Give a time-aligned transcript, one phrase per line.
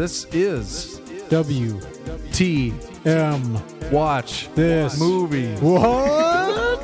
[0.00, 1.78] This is W
[2.32, 2.72] T
[3.04, 3.60] M
[3.92, 5.54] Watch this Movie.
[5.56, 6.80] What?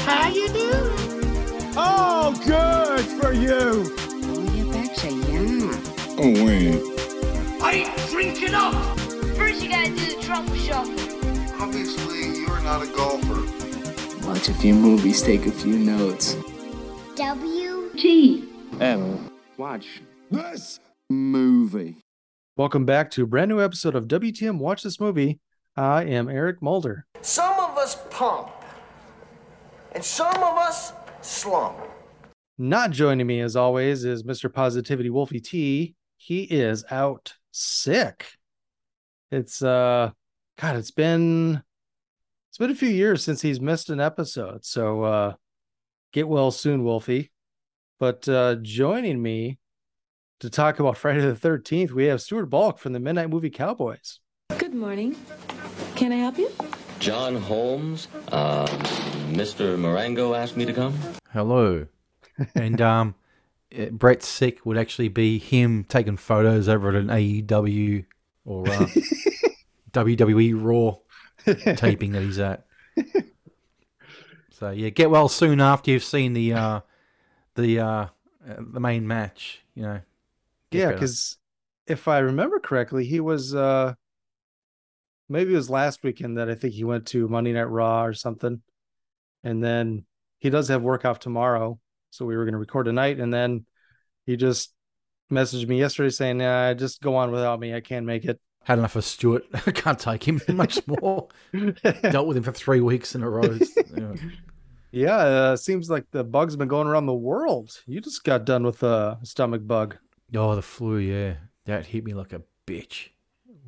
[0.00, 1.72] How you doing?
[1.76, 3.84] Oh, good for you.
[4.18, 5.70] Oh, Oye, Berkshire, yeah.
[6.18, 6.82] Oh, wait.
[7.62, 8.74] I ain't drinking up.
[9.36, 11.62] First, you gotta do the truffle shuffle.
[11.62, 14.26] Obviously, you're not a golfer.
[14.26, 16.36] Watch a few movies, take a few notes.
[17.14, 17.90] W.
[17.96, 18.48] T.
[18.80, 19.30] M.
[19.56, 22.02] Watch This movie.
[22.56, 25.38] Welcome back to a brand new episode of WTM Watch This Movie.
[25.76, 27.06] I am Eric Mulder.
[27.22, 28.50] Some of us pump,
[29.92, 31.78] and some of us slump.
[32.58, 34.52] Not joining me as always is Mr.
[34.52, 35.94] Positivity Wolfie T.
[36.16, 38.26] He is out sick.
[39.30, 40.10] It's uh
[40.58, 41.62] God, it's been
[42.50, 44.64] it's been a few years since he's missed an episode.
[44.64, 45.34] So uh
[46.12, 47.30] get well soon, Wolfie.
[48.00, 49.58] But uh joining me
[50.40, 54.20] to talk about Friday the 13th, we have Stuart Balk from the Midnight Movie Cowboys.
[54.58, 55.16] Good morning.
[55.94, 56.50] Can I help you?
[56.98, 58.66] John Holmes, uh,
[59.30, 59.78] Mr.
[59.78, 60.98] Marengo asked me to come.
[61.32, 61.86] Hello.
[62.54, 63.14] and um,
[63.72, 68.04] eh, Brett Sick would actually be him taking photos over at an AEW
[68.44, 68.86] or uh,
[69.92, 70.96] WWE Raw
[71.76, 72.66] taping that he's at.
[74.58, 76.80] So yeah, get well soon after you've seen the uh,
[77.56, 78.06] the uh, uh,
[78.58, 79.60] the main match.
[79.74, 80.00] You know.
[80.70, 81.38] Yeah, because
[81.86, 83.94] if I remember correctly, he was uh
[85.28, 88.14] maybe it was last weekend that I think he went to Monday Night Raw or
[88.14, 88.62] something.
[89.44, 90.04] And then
[90.38, 91.78] he does have work off tomorrow.
[92.10, 93.66] So we were gonna record tonight, and then
[94.24, 94.72] he just
[95.30, 97.74] messaged me yesterday saying, nah, just go on without me.
[97.74, 98.40] I can't make it.
[98.64, 99.44] had enough of Stewart.
[99.66, 101.28] I can't take him much more.
[102.02, 103.58] Dealt with him for three weeks in a row.
[103.96, 104.14] Yeah.
[104.92, 107.82] yeah, uh, seems like the bug's been going around the world.
[107.86, 109.96] You just got done with a stomach bug.
[110.34, 111.34] Oh, the flu, yeah.
[111.66, 113.08] That hit me like a bitch.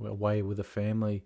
[0.04, 1.24] Away with the family.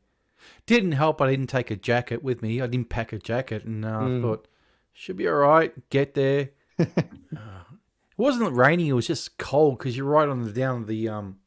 [0.67, 2.61] Didn't help I didn't take a jacket with me.
[2.61, 4.23] I didn't pack a jacket and uh, I Mm.
[4.23, 4.49] thought,
[4.93, 5.73] should be all right.
[5.91, 6.51] Get there.
[6.79, 7.39] Uh, it
[8.17, 11.39] wasn't raining, it was just cold because you're right on the down the um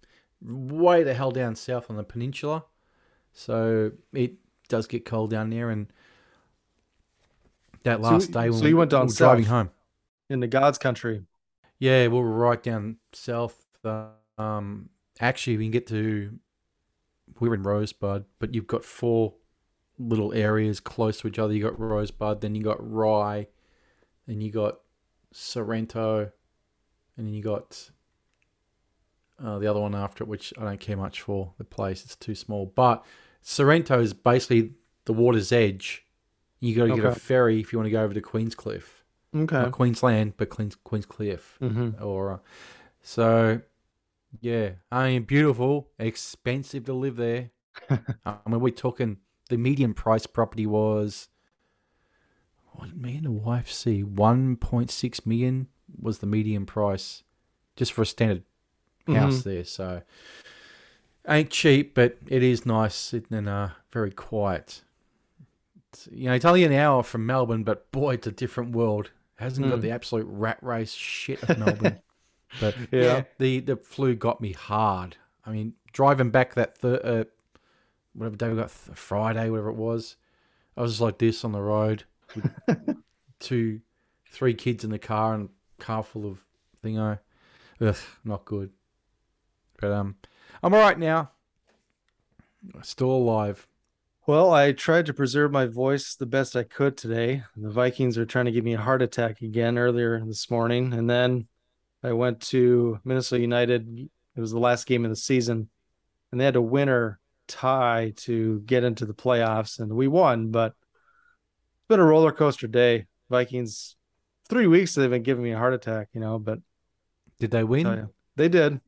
[0.41, 2.65] way the hell down south on the peninsula.
[3.33, 4.33] So it
[4.69, 5.87] does get cold down there and
[7.83, 9.71] that So- last day when so we, went down we were driving home.
[10.29, 11.23] In the guards country.
[11.79, 13.64] Yeah, we were right down south.
[14.37, 16.37] Um, actually, we can get to.
[17.39, 19.33] We're in Rosebud, but you've got four
[19.97, 21.53] little areas close to each other.
[21.53, 23.47] You got Rosebud, then you got Rye,
[24.27, 24.79] then you got
[25.31, 26.31] Sorrento,
[27.17, 27.89] and then you got
[29.43, 31.53] uh, the other one after it, which I don't care much for.
[31.57, 33.03] The place it's too small, but
[33.41, 34.73] Sorrento is basically
[35.05, 36.05] the water's edge.
[36.59, 38.83] You got to get a ferry if you want to go over to Queenscliff
[39.35, 39.57] Okay.
[39.57, 42.37] not Queensland, but Queens Queenscliff, hmm or uh,
[43.01, 43.61] so.
[44.41, 47.51] Yeah, I mean, beautiful, expensive to live there.
[48.25, 49.17] I mean, we're talking
[49.49, 51.29] the median price property was
[52.71, 54.03] what did me and the wife see?
[54.03, 55.67] One point six million
[56.01, 57.23] was the median price
[57.75, 58.43] just for a standard
[59.07, 59.63] house there.
[59.63, 60.01] So
[61.27, 64.81] ain't cheap, but it is nice and uh, very quiet.
[65.93, 69.11] It's, you know, it's only an hour from Melbourne, but boy, it's a different world.
[69.35, 69.81] Hasn't got Mm.
[69.81, 71.99] the absolute rat race shit of Melbourne.
[72.59, 73.01] but Yeah.
[73.01, 73.23] yeah.
[73.39, 75.17] the the flu got me hard.
[75.45, 77.23] I mean, driving back that thir- uh,
[78.13, 80.15] whatever day we got, th- Friday, whatever it was,
[80.75, 82.03] I was just like this on the road
[82.35, 82.51] with
[83.39, 83.81] two,
[84.31, 86.39] three kids in the car and car full of
[86.83, 87.19] thingo.
[87.81, 88.71] Ugh, not good.
[89.79, 90.15] But um,
[90.63, 91.31] I'm all right now.
[92.81, 93.67] Still alive.
[94.27, 97.43] Well, I tried to preserve my voice the best I could today.
[97.55, 100.93] The Vikings are trying to give me a heart attack again earlier this morning.
[100.93, 101.47] And then
[102.05, 104.09] I went to Minnesota United.
[104.35, 105.69] It was the last game of the season.
[106.31, 109.79] And they had a winner tie to get into the playoffs.
[109.79, 110.73] And we won, but
[111.77, 113.05] it's been a roller coaster day.
[113.29, 113.95] Vikings,
[114.49, 116.59] three weeks they've been giving me a heart attack, you know, but
[117.39, 118.09] Did they win?
[118.35, 118.81] they did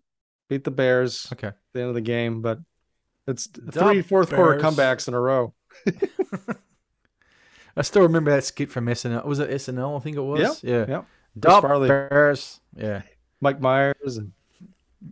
[0.50, 1.48] beat the Bears Okay.
[1.48, 2.60] at the end of the game, but
[3.28, 5.54] it's The three fourth quarter comebacks in a row.
[7.76, 9.26] I still remember that skit from SNL.
[9.26, 9.98] Was it SNL?
[9.98, 10.64] I think it was.
[10.64, 10.96] Yep, Yeah.
[10.98, 11.06] yep.
[11.40, 11.88] Dub Farley.
[11.88, 12.60] Bears.
[12.76, 13.02] Yeah.
[13.42, 14.32] Mike Myers and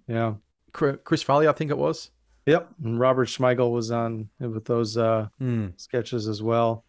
[0.07, 0.33] yeah,
[0.71, 2.09] Chris Farley, I think it was.
[2.45, 2.69] yep.
[2.83, 5.67] And Robert Smigel was on with those uh Hmm.
[5.77, 6.83] sketches as well.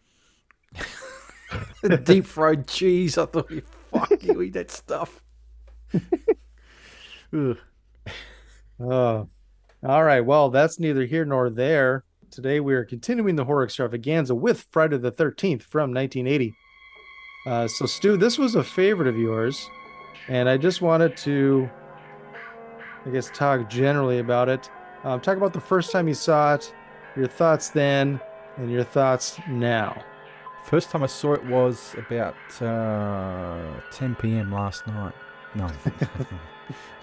[2.03, 3.17] Deep fried cheese.
[3.17, 3.61] I thought, you
[3.91, 5.21] fuck you eat that stuff.
[7.33, 7.57] Ugh.
[8.79, 9.23] Uh,
[9.83, 10.21] all right.
[10.21, 12.03] Well, that's neither here nor there.
[12.31, 16.53] Today we are continuing the horror extravaganza with Friday the 13th from 1980.
[17.47, 19.69] Uh, so, Stu, this was a favorite of yours,
[20.27, 21.69] and I just wanted to
[23.07, 24.69] I guess, talk generally about it.
[25.05, 26.73] Um, talk about the first time you saw it,
[27.15, 28.19] your thoughts then,
[28.57, 30.03] and your thoughts now.
[30.65, 34.51] First time I saw it was about uh, 10 p.m.
[34.51, 35.13] last night.
[35.55, 35.71] No,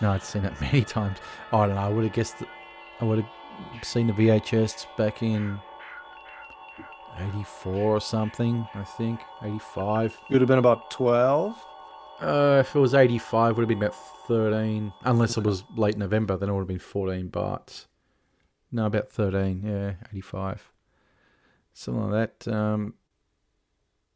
[0.00, 1.18] no, I'd seen it many times.
[1.50, 1.80] I don't know.
[1.80, 2.36] I would have guessed.
[3.00, 5.58] I would have seen the VHS back in
[7.18, 8.66] '84 or something.
[8.74, 10.18] I think '85.
[10.28, 11.56] It would have been about 12.
[12.20, 13.94] Uh, if it was 85, would have been about
[14.28, 14.92] 13.
[15.02, 17.28] Unless it was late November, then it would have been 14.
[17.28, 17.86] But
[18.70, 19.62] no, about 13.
[19.64, 20.70] Yeah, 85.
[21.72, 22.52] Something like that.
[22.52, 22.94] Um,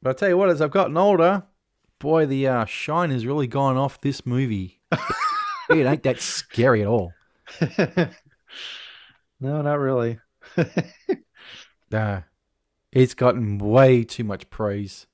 [0.01, 1.43] but I tell you what, as I've gotten older,
[1.99, 4.81] boy, the uh, shine has really gone off this movie.
[5.71, 7.13] it ain't that scary at all.
[9.41, 10.19] no, not really.
[11.91, 12.21] Nah,
[12.93, 15.07] it's gotten way too much praise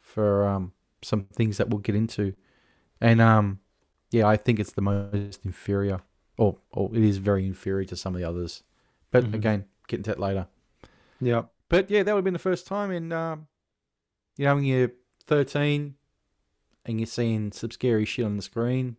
[0.00, 0.72] for um,
[1.02, 2.34] some things that we'll get into,
[3.00, 3.60] and um,
[4.10, 6.00] yeah, I think it's the most inferior,
[6.36, 8.62] or or it is very inferior to some of the others.
[9.10, 9.34] But Mhm.
[9.34, 10.46] again, get into that later.
[11.20, 13.46] Yeah, But yeah, that would have been the first time in, um,
[14.36, 14.90] you know, when you're
[15.26, 15.94] 13
[16.84, 18.96] and you're seeing some scary shit on the screen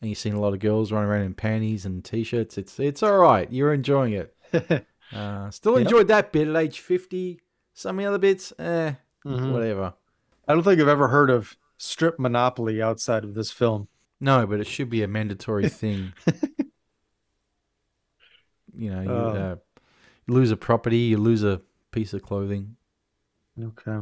[0.00, 2.56] and you're seeing a lot of girls running around in panties and t-shirts.
[2.58, 3.52] It's it's all right.
[3.52, 4.34] You're enjoying it.
[5.12, 5.82] Uh, still Yep.
[5.82, 7.40] enjoyed that bit at age 50.
[7.74, 8.94] Some of the other bits, eh,
[9.24, 9.52] Mhm.
[9.52, 9.94] whatever.
[10.48, 13.88] I don't think I've ever heard of strip monopoly outside of this film.
[14.20, 16.12] No, but it should be a mandatory thing.
[18.74, 19.56] you know, you, uh,
[20.26, 21.60] you lose a property, you lose a
[21.90, 22.76] piece of clothing.
[23.60, 23.98] Okay.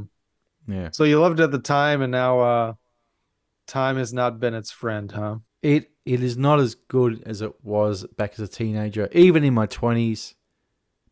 [0.67, 0.89] Yeah.
[0.93, 2.75] So you loved it at the time, and now uh,
[3.67, 5.37] time has not been its friend, huh?
[5.63, 9.55] It it is not as good as it was back as a teenager, even in
[9.55, 10.35] my twenties,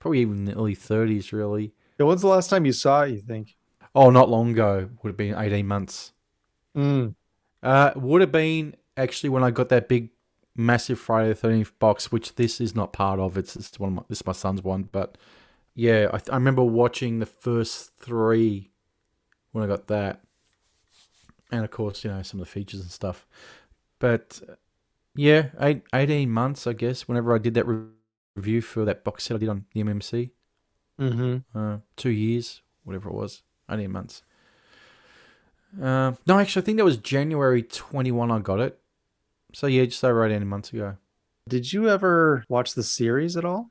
[0.02, 1.72] probably even in the early thirties, really.
[1.98, 3.12] Yeah, when's the last time you saw it?
[3.12, 3.56] You think?
[3.94, 6.12] Oh, not long ago would have been eighteen months.
[6.76, 7.14] Mm.
[7.62, 10.10] Uh, would have been actually when I got that big,
[10.56, 13.38] massive Friday the Thirteenth box, which this is not part of.
[13.38, 15.16] It's, it's one of my, this is my son's one, but
[15.76, 18.72] yeah, I, I remember watching the first three
[19.52, 20.20] when I got that,
[21.52, 23.24] and of course, you know some of the features and stuff.
[24.00, 24.42] But
[25.14, 27.06] yeah, eight, 18 months, I guess.
[27.06, 27.86] Whenever I did that re-
[28.36, 30.30] review for that box set I did on the MMC,
[31.00, 31.58] Mm-hmm.
[31.58, 34.22] uh, two years, whatever it was, 18 months.
[35.80, 38.78] Uh, no, actually, I think that was January 21 I got it.
[39.54, 40.96] So, yeah, just over 18 months ago.
[41.48, 43.70] Did you ever watch the series at all?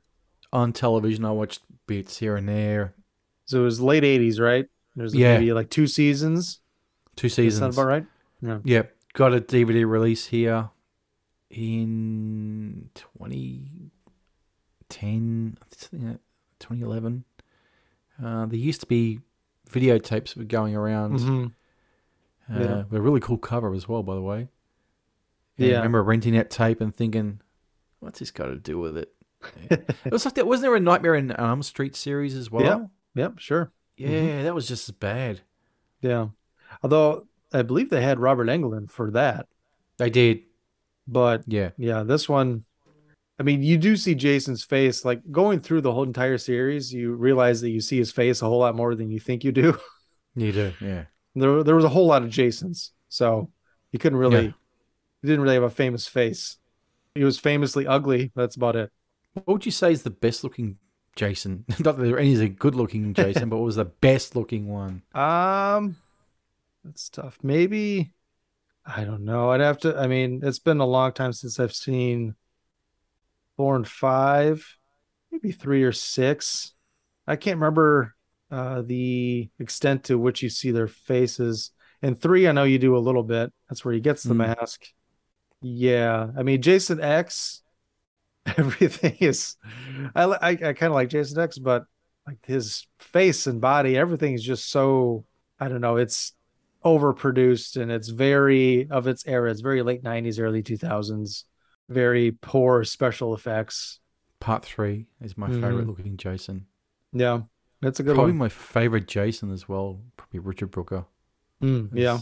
[0.52, 2.94] On television, I watched bits here and there.
[3.46, 4.66] So it was late '80s, right?
[4.94, 5.38] There's Yeah.
[5.38, 6.60] maybe like two seasons.
[7.16, 7.60] Two seasons.
[7.60, 8.06] sound about right?
[8.42, 8.58] Yeah.
[8.64, 8.82] Yeah,
[9.14, 10.68] got a DVD release here
[11.50, 12.90] in
[14.92, 16.18] 2010, I think, uh,
[16.58, 17.24] 2011.
[18.22, 19.20] Uh, there used to be
[19.70, 21.18] videotapes were going around.
[21.18, 21.52] Mhm.
[22.50, 22.76] Uh, Yeah.
[22.84, 24.48] with a really cool cover as well, by the way.
[25.58, 25.76] And I Yeah.
[25.78, 27.40] remember renting that tape and thinking,
[28.00, 29.14] what's this got to do with it?
[29.70, 30.46] it was like that.
[30.46, 32.62] Wasn't there a Nightmare in Elm Street series as well?
[32.64, 32.90] Yep.
[33.14, 33.38] Yep.
[33.38, 33.72] Sure.
[33.96, 35.40] Yeah, that was just as bad.
[36.00, 36.28] Yeah.
[36.82, 39.48] Although I believe they had Robert Englund for that,
[39.98, 40.42] They did.
[41.06, 41.70] but Yeah.
[41.76, 42.64] yeah, this one.
[43.38, 45.04] I mean, you do see Jason's face.
[45.04, 48.46] Like going through the whole entire series, you realize that you see his face a
[48.46, 49.78] whole lot more than you think you do.
[50.34, 50.72] You do.
[50.80, 51.04] Yeah.
[51.34, 53.50] There, there was a whole lot of Jasons, so
[53.90, 54.52] you couldn't really, Yeah.
[55.20, 56.56] he didn't really have a famous face.
[57.14, 58.32] He was famously ugly.
[58.34, 58.90] That's about it.
[59.34, 60.78] What would you say is the best looking
[61.16, 61.66] Jason?
[61.80, 65.02] Not that there is a good looking Jason, but what was the best looking one?
[65.14, 65.96] Um,
[66.82, 67.38] that's tough.
[67.42, 68.14] Maybe
[68.86, 69.50] I don't know.
[69.50, 69.98] I'd have to.
[69.98, 72.36] I mean, it's been a long time since I've seen
[73.62, 74.76] Born Five,
[75.30, 76.72] maybe three or six.
[77.28, 78.12] I can't remember
[78.50, 81.70] uh, the extent to which you see their faces.
[82.02, 83.52] And three, I know you do a little bit.
[83.68, 84.58] That's where he gets the Mm.
[84.58, 84.82] mask.
[85.60, 87.62] Yeah, I mean Jason X.
[88.56, 89.54] Everything is.
[90.16, 91.84] I I, I kind of like Jason X, but
[92.26, 95.24] like his face and body, everything is just so.
[95.60, 95.98] I don't know.
[95.98, 96.32] It's
[96.84, 99.52] overproduced and it's very of its era.
[99.52, 101.44] It's very late '90s, early 2000s.
[101.88, 104.00] Very poor special effects.
[104.40, 105.88] Part three is my favorite Mhm.
[105.88, 106.66] looking Jason.
[107.12, 107.42] Yeah,
[107.80, 108.38] that's a good Probably one.
[108.38, 110.00] my favorite Jason as well.
[110.16, 111.04] Probably Richard Brooker.
[111.60, 112.20] Mm, yeah,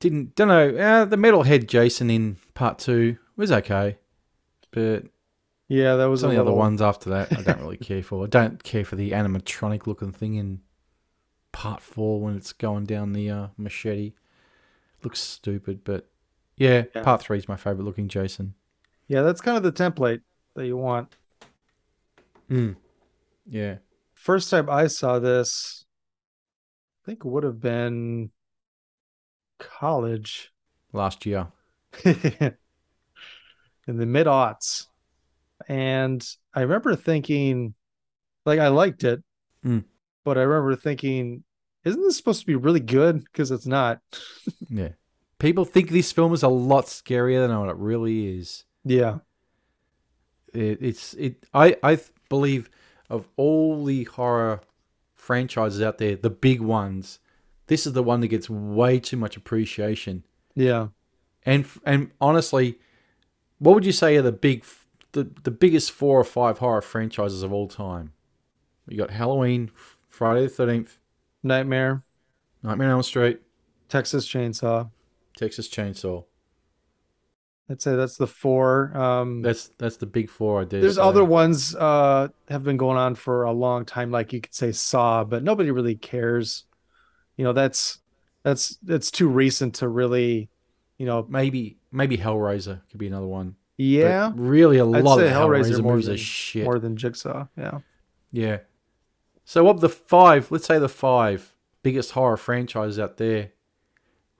[0.00, 0.76] Didn't don't know.
[0.76, 3.98] Uh, the metalhead Jason in part two was okay,
[4.70, 5.04] but
[5.68, 8.24] yeah, that was some of the other ones after that I don't really care for.
[8.24, 10.60] I don't care for the animatronic looking thing in
[11.52, 14.14] part four when it's going down the uh, machete.
[15.04, 16.08] Looks stupid, but
[16.56, 17.02] yeah, Yeah.
[17.02, 18.54] part three is my favorite looking Jason.
[19.08, 20.20] Yeah, that's kind of the template
[20.54, 21.16] that you want.
[22.50, 22.76] Mm.
[23.46, 23.76] Yeah.
[24.14, 25.84] First time I saw this,
[27.02, 28.30] I think it would have been
[29.58, 30.52] college.
[30.92, 31.48] Last year.
[32.04, 32.16] in
[33.86, 34.86] the mid aughts.
[35.68, 37.74] And I remember thinking,
[38.46, 39.22] like, I liked it,
[39.64, 39.84] Mm.
[40.24, 41.42] but I remember thinking,
[41.84, 43.24] isn't this supposed to be really good?
[43.24, 44.00] Because it's not.
[44.70, 44.90] Yeah.
[45.38, 48.64] People think this film is a lot scarier than what it really is.
[48.84, 49.18] Yeah.
[50.52, 51.44] It, it's it.
[51.52, 52.70] I I believe
[53.10, 54.60] of all the horror
[55.14, 57.18] franchises out there, the big ones,
[57.66, 60.24] this is the one that gets way too much appreciation.
[60.54, 60.88] Yeah.
[61.44, 62.78] And and honestly,
[63.58, 64.64] what would you say are the big
[65.12, 68.12] the the biggest four or five horror franchises of all time?
[68.88, 69.70] You got Halloween,
[70.08, 70.98] Friday the Thirteenth,
[71.42, 72.02] Nightmare,
[72.62, 73.40] Nightmare on Elm Street,
[73.88, 74.90] Texas Chainsaw.
[75.36, 76.24] Texas Chainsaw.
[77.70, 78.96] I'd say that's the four.
[78.96, 80.64] Um, That's that's the big four.
[80.64, 80.82] Did.
[80.82, 84.54] there's other ones uh have been going on for a long time, like you could
[84.54, 86.64] say Saw, but nobody really cares.
[87.36, 87.98] You know, that's
[88.42, 90.48] that's it's too recent to really,
[90.96, 91.26] you know.
[91.28, 93.56] maybe maybe Hellraiser could be another one.
[93.76, 96.64] But Yeah, really, a I'd lot of Hellraiser Hellraiser more movies than are shit.
[96.64, 97.48] more than Jigsaw.
[97.56, 97.80] Yeah.
[98.32, 98.58] Yeah.
[99.44, 103.52] So of the five, let's say the five biggest horror franchises out there,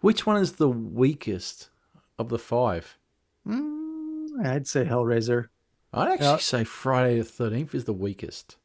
[0.00, 1.70] which one is the weakest
[2.18, 2.97] of the five?
[3.46, 5.46] Mm, I'd say Hellraiser.
[5.92, 6.36] I'd actually Yeah.
[6.38, 8.56] say Friday the Thirteenth is the weakest.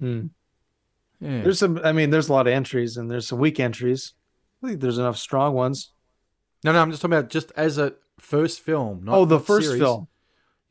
[0.00, 0.26] Hmm.
[1.20, 1.42] Yeah.
[1.42, 1.80] There's some.
[1.84, 4.14] I mean, there's a lot of entries, and there's some weak entries.
[4.62, 5.92] I think there's enough strong ones.
[6.64, 9.04] no, no, I'm just talking about just as a first film.
[9.04, 9.82] Not, oh, the not first series.
[9.82, 10.08] film.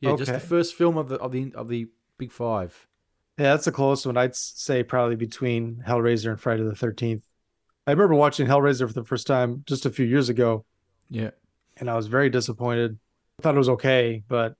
[0.00, 0.44] Yeah, just the Okay.
[0.46, 1.88] first film of the of the of the
[2.18, 2.86] big five.
[3.38, 4.16] Yeah, that's a close one.
[4.16, 7.24] I'd say probably between Hellraiser and Friday the Thirteenth.
[7.86, 10.64] I remember watching Hellraiser for the first time just a few years ago,
[11.08, 11.30] Yeah.
[11.76, 12.98] and I was very disappointed.
[13.38, 14.56] I thought it was okay, but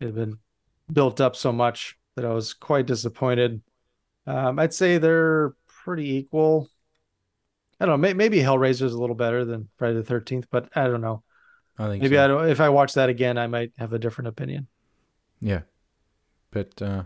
[0.00, 0.38] it had been
[0.92, 3.62] built up so much that I was quite disappointed.
[4.26, 6.68] Um, I'd say they're pretty equal.
[7.80, 8.08] I don't know.
[8.08, 11.22] May, maybe Hellraiser is a little better than Friday the Thirteenth, but I don't know.
[11.78, 12.18] I think Maybe so.
[12.18, 14.68] I don't, if I watch that again, I might have a different opinion.
[15.40, 15.62] Yeah.
[16.50, 17.04] But uh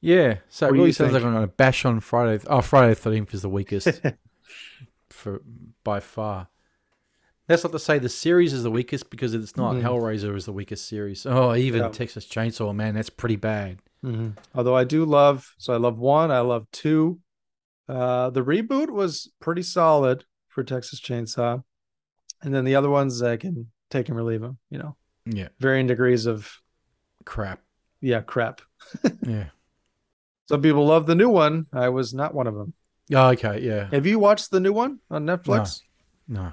[0.00, 1.14] yeah, so it What do really sounds think?
[1.14, 2.42] like I'm going to bash on Friday.
[2.46, 4.02] Oh, Friday the 13th is the weakest
[5.10, 5.42] for
[5.84, 6.48] by far.
[7.48, 9.74] That's not to say the series is the weakest because it's not.
[9.74, 9.82] Mhm.
[9.82, 11.24] Hellraiser is the weakest series.
[11.26, 11.88] Oh, even Yeah.
[11.88, 13.78] Texas Chainsaw, man, that's pretty bad.
[14.04, 14.36] Mhm.
[14.54, 17.20] Although I do love, so I love one, I love two.
[17.88, 21.64] Uh, the reboot was pretty solid for Texas Chainsaw,
[22.42, 24.58] and then the other ones I can take and relieve them.
[24.70, 26.60] You know, Yeah, varying degrees of
[27.24, 27.60] crap.
[28.02, 28.60] yeah crap.
[29.26, 29.48] Yeah.
[30.48, 31.66] Some people love the new one.
[31.72, 32.74] I was not one of them.
[33.14, 33.88] Oh, okay, yeah.
[33.90, 35.80] Have you watched the new one on Netflix?
[36.26, 36.52] No.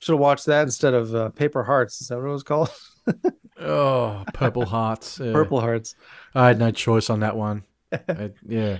[0.00, 2.00] Should have watched that instead of uh, Paper Hearts.
[2.00, 2.70] Is that what it was called?
[3.60, 5.18] Oh, Purple Hearts.
[5.18, 5.32] yeah.
[5.32, 5.96] Purple Hearts.
[6.32, 7.64] I had no choice on that one.
[7.92, 8.78] I- yeah.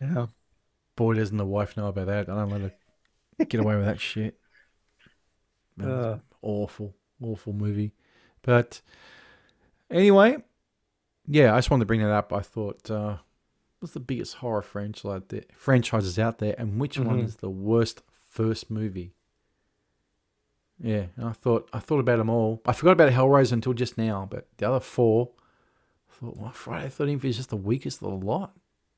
[0.00, 0.26] Yeah.
[0.94, 2.28] Boy, doesn't the wife know about that.
[2.28, 4.38] I don't let her get away with that shit.
[5.76, 6.18] Man, Uh.
[6.40, 7.94] awful, awful movie.
[8.42, 8.80] But
[9.90, 10.36] anyway,
[11.26, 12.32] yeah, I just wanted to bring that up.
[12.32, 13.16] I thought, uh,
[13.80, 17.24] what's the biggest horror franchise out there, franchises out there, and which one Mhm.
[17.24, 19.14] is the worst first movie?
[20.80, 22.60] Yeah, and I thought I thought about them all.
[22.66, 25.30] I forgot about Hellraiser until just now, but the other four,
[26.10, 28.56] I thought, well, Friday the Thirteenth is just the weakest of the lot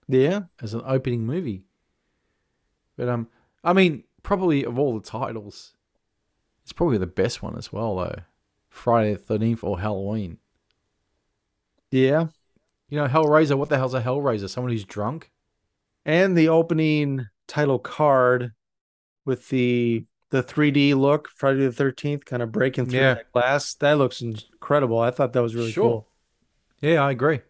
[0.09, 0.43] Yeah.
[0.63, 1.65] as an opening movie.
[2.97, 3.29] But um,
[3.63, 5.75] I mean, probably of all the titles,
[6.63, 8.21] it's probably the best one as well, though.
[8.71, 10.39] Friday the Thirteenth or Halloween.
[11.91, 12.29] Yeah.
[12.89, 13.57] You know, Hellraiser.
[13.57, 14.49] What the hell's a Hellraiser?
[14.49, 15.31] Someone who's drunk?
[16.07, 18.53] and the opening title card
[19.25, 20.05] with the
[20.35, 23.15] the 3D look, Friday the 13th, kind of breaking through Yeah.
[23.15, 23.75] that glass.
[23.75, 24.99] That looks incredible.
[24.99, 25.91] I thought that was really Sure.
[25.91, 26.09] cool.
[26.81, 27.41] Yeah, I agree.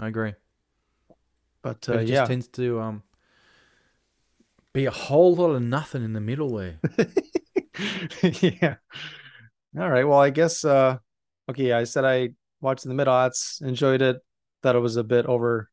[0.00, 0.34] I agree.
[1.62, 3.02] But But uh, it just yeah, tends to um
[4.72, 6.78] be a whole lot of nothing in the middle there.
[8.40, 8.76] yeah.
[9.78, 10.04] All right.
[10.04, 10.98] Well, I guess uh
[11.48, 12.30] okay, I said I
[12.60, 14.16] watched the mid aughts, enjoyed it,
[14.62, 15.70] thought it was a bit over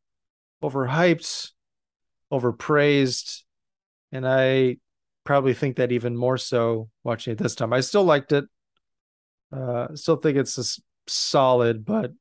[0.64, 1.52] overhyped,
[2.32, 3.44] overpraised,
[4.12, 4.78] and I
[5.24, 7.74] probably think that even more so watching it this time.
[7.74, 8.46] I still liked it.
[9.52, 12.12] Uh still think it's solid, but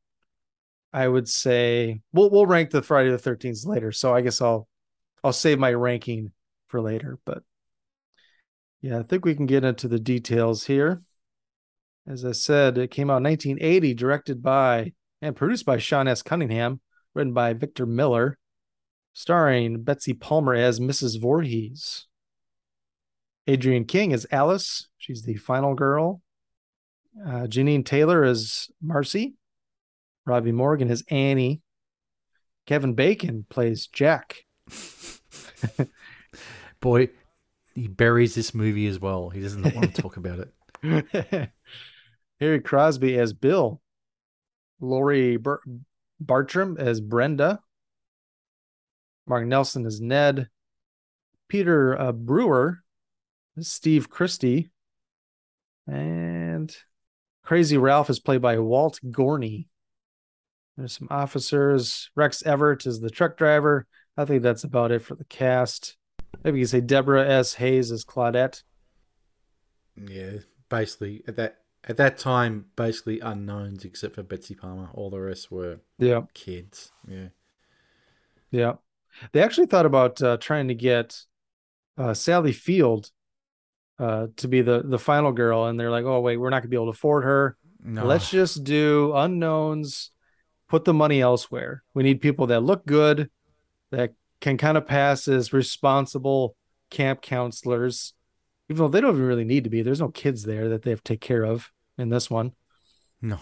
[0.92, 3.92] I would say we'll we'll rank the Friday the 13th later.
[3.92, 4.68] So I guess I'll
[5.22, 6.32] I'll save my ranking
[6.66, 7.42] for later, but
[8.80, 11.02] yeah, I think we can get into the details here.
[12.06, 16.22] As I said, it came out in 1980, directed by and produced by Sean S.
[16.22, 16.80] Cunningham,
[17.14, 18.38] written by Victor Miller,
[19.12, 21.20] starring Betsy Palmer as Mrs.
[21.20, 22.06] Voorhees.
[23.50, 24.86] Adrienne King is Alice.
[24.96, 26.22] She's the final girl.
[27.26, 29.34] Uh, Jeannine Taylor is Marcy.
[30.24, 31.60] Robbie Morgan is Annie.
[32.66, 34.44] Kevin Bacon plays Jack.
[36.80, 37.08] Boy,
[37.74, 39.30] he buries this movie as well.
[39.30, 40.46] He doesn't want to talk about
[40.82, 41.50] it.
[42.40, 43.80] Harry Crosby as Bill.
[44.80, 45.62] Laurie Bar-
[46.20, 47.60] Bartram as Brenda.
[49.26, 50.48] Mark Nelson as Ned.
[51.48, 52.84] Peter uh, Brouwer
[53.62, 54.70] Steve Christy.
[55.86, 56.74] And
[57.42, 59.66] Crazy Ralph is played by Walt Gorney.
[60.76, 62.10] There's some officers.
[62.14, 63.86] Rex Everhart is the truck driver.
[64.16, 65.96] I think that's about it for the cast.
[66.44, 67.54] Maybe you say Deborah S.
[67.54, 68.62] Hayes is Claudette.
[69.96, 70.38] Yeah,
[70.68, 74.90] basically at that at that time, basically unknowns except for Betsy Palmer.
[74.94, 76.22] All the rest were Yeah.
[76.34, 76.92] kids.
[77.08, 77.28] Yeah.
[78.50, 78.74] Yeah.
[79.32, 81.22] They actually thought about uh, trying to get
[81.98, 83.10] uh, Sally Field
[84.00, 86.70] uh, to be the the final girl, and they're like, "Oh wait, we're not gonna
[86.70, 87.56] be able to afford her.
[87.82, 88.04] No.
[88.06, 90.10] Let's just do unknowns.
[90.68, 91.82] Put the money elsewhere.
[91.94, 93.30] We need people that look good,
[93.90, 96.54] that can kind of pass as responsible
[96.90, 98.14] camp counselors,
[98.68, 99.82] even though they don't even really need to be.
[99.82, 102.52] There's no kids there that they have to take care of in this one.
[103.20, 103.38] No.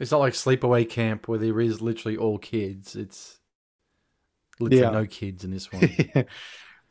[0.00, 2.96] It's not like sleepaway camp where there is literally all kids.
[2.96, 3.38] It's
[4.58, 4.90] literally Yeah.
[4.90, 5.88] no kids in this one.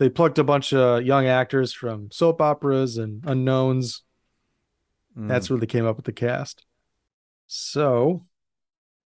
[0.02, 4.02] they plucked a bunch of young actors from soap operas and unknowns.
[5.16, 5.28] Mm.
[5.28, 6.66] That's where they came up with the cast.
[7.46, 8.26] So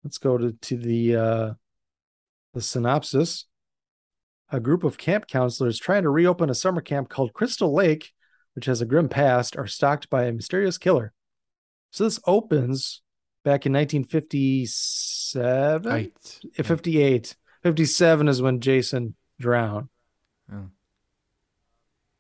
[0.04, 1.54] let's go to, to the uh
[2.52, 3.46] the synopsis.
[4.50, 8.12] A group of camp counselors trying to reopen a summer camp called Crystal Lake,
[8.54, 11.12] which has a grim past, are stalked by a mysterious killer.
[11.90, 13.02] So this opens
[13.42, 15.92] back in 1957.
[15.92, 16.40] Eight.
[16.64, 17.34] 58.
[17.64, 19.88] 57 is when Jason drowned.
[20.52, 20.68] Oh.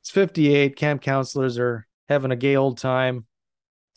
[0.04, 0.76] It's 58.
[0.76, 3.24] Camp counselors are having a gay old time.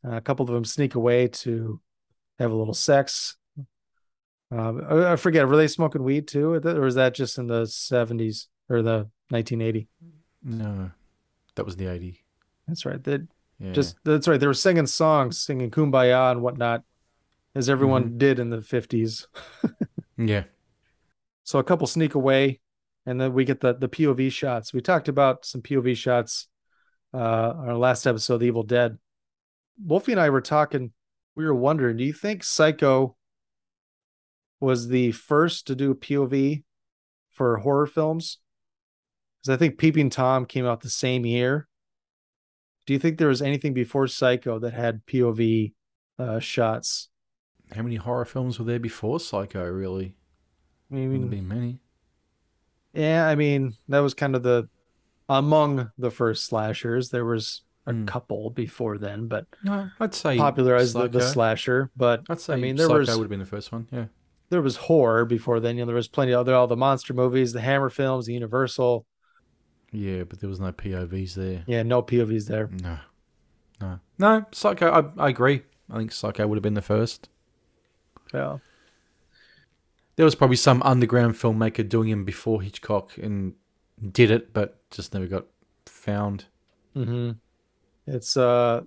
[0.06, 1.82] Uh, a couple of them sneak away to
[2.40, 3.36] have a little sex.
[4.50, 6.54] Um, I I forget, were they smoking weed too?
[6.54, 9.90] Or was that just in the 70s or the 1980?
[10.44, 10.92] No.
[11.56, 12.24] That was the 80.
[12.70, 13.04] That's right.
[13.04, 13.20] They
[13.60, 13.74] Yeah.
[13.74, 14.40] just that's right.
[14.40, 16.84] They were singing songs, singing Kumbaya and whatnot,
[17.54, 19.28] as everyone did in the 50s.
[20.20, 20.46] Yeah.
[21.44, 22.60] So a couple sneak away,
[23.08, 24.74] and then we get the the POV shots.
[24.74, 26.48] We talked about some POV shots
[27.14, 28.98] uh on our last episode, The Evil Dead.
[29.84, 30.92] Wolfie and I were talking.
[31.36, 33.16] We were wondering, do you think Psycho
[34.60, 36.64] was the first to do POV
[37.32, 38.40] for horror films?
[39.40, 41.68] Because I think Peeping Tom came out the same year.
[42.88, 45.74] Do you think there was anything before Psycho that had POV
[46.18, 47.10] uh, shots?
[47.76, 50.16] How many horror films were there before Psycho, really?
[50.92, 51.80] I Wouldn't mean, been many.
[52.98, 54.68] Yeah, I mean, that was kind of the
[55.30, 57.10] among the first slashers.
[57.10, 58.06] There was a Hmm.
[58.06, 61.90] couple before then, but No, I'd say popularized the, the slasher.
[61.96, 63.88] But I'd say I mean, there Psycho was would have been the first one.
[63.92, 64.06] Yeah.
[64.50, 65.76] there was horror before then.
[65.78, 68.34] You know, there was plenty of other all the monster movies, the Hammer films, the
[68.34, 69.06] Universal.
[69.92, 71.64] Yeah, but there was no POVs there.
[71.68, 72.70] Yeah, no POVs there.
[72.82, 72.98] No.
[73.80, 74.00] No.
[74.18, 75.62] No, Psycho, I, I agree.
[75.90, 77.30] I think Psycho would have been the first.
[78.34, 78.58] Yeah,
[80.18, 83.54] There was probably some underground filmmaker doing him before Hitchcock and
[84.12, 85.46] did it, but just never got
[85.86, 86.46] found.
[86.94, 87.32] hmm
[88.06, 88.82] it's uh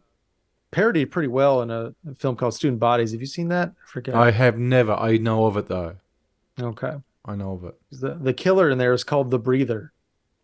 [0.70, 3.12] parodied pretty well in a, a film called Student Bodies.
[3.12, 3.68] Have you seen that?
[3.70, 4.14] I forget.
[4.14, 4.92] I have never.
[4.92, 5.96] I know of it though.
[6.60, 6.94] okay.
[7.26, 7.74] I know of it.
[7.92, 9.92] the the killer in there is called the breather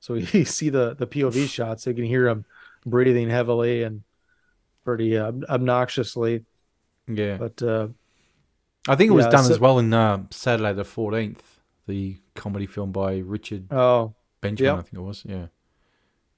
[0.01, 2.45] so you see the the pov shots so you can hear him
[2.85, 4.03] breathing heavily and
[4.85, 6.45] pretty uh, obnoxiously
[7.09, 7.39] Yeah.
[7.39, 7.89] but uh
[8.89, 11.41] I think it was yeah, done so- as well in uh, Saturday the 14th,
[11.87, 14.79] the comedy film by Richard oh Benjamin.
[14.79, 15.25] I think it was.
[15.27, 15.47] Yeah.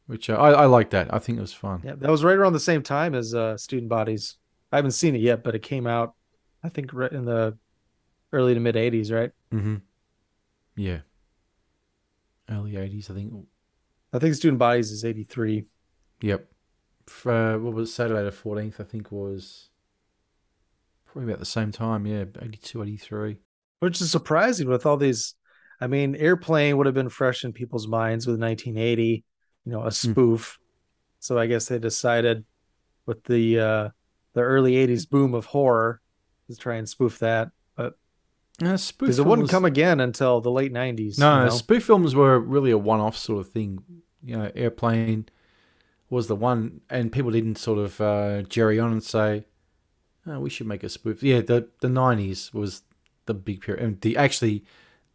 [0.06, 1.12] Which uh, I, I like that.
[1.12, 1.82] I think it was fun.
[1.84, 4.36] yeah that was right around the same time as uh student bodies
[4.72, 6.14] i haven't seen it yet but it came out
[6.64, 7.56] i think right in the
[8.32, 9.76] early to mid 80s right Mm-hmm.
[10.76, 11.00] Yeah.
[12.50, 13.32] Early 80s, I think.
[14.12, 15.64] i think student bodies is 83
[16.22, 16.48] Yep.
[17.08, 17.92] F- Uh, what was it?
[17.92, 19.68] Saturday the 14th, I think was
[21.12, 22.06] probably about the same time.
[22.06, 23.38] Yeah, 82, 83.
[23.80, 25.34] which is surprising with all these
[25.80, 29.24] i mean airplane would have been fresh in people's minds with 1980
[29.64, 30.58] you know a spoof
[31.20, 32.44] so i guess they decided
[33.06, 33.88] with the uh
[34.34, 36.00] the early 80s boom of horror
[36.50, 37.94] to try and spoof that but
[38.76, 41.50] spoof because it wouldn't come again until the late 90s No, you know?
[41.50, 43.78] spoof films were really a one-off sort of thing.
[44.24, 45.26] You know, Airplane
[46.10, 49.46] was the one, and people didn't sort of uh, jerry on and say,
[50.30, 52.82] oh, "We should make a spoof." Yeah, the the nineties was
[53.26, 54.64] the big period, and the actually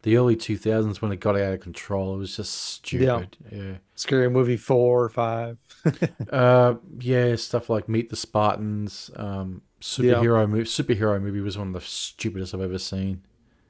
[0.02, 3.36] the early two thousands when it got out of control, it was just stupid.
[3.50, 5.58] Yeah, scary movie four or five
[6.30, 10.64] uh, yeah, stuff like Meet the Spartans, um, superhero movie.
[10.64, 13.22] Superhero movie was one of the stupidest I've ever seen.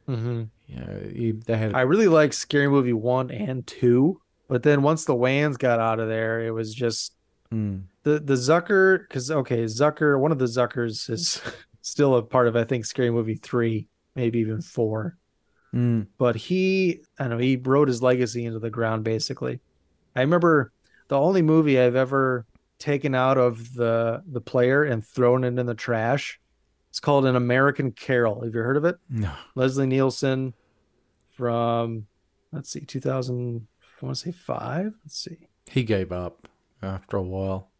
[0.08, 0.44] mm-hmm.
[0.66, 5.04] You know, they had i really like scary movie one and two but then once
[5.04, 7.14] the wayans got out of there it was just
[7.52, 7.84] Mm.
[8.02, 11.40] the the zucker because okay zucker one of the zuckers is
[11.84, 15.16] still a part of I think Scary Movie three, maybe even four.
[15.74, 16.06] Mm.
[16.18, 19.60] But he, I don't know, he wrote his legacy into the ground basically.
[20.16, 20.72] I remember
[21.08, 22.46] the only movie I've ever
[22.78, 26.40] taken out of the the player and thrown it in the trash.
[26.90, 28.42] It's called An American Carol.
[28.42, 28.96] Have you heard of it?
[29.10, 29.32] No.
[29.54, 30.54] Leslie Nielsen
[31.36, 32.06] from
[32.52, 33.66] let's see, 2000.
[33.80, 34.92] I want to say five.
[35.04, 35.48] Let's see.
[35.66, 36.48] He gave up
[36.84, 37.70] after a while.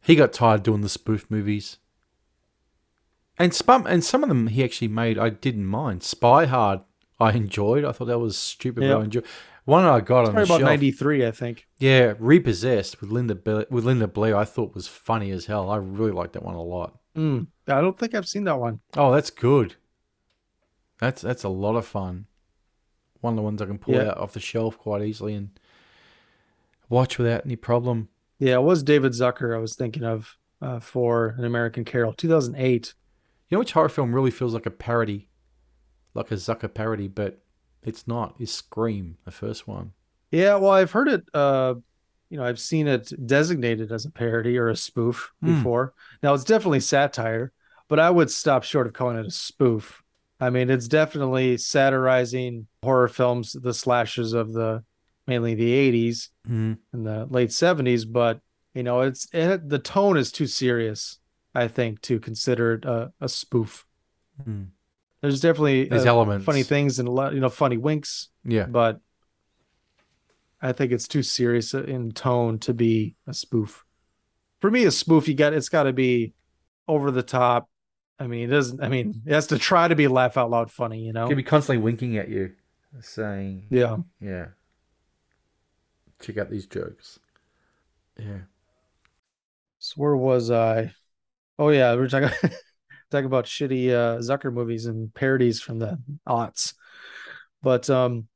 [0.00, 1.78] He got tired doing the spoof movies.
[3.38, 6.02] And some and some of them he actually made I didn't mind.
[6.02, 6.80] Spy Hard
[7.20, 7.84] I enjoyed.
[7.84, 9.26] I thought that was stupid, but I enjoyed.
[9.64, 11.66] One I got on Probably the about 93, I think.
[11.78, 14.36] Yeah, Repossessed with Linda Be- with Linda Blair.
[14.36, 15.68] I thought was funny as hell.
[15.70, 16.98] I really liked that one a lot.
[17.16, 18.80] Mm, I don't think I've seen that one.
[18.96, 19.74] Oh, that's good.
[20.98, 22.26] That's that's a lot of fun.
[23.20, 24.10] One of the ones I can pull Yeah.
[24.10, 25.50] out off the shelf quite easily and
[26.88, 28.08] watch without any problem.
[28.38, 32.94] Yeah, it was David Zucker I was thinking of uh, for An American Carol, 2008.
[33.48, 35.28] You know which horror film really feels like a parody,
[36.14, 37.38] like a Zucker parody, but
[37.82, 38.34] it's not.
[38.40, 39.92] Is Scream, the first one.
[40.30, 41.22] Yeah, well, I've heard it.
[41.32, 41.74] Uh,
[42.28, 45.54] you know, I've seen it designated as a parody or a spoof Hmm.
[45.54, 45.94] before.
[46.22, 47.52] Now, it's definitely satire,
[47.88, 50.02] but I would stop short of calling it a spoof.
[50.40, 54.82] I mean, it's definitely satirizing horror films, the slashes of the
[55.26, 56.78] mainly the 80s Mm.
[56.92, 58.40] and the late 70s, but
[58.74, 61.18] you know, it's it, the tone is too serious,
[61.54, 63.86] I think, to consider it a, a spoof.
[64.46, 64.68] Mm.
[65.22, 66.44] There's definitely There's uh, elements.
[66.44, 68.66] funny things and a lot, you know, funny winks, Yeah.
[68.66, 69.00] but
[70.60, 73.84] I think it's too serious in tone to be a spoof.
[74.60, 76.32] For me, a spoof, you got it's got to be
[76.88, 77.68] over the top.
[78.18, 78.82] I mean, it doesn't.
[78.82, 81.00] I mean, it has to try to be laugh out loud funny.
[81.00, 81.28] You know?
[81.28, 82.52] Could be constantly winking at you,
[83.00, 83.96] saying, Yeah.
[84.20, 84.46] yeah,
[86.20, 87.18] check out these jokes.
[88.18, 88.40] Yeah.
[89.78, 90.92] So where was I?
[91.58, 92.30] Oh yeah, we we're talking
[93.10, 95.98] talking about shitty uh, Zucker movies and parodies from the
[96.28, 96.74] aughts.
[97.62, 98.28] But um,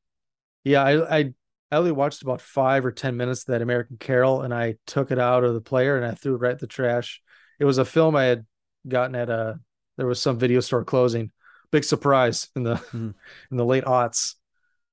[0.64, 1.34] yeah, I I
[1.72, 5.10] I only watched about five or ten minutes of that American Carol, and I took
[5.10, 7.22] it out of the player and I threw it right in the trash.
[7.58, 8.46] It was a film I had
[8.88, 9.60] gotten at a
[9.96, 11.32] there was some video store closing.
[11.72, 13.14] Big surprise in the Mhm.
[13.50, 14.36] in the late aughts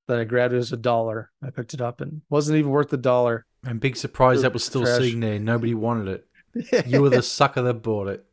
[0.07, 1.31] that I grabbed it as a dollar.
[1.43, 3.45] I picked it up and wasn't even worth the dollar.
[3.63, 4.97] And big surprise that was still trash.
[4.97, 5.39] sitting there.
[5.39, 6.23] Nobody wanted it.
[6.87, 8.25] You were the sucker that bought it.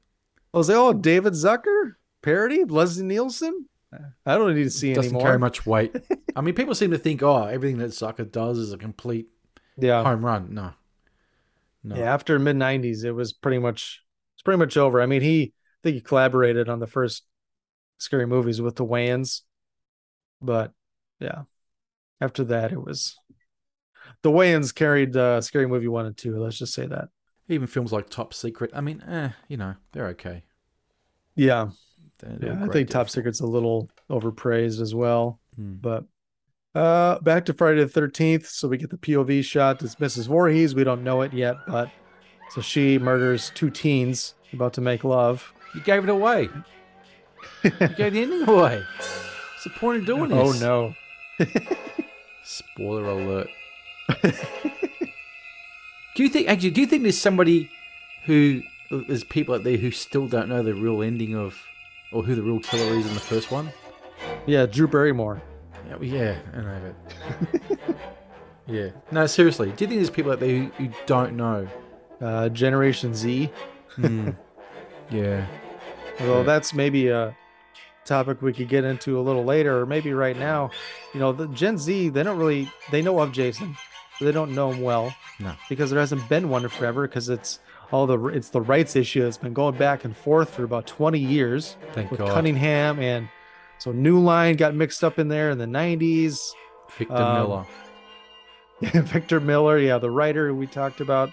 [0.55, 3.67] I was like, oh, David Zucker parody, Leslie Nielsen.
[4.25, 5.23] I don't need to see it Doesn't anymore.
[5.29, 5.95] carry much weight.
[6.37, 9.27] I mean, people seem to think, oh, everything that Zucker does is a complete
[9.77, 10.55] Yeah, home run.
[10.55, 10.73] No.
[11.83, 11.97] No.
[11.97, 12.13] yeah.
[12.15, 14.03] After mid '90s, it was pretty much
[14.37, 15.03] it's pretty much over.
[15.03, 17.25] I mean, he I think he collaborated on the first
[17.99, 19.43] scary movies with the Wayans,
[20.41, 20.73] but
[21.21, 21.43] yeah,
[22.21, 23.17] after that, it was
[24.23, 26.37] the Wayans carried uh, Scary Movie one and two.
[26.39, 27.09] Let's just say that.
[27.49, 28.71] Even films like Top Secret.
[28.75, 30.45] I mean, eh, you know, they're okay.
[31.37, 31.71] Yeah,
[32.21, 32.65] They're, they're yeah.
[32.65, 35.41] I think Top Secret's a little overpraised as well.
[35.57, 35.75] Hmm.
[35.81, 36.05] But
[36.75, 38.47] uh back to Friday the 13th.
[38.47, 39.83] So we get the POV shot.
[39.83, 40.27] It's Mrs.
[40.27, 40.75] Voorhees.
[40.75, 41.91] We don't know it yet, but
[42.51, 45.53] so she murders two teens about to make love.
[45.75, 46.49] You gave it away.
[47.63, 48.83] you gave the ending away.
[48.97, 50.63] What's the point of doing Oh this?
[50.63, 50.95] Oh
[51.39, 51.47] no.
[52.45, 53.49] Spoiler alert.
[54.23, 54.33] do
[56.23, 56.71] you think actually?
[56.71, 57.71] Do you think there's somebody
[58.27, 61.59] who there's people out there who still don't know the real ending of,
[62.13, 63.71] or who the real killer is in the first one?
[64.47, 65.43] Yeah, Drew Barrymore.
[65.89, 66.95] Yeah, well, yeah I know
[67.59, 67.97] it.
[68.67, 68.89] yeah.
[69.11, 69.73] No, seriously.
[69.73, 71.67] Do you think there's people out there who, who don't know?
[72.21, 73.51] Uh Generation Z.
[73.97, 74.31] Hmm.
[75.11, 75.47] yeah.
[76.21, 76.43] Although Yeah.
[76.45, 77.37] that's maybe a
[78.05, 80.71] topic we could get into a little later, or maybe right now.
[81.13, 83.77] You know, the Gen Z, they don't really they know of Jason,
[84.19, 85.15] but they don't know him well.
[85.41, 85.55] No.
[85.69, 87.59] Because there hasn't been one forever, because it's
[87.91, 91.19] all the it's the rights issue that's been going back and forth for about 20
[91.19, 92.31] years Thank with God.
[92.33, 93.29] Cunningham and
[93.79, 96.41] so New Line got mixed up in there in the 90s.
[96.97, 97.67] Victor um, Miller.
[98.81, 101.31] Victor Miller, yeah, the writer we talked about,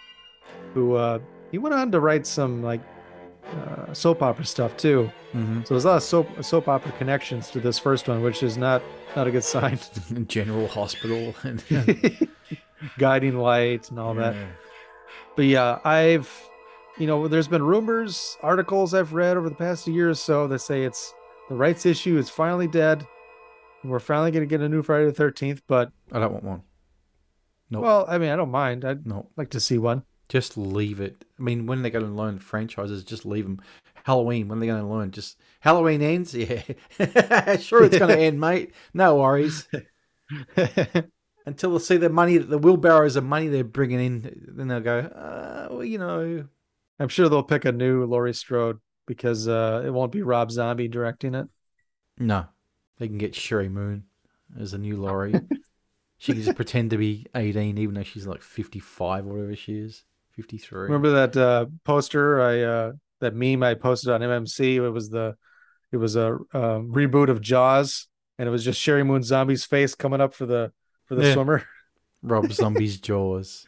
[0.74, 1.20] who uh
[1.52, 2.82] he went on to write some like
[3.46, 5.12] uh, soap opera stuff too.
[5.32, 8.44] hmm So there's a lot of soap soap opera connections to this first one, which
[8.44, 8.82] is not
[9.16, 9.80] not a good sign.
[10.28, 11.34] General Hospital.
[11.44, 11.64] And,
[12.98, 14.36] Guiding light and all that.
[15.36, 16.30] But yeah, I've
[16.98, 20.60] you know, there's been rumors, articles I've read over the past year or so that
[20.60, 21.14] say it's
[21.50, 23.06] the rights issue is finally dead.
[23.84, 26.62] We're finally gonna get a new Friday the thirteenth, but I don't want one.
[27.70, 27.84] Nope.
[27.84, 28.84] well, I mean I don't mind.
[28.86, 29.30] I'd No.
[29.38, 30.04] like to see one.
[30.32, 31.26] Just leave it.
[31.38, 33.60] I mean, when they're going to learn franchises, just leave them.
[34.06, 36.34] Halloween, when they're going to learn, just Halloween ends.
[36.36, 38.74] Yeah, sure, it's going to end, mate.
[38.94, 39.68] No worries.
[41.46, 45.00] Until they see the money, the wheelbarrows of money they're bringing in, then they'll go,
[45.00, 46.48] uh, well, you know,
[46.98, 50.88] I'm sure they'll pick a new Laurie Strode because uh, it won't be Rob Zombie
[50.88, 51.50] directing it.
[52.18, 52.46] No,
[53.00, 54.06] they can get Sheri Moon
[54.58, 55.36] as a new Laurie.
[56.18, 59.74] she can just pretend to be 18, even though she's like 55 or whatever she
[59.74, 60.06] is,
[60.42, 60.82] 53.
[60.84, 64.76] Remember that uh, poster I uh, that meme I posted on MMC?
[64.76, 65.36] It was the
[65.92, 68.08] it was a uh, reboot of Jaws,
[68.40, 70.72] and it was just Sheri Moon Zombie's face coming up for the
[71.06, 71.34] for the Yeah.
[71.34, 71.64] swimmer.
[72.24, 73.66] Rob Zombie's Jaws.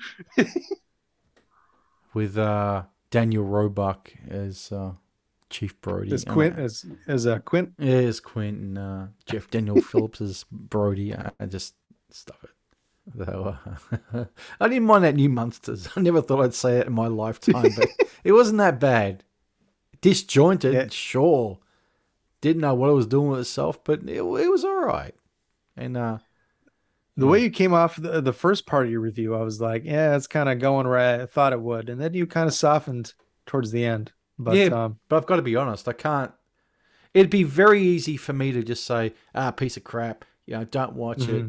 [2.13, 4.91] With uh, Daniel Roebuck as uh,
[5.49, 6.13] Chief Brody.
[6.13, 7.73] As And, Quint uh, as as uh, Quint.
[7.79, 11.15] Yeah, as Quint and uh, Jeff Daniel Phillips as Brody.
[11.15, 11.73] I, I just
[12.12, 12.51] stop it.
[13.13, 13.57] Though,
[14.61, 15.89] I didn't mind that new Munsters.
[15.95, 17.89] I never thought I'd say it in my lifetime, but
[18.23, 19.23] it wasn't that bad.
[20.01, 20.87] Disjointed, Yeah.
[20.89, 21.59] sure.
[22.41, 25.15] Didn't know what it was doing with itself, but it, it was all right.
[25.77, 26.17] And uh,
[27.15, 29.83] The way you came off the, the first part of your review, I was like,
[29.85, 32.53] yeah, it's kind of going where I thought it would, and then you kind of
[32.53, 33.13] softened
[33.45, 34.11] towards the end.
[34.39, 35.87] But yeah, um, but I've got to be honest.
[35.87, 36.31] I can't.
[37.13, 40.63] It'd be very easy for me to just say, "Ah, piece of crap." You know,
[40.65, 41.45] don't watch it.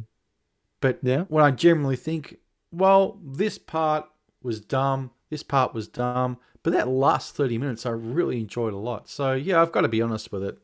[0.84, 1.22] But Yeah.
[1.28, 4.04] when I generally think, well, this part
[4.42, 5.12] was dumb.
[5.30, 6.36] This part was dumb.
[6.62, 9.08] But that last thirty minutes, I really enjoyed a lot.
[9.08, 10.58] So yeah, I've got to be honest with it.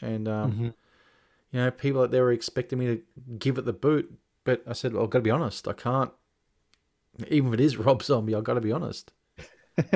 [0.00, 0.64] And um, Mhm.
[1.52, 3.02] you know, people out there were expecting me to
[3.38, 4.10] give it the boot,
[4.44, 5.68] but I said, well, I've got to be honest.
[5.68, 6.10] I can't.
[7.28, 9.12] Even if it is Rob Zombie, I've got to be honest.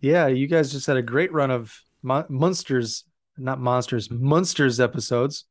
[0.00, 3.04] yeah, you guys just had a great run of mon- monsters,
[3.38, 5.44] not monsters, Munsters episodes.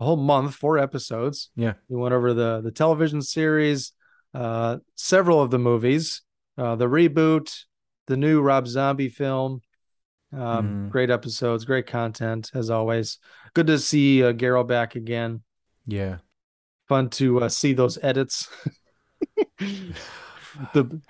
[0.00, 1.50] A whole month, four episodes.
[1.56, 1.74] Yeah.
[1.88, 3.92] We went over the the television series,
[4.34, 6.22] uh, several of the movies,
[6.56, 7.64] uh, the reboot,
[8.06, 9.62] the new Rob Zombie film.
[10.32, 10.40] Um,
[10.88, 10.90] Mhm.
[10.90, 13.18] Great episodes, great content as always.
[13.54, 14.32] Good to see uh,
[14.64, 15.42] back again.
[15.86, 16.18] Yeah.
[16.86, 18.48] Fun to uh, see those edits,
[19.58, 21.00] the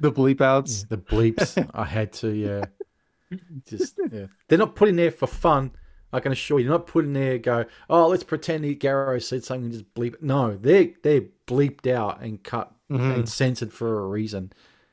[0.00, 0.84] the bleep outs.
[0.84, 1.56] The bleeps.
[1.74, 2.64] I had to, yeah.
[3.68, 4.26] Just yeah.
[4.48, 5.72] They're not putting there for fun.
[6.16, 7.38] I can assure you, they're not putting there.
[7.38, 10.14] Go, oh, let's pretend Garrow said something and just bleep.
[10.14, 13.14] it." No, they they're bleeped out and cut Mhm.
[13.14, 14.52] and censored for a reason.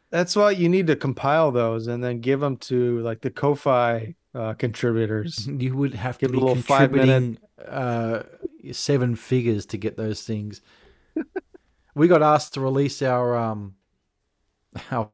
[0.09, 4.15] That's why you need to compile those and then give them to like the Ko-fi
[4.35, 5.47] uh, contributors.
[5.59, 8.23] You would have Give to a be contributing uh,
[8.71, 10.61] seven figures to get those things.
[11.95, 13.75] we got asked to release our um
[14.91, 15.09] our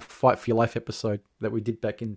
[0.00, 2.16] fight for your life episode that we did back in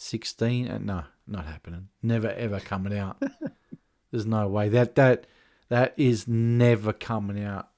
[0.00, 3.22] 2016 and no not happening never ever coming out
[4.10, 5.26] there's no way that that
[5.68, 7.68] that is never coming out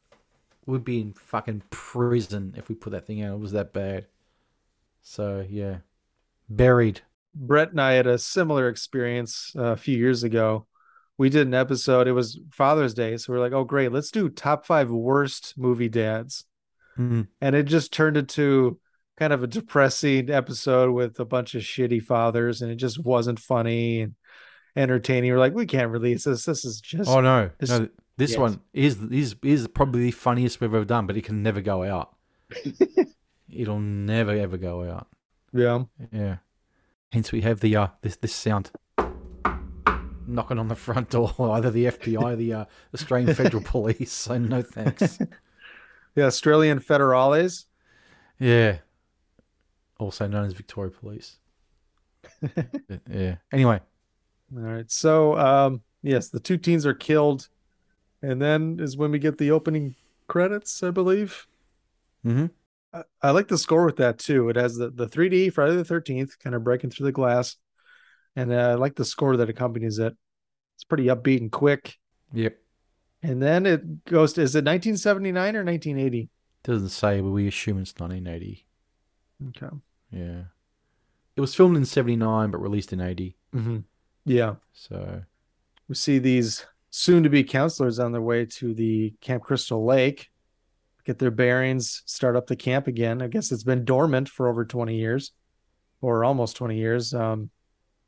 [0.64, 4.06] we'd be in fucking prison if we put that thing out it was that bad
[5.02, 5.78] so yeah
[6.48, 7.00] buried
[7.34, 10.66] Brett and I had a similar experience uh, a few years ago.
[11.16, 12.06] We did an episode.
[12.06, 13.90] It was Father's Day, so we're like, "Oh, great!
[13.90, 16.44] Let's do top five worst movie dads."
[16.98, 17.28] Mhm.
[17.40, 18.78] And it just turned into
[19.22, 23.38] kind of a depressing episode with a bunch of shitty fathers, and it just wasn't
[23.38, 24.14] funny and
[24.74, 25.30] entertaining.
[25.30, 26.44] We're like, "We can't release this.
[26.44, 27.88] This is just Oh no, this- no!
[28.16, 28.38] This yes.
[28.40, 31.84] one is is is probably the funniest we've ever done, but it can never go
[31.84, 32.16] out.
[33.48, 35.06] It'll never ever go out.
[35.52, 36.36] yeah." Yeah.
[37.12, 38.72] Hence we have the uh this this sound
[40.26, 44.10] knocking on the front door, either the FBI, or the uh, Australian Federal Police.
[44.12, 45.18] So no thanks.
[46.16, 47.66] The Australian Federales.
[48.40, 48.78] Yeah.
[50.02, 51.38] Also known as Victoria Police.
[53.10, 53.36] Yeah.
[53.52, 53.80] Anyway,
[54.56, 54.90] All right.
[54.90, 57.48] So, um, yes, the two teens are killed,
[58.22, 59.94] and then is when we get the opening
[60.28, 61.46] credits, I believe.
[62.24, 62.50] Mhm.
[62.92, 64.48] I, I like the score with that too.
[64.48, 67.56] It has the the 3D Friday the 13th kind of breaking through the glass,
[68.36, 70.14] and uh, I like the score that accompanies it.
[70.76, 71.98] It's pretty upbeat and quick.
[72.32, 72.58] yep.
[73.24, 76.28] And then it goes to is it 1979 or 1980?
[76.64, 78.66] Doesn't say, but we assume it's 1980.
[79.48, 79.76] Okay.
[80.12, 80.42] Yeah.
[81.34, 83.36] It was filmed in 79 but released in 80.
[83.54, 83.78] Mm-hmm.
[84.24, 84.54] Yeah.
[84.72, 85.22] So,
[85.88, 90.30] We see these soon to be counselors on their way to the Camp Crystal Lake,
[91.04, 93.22] get their bearings, start up the camp again.
[93.22, 95.32] I guess it's been dormant for over 20 years
[96.00, 97.14] or almost 20 years.
[97.14, 97.50] Um,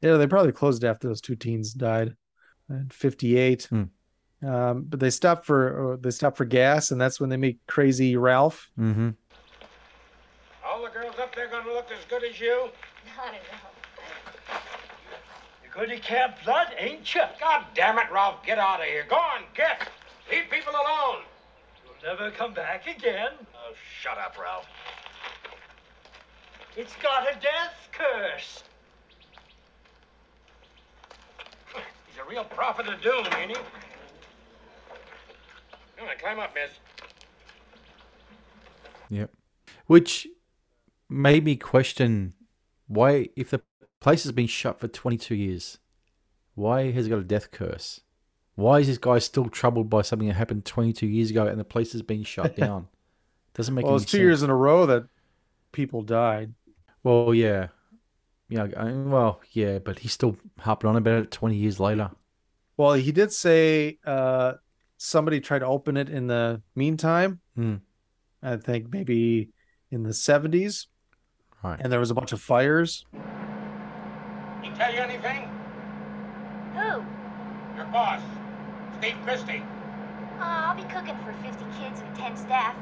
[0.02, 2.14] yeah, they probably closed after those two teens died
[2.68, 3.64] in 58.
[3.64, 3.84] Hmm.
[4.46, 7.60] Um, but they stop for uh, they stop for gas, and that's when they meet
[7.66, 8.70] Crazy Ralph.
[8.78, 9.10] mm-hmm.
[11.36, 12.68] All the girls gonna look as good as you?
[13.16, 14.60] Not at all.
[15.62, 17.22] You're good to Camp Blood, ain't you?
[17.40, 19.04] God damn it, Ralph, get out of here.
[19.08, 19.88] Go on, get.
[20.30, 21.22] Leave people alone.
[21.84, 23.32] You'll never come back again.
[23.54, 24.66] Oh, shut up, Ralph.
[26.76, 28.62] It's got a death curse.
[31.74, 33.56] He's a real prophet of doom, ain't he?
[35.96, 36.70] Come on, climb up, miss.
[39.10, 39.30] Yep.
[39.86, 40.28] Which
[41.14, 42.34] made me question
[42.86, 43.62] Why, if the
[44.00, 45.78] place has been shut for 22 years,
[46.54, 48.00] why has it got a death curse?
[48.56, 51.64] Why is this guy still troubled by something that happened 22 years ago and the
[51.64, 52.88] place has been shut down?
[53.54, 54.20] Doesn't make well, it's two sense.
[54.20, 55.06] years in a row that
[55.72, 56.54] people died.
[57.02, 57.68] Well, yeah.
[58.48, 62.10] Yeah, I, well, yeah, but he's still harping on about it 20 years later.
[62.76, 64.54] Well, he did say uh,
[64.96, 67.40] somebody tried to open it in the meantime.
[67.56, 67.76] Hmm.
[68.42, 69.50] I think maybe
[69.90, 70.86] in the 70s,
[71.64, 71.80] Right.
[71.80, 73.06] and there was a bunch of fires.
[74.62, 75.48] He tell you anything?
[76.74, 77.02] Who?
[77.76, 78.20] Your boss,
[78.98, 79.62] Steve Christy.
[80.38, 82.76] Oh, I'll be cooking for 50 kids and 10 staff.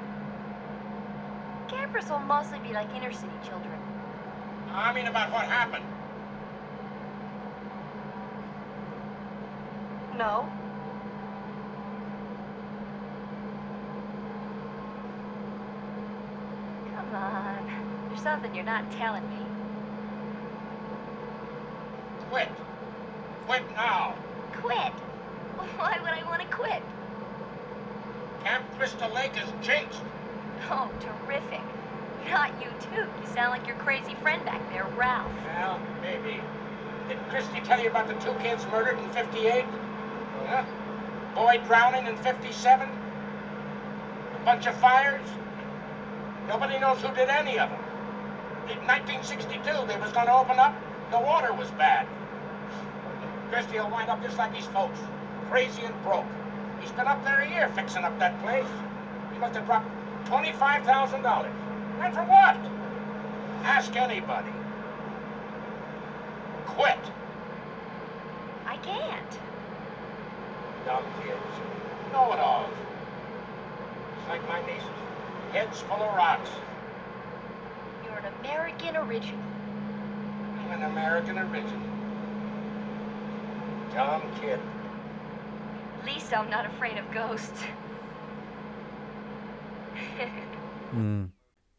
[1.68, 3.78] Campers will mostly be like inner city children.
[4.72, 5.84] I mean about what happened.
[10.18, 10.50] No.
[16.94, 18.08] Come on.
[18.08, 19.44] There's something you're not telling me.
[22.30, 22.48] Quit.
[23.46, 24.14] Quit now.
[24.54, 24.76] Quit.
[25.76, 26.82] Why would I want to quit?
[28.44, 30.00] Camp Crystal Lake is jinxed.
[30.70, 31.60] Oh, terrific.
[32.30, 33.02] Not you too.
[33.02, 35.32] You sound like your crazy friend back there, Ralph.
[35.44, 36.40] Well, maybe.
[37.08, 39.64] Did Christy tell you about the two kids murdered in 58?
[40.46, 40.64] Huh?
[41.34, 42.88] Boy drowning in 57?
[42.88, 45.26] A bunch of fires?
[46.48, 47.81] Nobody knows who did any of them.
[48.72, 50.72] In 1962, they was going to open up.
[51.10, 52.08] The water was bad.
[53.50, 54.98] Christy will wind up just like these folks,
[55.50, 56.24] crazy and broke.
[56.80, 58.66] He's been up there a year fixing up that place.
[59.34, 59.88] He must have dropped
[60.24, 61.52] $25,000.
[62.00, 62.56] And for what?
[63.62, 64.52] Ask anybody.
[66.64, 66.98] Quit.
[68.64, 69.32] I can't.
[70.86, 71.36] Dumb kids.
[72.10, 72.72] Know-it-alls.
[74.18, 74.88] It's like my nieces.
[75.52, 76.48] Heads full of rocks.
[78.22, 79.40] You're an American original.
[80.58, 81.80] I'm an American original.
[83.92, 84.60] Dumb kid.
[86.00, 87.62] At least I'm not afraid of ghosts.
[90.90, 91.24] Hmm.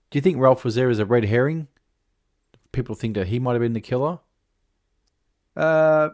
[0.10, 1.68] Do you think Ralph was there as a red herring?
[2.72, 4.18] People think that he might have been the killer.
[5.56, 6.10] Uh,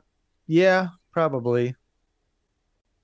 [0.48, 1.76] yeah, probably.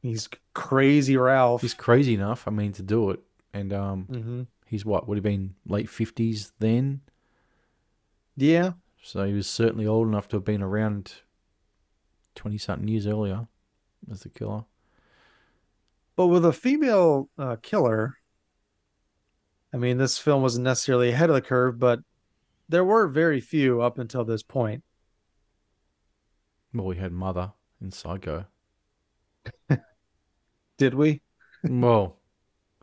[0.02, 1.62] He's crazy Ralph.
[1.62, 3.22] He's crazy enough, I mean, to do it.
[3.54, 7.00] And um, hmm he's what would have been late fifties then,
[8.38, 11.14] Yeah, so he was certainly old enough to have been around
[12.36, 13.48] twenty something years earlier
[14.12, 14.66] as the killer.
[16.16, 18.16] but with a female uh, killer,
[19.74, 22.00] I mean, this film wasn't necessarily ahead of the curve, but
[22.70, 24.84] there were very few up until this point.
[26.74, 28.46] Well, we had Mother in Psycho.
[30.78, 31.22] Did we?
[31.64, 32.18] Well,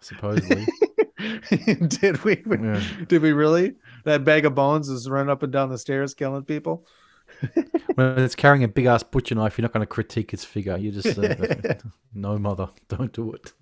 [0.01, 0.67] supposedly.
[1.89, 2.43] Did we?
[2.47, 2.83] Yeah.
[3.07, 3.75] Did we really?
[4.05, 6.87] That bag of bones is running up and down the stairs killing people.
[7.95, 10.77] when it's carrying a big ass butcher knife, you're not going to critique its figure.
[10.77, 11.35] You just uh,
[12.15, 13.53] no mother, don't do it.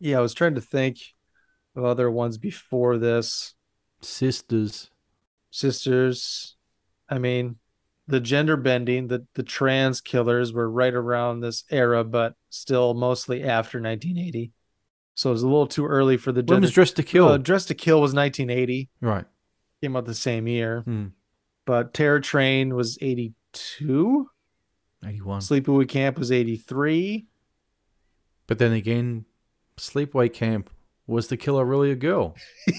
[0.00, 0.98] Yeah, I was trying to think
[1.74, 3.54] of other ones before this.
[4.00, 4.90] Sisters.
[5.50, 6.56] Sisters.
[7.08, 7.56] I mean,
[8.06, 13.42] the gender bending, the the trans killers were right around this era, but still mostly
[13.42, 14.52] after 1980.
[15.18, 16.70] So it was a little too early for the When was.
[16.70, 17.26] Dressed to Kill?
[17.26, 18.88] Uh, Dressed to Kill was 1980.
[19.00, 19.24] Right.
[19.82, 20.82] Came out the same year.
[20.82, 21.06] Hmm.
[21.66, 24.30] But Terror Train was 82.
[25.04, 25.40] 81.
[25.40, 27.26] Sleepaway Camp was 83.
[28.46, 29.24] But then again,
[29.76, 30.70] Sleepaway Camp
[31.08, 32.36] was the killer really a girl?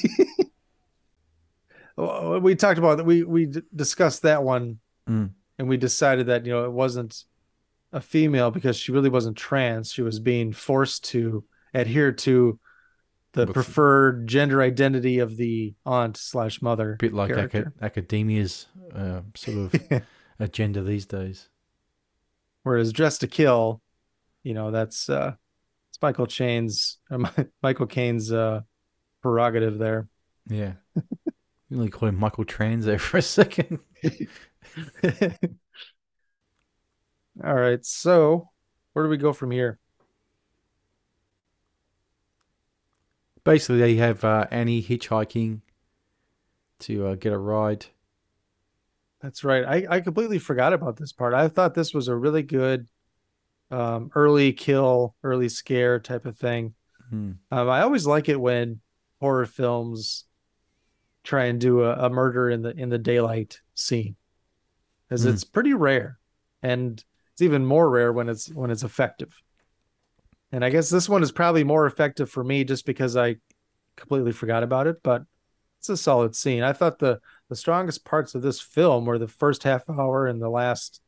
[1.98, 3.04] Well, We talked about that.
[3.06, 5.32] We we d- discussed that one, Mm.
[5.58, 7.26] and we decided that you know it wasn't
[7.92, 9.92] a female because she really wasn't trans.
[9.92, 12.60] She was being forced to adhere to
[13.34, 16.94] the What's- preferred gender identity of the aunt slash mother.
[16.94, 20.02] A bit like aca- academia's uh, sort of
[20.40, 21.50] agenda these days.
[22.64, 23.82] Whereas Dressed to Kill,
[24.44, 25.34] you know, that's uh,
[25.90, 27.30] it's Michael Chain's uh,
[27.64, 28.62] Michael Caine's uh,
[29.22, 30.08] prerogative there.
[30.50, 30.74] Yeah.
[30.96, 31.04] you
[31.70, 33.80] really call him Michael Trans there for a second.
[37.44, 38.50] All right, so
[38.94, 39.80] where do we go from here?
[43.44, 45.62] Basically, they have uh, Annie hitchhiking
[46.80, 47.86] to uh, get a ride.
[49.22, 49.66] That's right.
[49.66, 51.34] I, I completely forgot about this part.
[51.34, 52.88] I thought this was a really good
[53.72, 56.74] um, early kill, early scare type of thing.
[57.10, 57.32] Hmm.
[57.52, 58.82] Um, I always like it when
[59.20, 60.26] horror films
[61.24, 64.16] try and do a, a murder in the in the daylight scene,
[65.08, 65.30] because Hmm.
[65.30, 66.18] it's pretty rare,
[66.64, 69.34] and it's even more rare when it's when it's effective.
[70.52, 73.36] And I guess this one is probably more effective for me just because I
[73.96, 75.04] completely forgot about it.
[75.04, 75.24] But
[75.78, 76.64] it's a solid scene.
[76.64, 77.20] I thought the
[77.50, 81.02] the strongest parts of this film were the first half hour and the last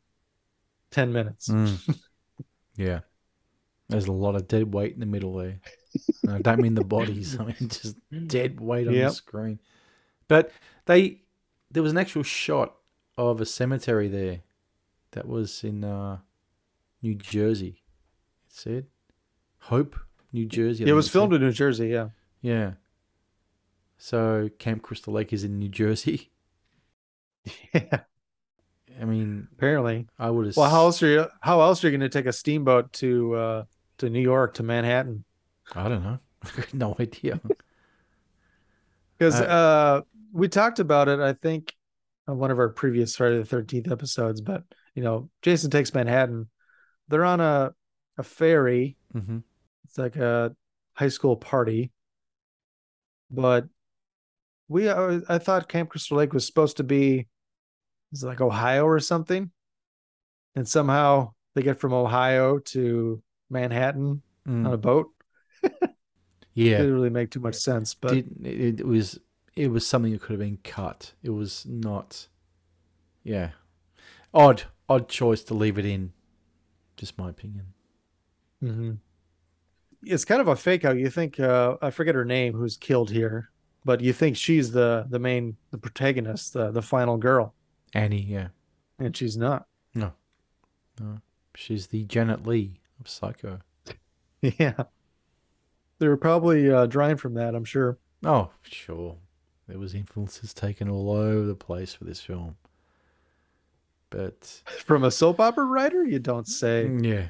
[0.92, 1.50] ten minutes.
[1.50, 2.00] Mm.
[2.76, 3.00] yeah.
[3.89, 5.60] There's a lot of dead weight in the middle there.
[6.30, 7.38] I don't mean the bodies.
[7.39, 9.10] I mean just dead weight on Yep.
[9.10, 9.60] the screen.
[10.28, 10.52] But
[10.86, 11.22] they
[11.72, 12.76] there was an actual shot
[13.18, 14.42] of a cemetery there
[15.12, 16.20] that was in uh,
[17.02, 17.82] New Jersey.
[18.48, 18.86] It said
[19.62, 19.97] Hope,
[20.34, 20.86] New Jersey.
[20.86, 21.88] I it was filmed in New Jersey.
[21.89, 22.09] Yeah.
[22.41, 22.74] Yeah.
[23.97, 26.30] So Camp Crystal Lake is in New Jersey.
[27.74, 28.01] Yeah.
[29.01, 30.07] I mean, Apparently.
[30.20, 30.57] I would have.
[30.57, 31.26] Well, how else are you?
[31.39, 33.64] How else are you going to take a steamboat to uh,
[33.99, 35.24] to New York to Manhattan?
[35.74, 36.20] I don't know.
[36.74, 37.39] no idea.
[39.18, 40.01] Because Uh, uh,
[40.34, 41.74] we talked about it, I think,
[42.28, 44.41] on one of our previous Friday the Thirteenth episodes.
[44.41, 46.49] But you know, Jason takes Manhattan.
[47.07, 47.74] They're on a
[48.18, 48.97] a ferry.
[49.14, 49.39] hmm
[49.92, 50.56] It's like a
[50.94, 51.92] high school party.
[53.30, 53.68] But
[54.70, 57.28] we, I I thought Camp Crystal Lake was supposed to be,
[58.14, 59.52] is it like Ohio or something?
[60.56, 65.10] And somehow they get from Ohio to Manhattan on a boat.
[65.64, 65.89] Mm.
[66.54, 66.78] Yeah.
[66.80, 69.20] Didn't really make too much sense, but Did, it, it was
[69.56, 71.14] it was something that could have been cut.
[71.24, 72.28] It was not.
[73.24, 73.52] Yeah.
[74.34, 76.12] Odd odd choice to leave it in.
[76.98, 77.68] Just my opinion.
[78.62, 78.98] Mhm.
[80.04, 80.97] It's kind of a fake out.
[80.97, 83.49] You think uh, I forget her name, who's killed here,
[83.86, 87.54] but you think she's the the main the protagonist, the the final girl,
[87.93, 88.47] Annie, yeah.
[88.99, 89.68] and she's not.
[89.93, 90.14] No.
[90.99, 91.20] No.
[91.56, 93.60] She's the Janet Leigh of Psycho.
[94.43, 94.86] Yeah,
[95.99, 97.54] they were probably uh, drawing from that.
[97.54, 97.99] I'm sure.
[98.26, 99.18] Oh, sure.
[99.68, 102.56] There was influences taken all over the place for this film.
[104.10, 106.88] But From a soap opera writer, you don't say.
[106.89, 107.30] mm,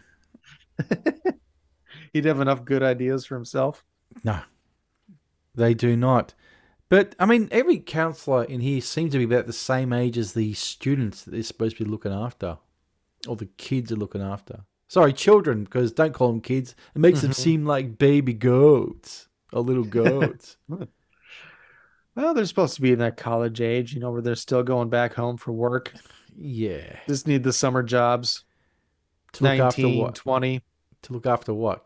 [0.79, 1.31] yeah.
[2.13, 3.83] He'd have enough good ideas for himself.
[4.23, 4.39] No,
[5.55, 6.33] they do not.
[6.89, 10.33] But I mean, every counselor in here seems to be about the same age as
[10.33, 12.57] the students that they're supposed to be looking after,
[13.27, 14.61] or the kids are looking after.
[14.89, 16.75] Sorry, children, because don't call them kids.
[16.93, 17.35] It makes them Mhm.
[17.35, 20.57] seem like baby goats or little goats.
[20.67, 24.89] Well, they're supposed to be in that college age, you know, where they're still going
[24.89, 25.93] back home for work.
[26.37, 28.43] yeah, Just need the summer jobs.
[29.33, 30.15] to look after 19, what?
[30.15, 30.61] 20.
[31.03, 31.85] To look after what?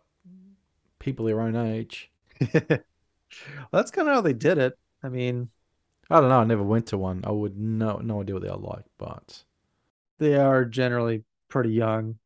[1.06, 2.12] People their own age.
[3.60, 4.78] Well, that's kind of how they did it.
[5.04, 5.50] I mean,
[6.10, 6.40] I don't know.
[6.40, 7.22] I never went to one.
[7.26, 9.44] I would no no idea what they are like, but
[10.20, 12.18] they are generally pretty young.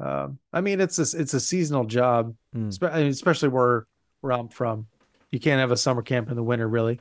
[0.00, 2.68] Um, I mean, it's a, it's a seasonal job, Mm.
[2.76, 3.86] espe- I mean, especially where
[4.20, 4.88] where I'm from.
[5.30, 6.98] You can't have a summer camp in the winter, really.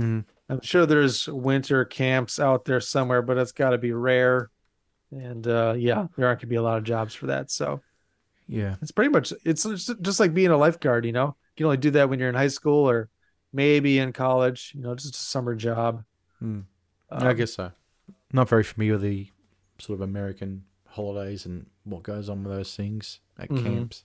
[0.00, 0.24] Mm.
[0.48, 4.50] I'm sure there's winter camps out there somewhere, but it's got to be rare.
[5.12, 7.50] And uh, yeah, there aren't gonna be a lot of jobs for that.
[7.52, 7.80] So
[8.48, 9.64] yeah, it's pretty much it's
[10.00, 11.04] just like being a lifeguard.
[11.06, 13.08] You know, you can only do that when you're in high school or
[13.52, 14.72] maybe in college.
[14.74, 16.04] You know, just a summer job.
[16.42, 16.64] Mm.
[17.10, 17.72] I Um, guess so.
[18.32, 19.28] Not very familiar with the
[19.78, 23.62] sort of American holidays and what goes on with those things at Mhm.
[23.62, 24.04] camps.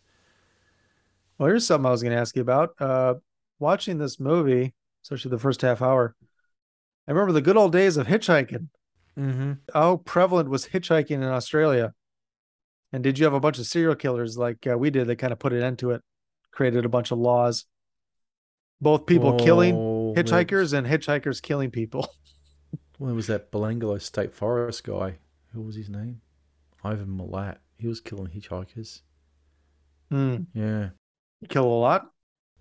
[1.37, 2.73] Well, here's something I was going to ask you about.
[2.79, 3.15] Uh,
[3.59, 4.73] watching this movie,
[5.03, 6.15] especially the first half hour,
[7.07, 8.69] I remember the good old days of hitchhiking.
[9.17, 9.53] Mm-hmm.
[9.73, 11.93] How prevalent was hitchhiking in Australia?
[12.93, 15.33] And did you have a bunch of serial killers like uh, we did that kind
[15.33, 16.01] of put an end to it,
[16.51, 17.65] created a bunch of laws?
[18.79, 22.07] Both people killing Oh, hitchhikers and hitchhikers killing people.
[22.99, 25.19] Well, there was that Belanglo State Forest guy.
[25.53, 26.21] Who was his name?
[26.83, 27.57] Ivan Milat.
[27.77, 29.01] He was killing hitchhikers.
[30.09, 30.37] Hmm.
[30.55, 30.89] Yeah.
[31.47, 32.07] Kill a lot.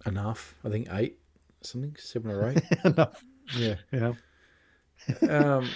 [0.05, 0.55] Enough.
[0.63, 1.21] I think eight.
[1.63, 1.97] Something.
[1.99, 2.63] Seven or eight.
[2.85, 3.25] Enough.
[3.57, 3.77] yeah.
[3.91, 4.13] Yeah.
[5.27, 5.71] Um,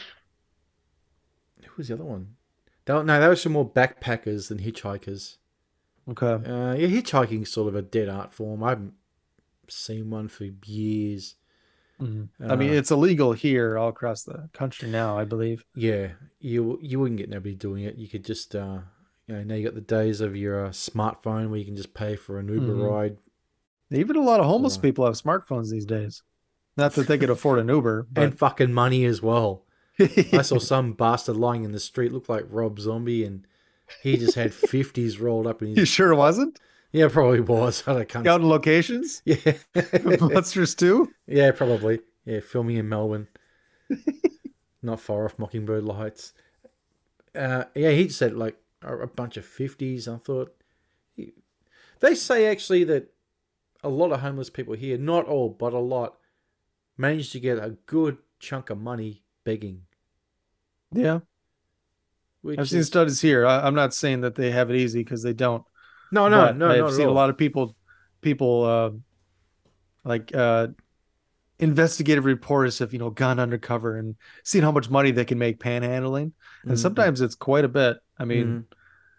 [1.64, 2.36] who was the other one?
[2.84, 5.36] They were- no, they were some more backpackers than hitchhikers.
[6.08, 6.26] Okay.
[6.26, 8.62] Uh, yeah, hitchhiking's sort of a dead art form.
[8.64, 8.94] I haven't
[9.68, 11.36] seen one for years.
[12.00, 12.28] Mhm.
[12.40, 15.64] I mean, Uh, it's illegal here all across the country now, I believe.
[15.74, 17.96] Yeah, you you wouldn't get nobody doing it.
[17.96, 18.80] You could just, uh,
[19.26, 21.92] you know, now you got the days of your uh, smartphone where you can just
[21.94, 22.90] pay for an Uber Mhm.
[22.90, 23.18] ride.
[23.90, 26.22] Even a lot of homeless people have smartphones these days.
[26.76, 29.66] Not that they could afford an Uber, but and fucking money as well.
[30.32, 33.46] I saw some bastard lying in the street, looked like Rob Zombie, and
[34.02, 35.76] he just had fifties rolled up in his.
[35.78, 36.58] you sure wasn't?
[36.92, 37.82] Yeah, probably was.
[37.88, 38.26] I can't.
[38.26, 39.22] Out in locations?
[39.24, 39.52] Yeah,
[40.20, 41.12] Munsters too?
[41.26, 42.00] yeah, probably.
[42.24, 43.28] Yeah, filming in Melbourne,
[44.82, 46.32] not far off Mockingbird Lights.
[47.34, 50.08] Uh, yeah, he said like a, a bunch of fifties.
[50.08, 50.54] I thought
[51.16, 51.32] he-
[52.00, 53.12] they say actually that
[53.82, 56.16] a lot of homeless people here, not all, but a lot,
[56.98, 59.82] manage to get a good chunk of money begging.
[60.92, 61.20] Yeah.
[62.42, 63.46] Which I've seen is- studies here.
[63.46, 65.64] I, I'm not saying that they have it easy because they don't.
[66.12, 67.76] No, no, no, I've seen a lot of people,
[68.20, 68.90] people uh,
[70.04, 70.68] like uh,
[71.60, 75.60] investigative reporters have you know gone undercover and seen how much money they can make
[75.60, 76.32] panhandling,
[76.64, 76.78] and Mhm.
[76.78, 77.98] sometimes it's quite a bit.
[78.18, 78.64] I mean, Mhm.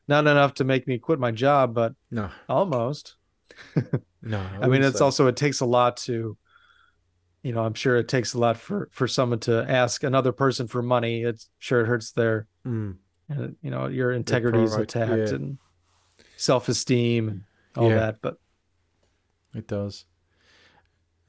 [0.09, 3.15] not enough to make me quit my job, but No, almost.
[4.21, 4.41] no.
[4.61, 6.35] I, mean, it's also it takes a lot to,
[7.43, 10.67] you know, I'm sure it takes a lot for for someone to ask another person
[10.67, 11.23] for money.
[11.23, 12.97] It's sure it hurts their, Mm.
[13.31, 15.35] uh, you know, your integrity is attacked yeah.
[15.35, 15.57] and
[16.37, 17.43] self esteem and
[17.75, 17.95] all Yeah.
[17.95, 18.21] that.
[18.21, 18.37] But
[19.55, 20.05] It does.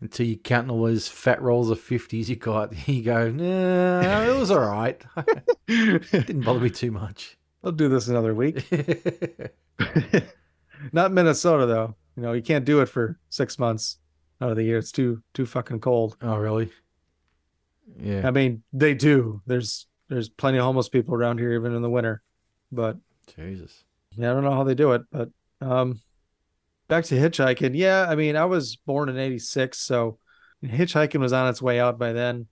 [0.01, 4.39] Until you count all those fat rolls of fifties you got, you go, nah, it
[4.39, 5.01] was all right.
[5.67, 7.39] Didn't bother me too much.
[7.65, 8.67] I'll do this another week.
[10.93, 11.95] Not Minnesota though.
[12.17, 13.99] You know, you can't do it for six months
[14.43, 14.79] out of the year.
[14.79, 16.17] It's too too fucking cold.
[16.21, 16.71] oh, really?
[17.99, 18.27] Yeah.
[18.27, 19.41] I mean, they do.
[19.47, 22.23] There's there's plenty of homeless people around here even in the winter.
[22.71, 22.97] But
[23.37, 23.85] Jesus.
[24.17, 25.03] yeah, I don't know how they do it.
[25.11, 25.31] But
[25.61, 26.01] um
[26.89, 27.73] back to hitchhiking.
[27.75, 30.19] Yeah, I mean, I was born in 86, so
[30.65, 32.47] hitchhiking was on its way out by then.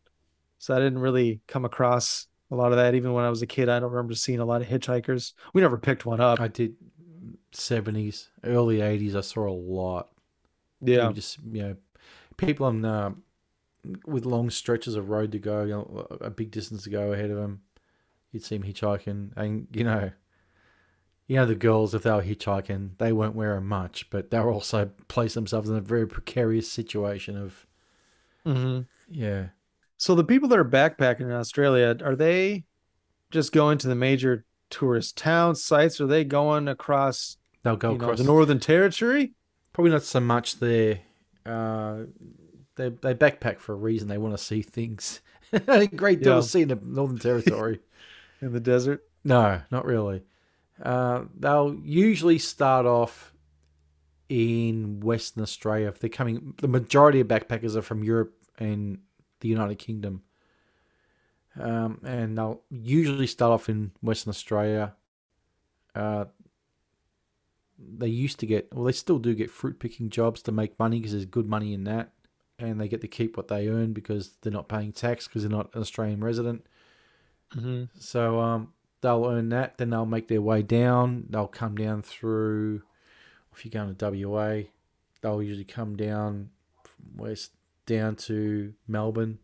[0.59, 2.95] So I didn't really come across a lot of that.
[2.95, 5.33] Even when I was a kid, I don't remember seeing a lot of hitchhikers.
[5.55, 6.41] We never picked one up.
[6.41, 6.75] I did
[7.53, 9.17] seventies, early eighties.
[9.17, 10.09] I saw a lot.
[10.81, 11.09] Yeah.
[11.09, 11.77] You just you know,
[12.37, 13.11] people on uh,
[14.07, 17.31] with long stretches of road to go, you know, a big distance to go ahead
[17.31, 17.63] of them.
[18.33, 20.13] You'd see them hitchhiking, and you know,
[21.27, 24.53] you know the girls if they were hitchhiking, they weren't wearing much, but they were
[24.53, 27.67] also placed themselves in a very precarious situation of
[28.47, 28.83] mm-hmm.
[29.11, 29.47] yeah.
[29.97, 32.65] So the people that are backpacking in Australia, are they
[33.31, 36.01] just going to the major tourist town sites?
[36.01, 39.35] Are they going across, They'll go you know, across the Northern Territory?
[39.73, 41.01] Probably not so much there.
[41.47, 42.05] Uh,
[42.77, 44.09] they they backpack for a reason.
[44.09, 45.21] They want to see things.
[45.53, 46.41] a great deal Yeah.
[46.41, 47.81] to see in the Northern Territory.
[48.43, 49.03] In the desert?
[49.23, 50.23] no, not really.
[50.83, 53.35] Uh, they'll usually start off
[54.31, 55.89] in Western Australia.
[55.89, 59.01] If they're coming, the majority of backpackers are from Europe and
[59.41, 60.23] the United Kingdom.
[61.61, 64.95] Um, and they'll usually start off in Western Australia.
[65.95, 66.25] Uh,
[67.81, 70.99] they used to get, well, they still do get fruit picking jobs to make money
[70.99, 72.13] because there's good money in that.
[72.59, 75.51] And they get to keep what they earn because they're not paying tax because they're
[75.51, 76.67] not an Australian resident.
[77.57, 77.85] Mm-hmm.
[77.99, 79.79] So um, they'll earn that.
[79.79, 81.25] Then they'll make their way down.
[81.31, 82.83] They'll come down through,
[83.55, 84.63] if you're going to WA,
[85.23, 86.51] they'll usually come down
[86.85, 87.53] from west
[87.87, 89.39] down to Melbourne.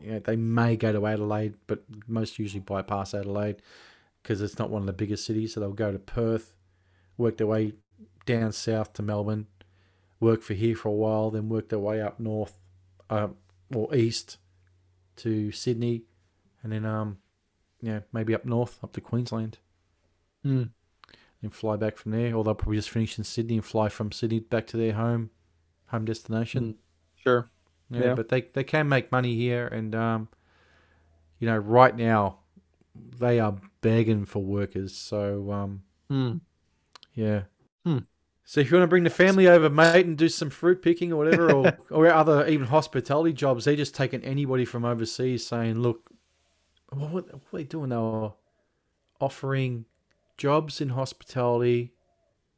[0.00, 3.62] Yeah, they may go to Adelaide, but most usually bypass Adelaide
[4.22, 5.54] because it's not one of the biggest cities.
[5.54, 6.54] So they'll go to Perth,
[7.16, 7.72] work their way
[8.26, 9.46] down south to Melbourne,
[10.20, 12.58] worked for here for a while, then worked their way up north,
[13.08, 13.28] uh,
[13.74, 14.38] or east
[15.16, 16.02] to Sydney,
[16.62, 17.18] and then um,
[17.80, 19.58] yeah, maybe up north, up to Queensland,
[20.42, 20.64] Hmm.
[21.42, 22.34] and fly back from there.
[22.34, 25.30] Or they'll probably just finish in Sydney and fly from Sydney back to their home,
[25.86, 26.76] home destination.
[27.16, 27.50] Sure.
[27.90, 28.14] Yeah, Yeah.
[28.14, 30.28] but they they can make money here, and um,
[31.38, 32.38] you know, right now
[32.94, 34.94] they are begging for workers.
[34.94, 36.38] So um, Hmm.
[37.14, 37.42] Yeah.
[37.84, 37.98] Hmm.
[38.44, 41.12] So if you want to bring the family over, mate, and do some fruit picking
[41.12, 45.78] or whatever, or or other even hospitality jobs, they're just taking anybody from overseas, saying,
[45.80, 46.10] "Look,
[46.90, 47.90] what what, are they doing?
[47.90, 48.32] They were
[49.20, 49.86] offering
[50.36, 51.92] jobs in hospitality,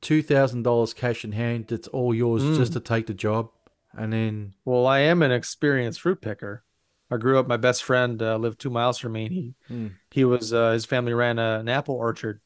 [0.01, 1.69] two thousand dollars cash in hand.
[1.69, 2.57] That's all yours, Mm.
[2.57, 3.51] just to take the job,
[3.95, 6.65] and then Well, I am an experienced fruit picker.
[7.11, 7.47] I grew up.
[7.47, 9.27] My best friend uh, lived two miles from me.
[9.27, 9.89] And he Hmm.
[10.11, 12.41] he was uh, his family ran a, an apple orchard,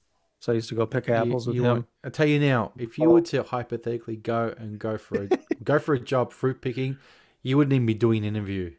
[0.46, 1.86] so I used to go pick apples you, with you him.
[2.04, 5.28] I tell you now, if you were to hypothetically go and go for a
[5.64, 6.98] go for a job fruit picking,
[7.42, 8.72] you wouldn't even be doing an interview.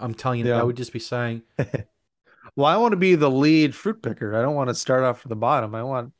[0.00, 0.58] I'm telling you, Yeah.
[0.58, 1.42] they would just be saying,
[2.56, 4.34] Well, I want to be the lead fruit picker.
[4.34, 5.72] I don't want to start off from the bottom.
[5.76, 6.12] I want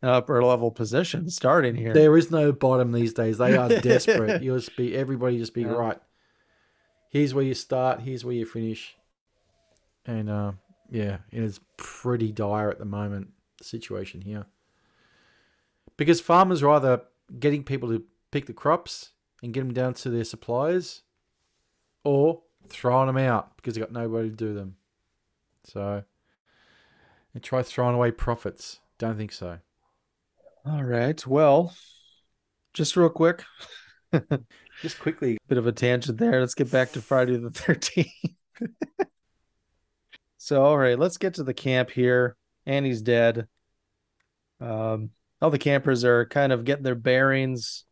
[0.00, 1.92] an upper level position starting here.
[1.92, 3.38] "There is no bottom these days.
[3.38, 4.44] They are desperate.
[4.44, 5.72] You'll just be everybody just be Yeah.
[5.72, 5.98] right.
[7.08, 8.00] Here's where you start.
[8.02, 8.96] Here's where you finish."
[10.06, 10.52] And uh,
[10.88, 13.30] yeah, it is pretty dire at the moment.
[13.60, 14.46] Situation here,
[15.96, 17.02] because farmers are either
[17.38, 21.02] getting people to pick the crops and get them down to their suppliers,
[22.04, 24.76] or throwing them out because they've got nobody to do them.
[25.64, 26.04] So,
[27.34, 28.80] and try throwing away profits.
[28.98, 29.58] Don't think so.
[30.64, 31.26] All right.
[31.26, 31.74] Well,
[32.72, 33.44] just real quick,
[34.82, 36.40] Just quickly, bit of a tangent there.
[36.40, 38.34] Let's get back to Friday the 13th.
[40.38, 42.36] so, all right, let's get to the camp here.
[42.70, 43.46] Annie's dead.
[44.60, 45.10] Um,
[45.42, 47.84] all the campers are kind of getting their bearings.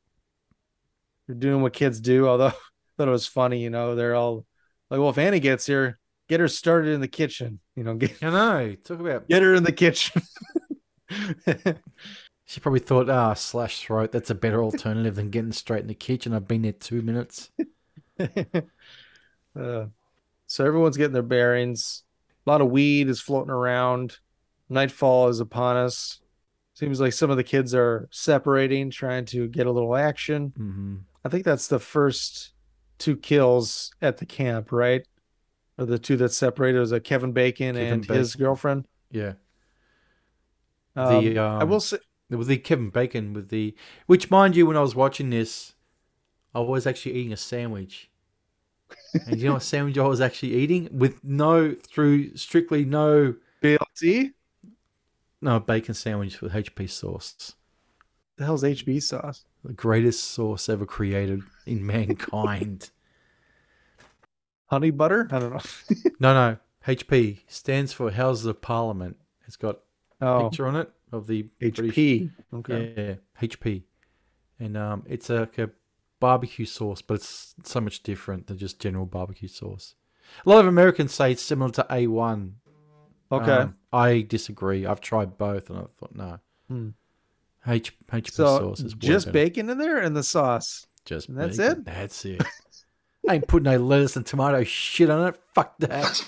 [1.26, 2.52] They're doing what kids do, although I
[2.96, 4.46] thought it was funny, you know, they're all
[4.90, 5.98] like, well, if Annie gets here,
[6.28, 8.74] get her started in the kitchen, you know, get, I know.
[8.84, 9.28] Talk about.
[9.28, 10.22] get her in the kitchen.
[12.48, 14.10] She probably thought, ah, slash throat.
[14.10, 16.32] That's a better alternative than getting straight in the kitchen.
[16.32, 17.50] I've been there two minutes.
[18.18, 19.84] uh,
[20.46, 22.04] so everyone's getting their bearings.
[22.46, 24.16] A lot of weed is floating around.
[24.68, 26.20] Nightfall is upon us.
[26.74, 30.52] Seems like some of the kids are separating, trying to get a little action.
[30.58, 30.96] Mm-hmm.
[31.24, 32.52] I think that's the first
[32.98, 35.06] two kills at the camp, right?
[35.76, 38.86] Or the two that separated was a Kevin Bacon Kevin and his girlfriend.
[39.10, 39.34] Yeah.
[40.94, 41.98] Um, the um, I will say,
[42.30, 43.74] was the Kevin Bacon with the,
[44.06, 45.74] which mind you, when I was watching this,
[46.54, 48.10] I was actually eating a sandwich.
[49.26, 54.32] and you know what sandwich I was actually eating with no through strictly no BLT.
[55.40, 57.54] No bacon sandwich with HP sauce,
[58.36, 59.44] The hell's HB sauce?
[59.64, 62.90] the greatest sauce ever created in mankind.
[64.66, 65.28] Honey butter?
[65.30, 65.60] I don't know.
[66.20, 69.16] no, no, HP stands for Houses of Parliament.
[69.46, 69.78] It's got
[70.20, 72.30] a Oh, picture on it of the British- HP.
[72.54, 72.94] Okay.
[72.96, 73.14] Yeah,
[73.48, 73.82] HP,
[74.60, 75.70] and um, it's a, like a
[76.20, 79.94] barbecue sauce, but it's so much different than just general barbecue sauce.
[80.44, 82.52] A lot of Americans say it's similar to A1.
[83.32, 83.50] Okay.
[83.52, 84.86] Um, I disagree.
[84.86, 86.38] I've tried both, and I thought no.
[86.68, 86.88] Hmm.
[87.66, 90.86] H, HP so sauce is way just bacon in there and the sauce.
[91.04, 91.72] Just and that's bacon.
[91.72, 91.84] it?
[91.84, 92.42] That's it.
[93.28, 95.38] I ain't putting no lettuce and tomato shit on it.
[95.54, 96.24] Fuck that.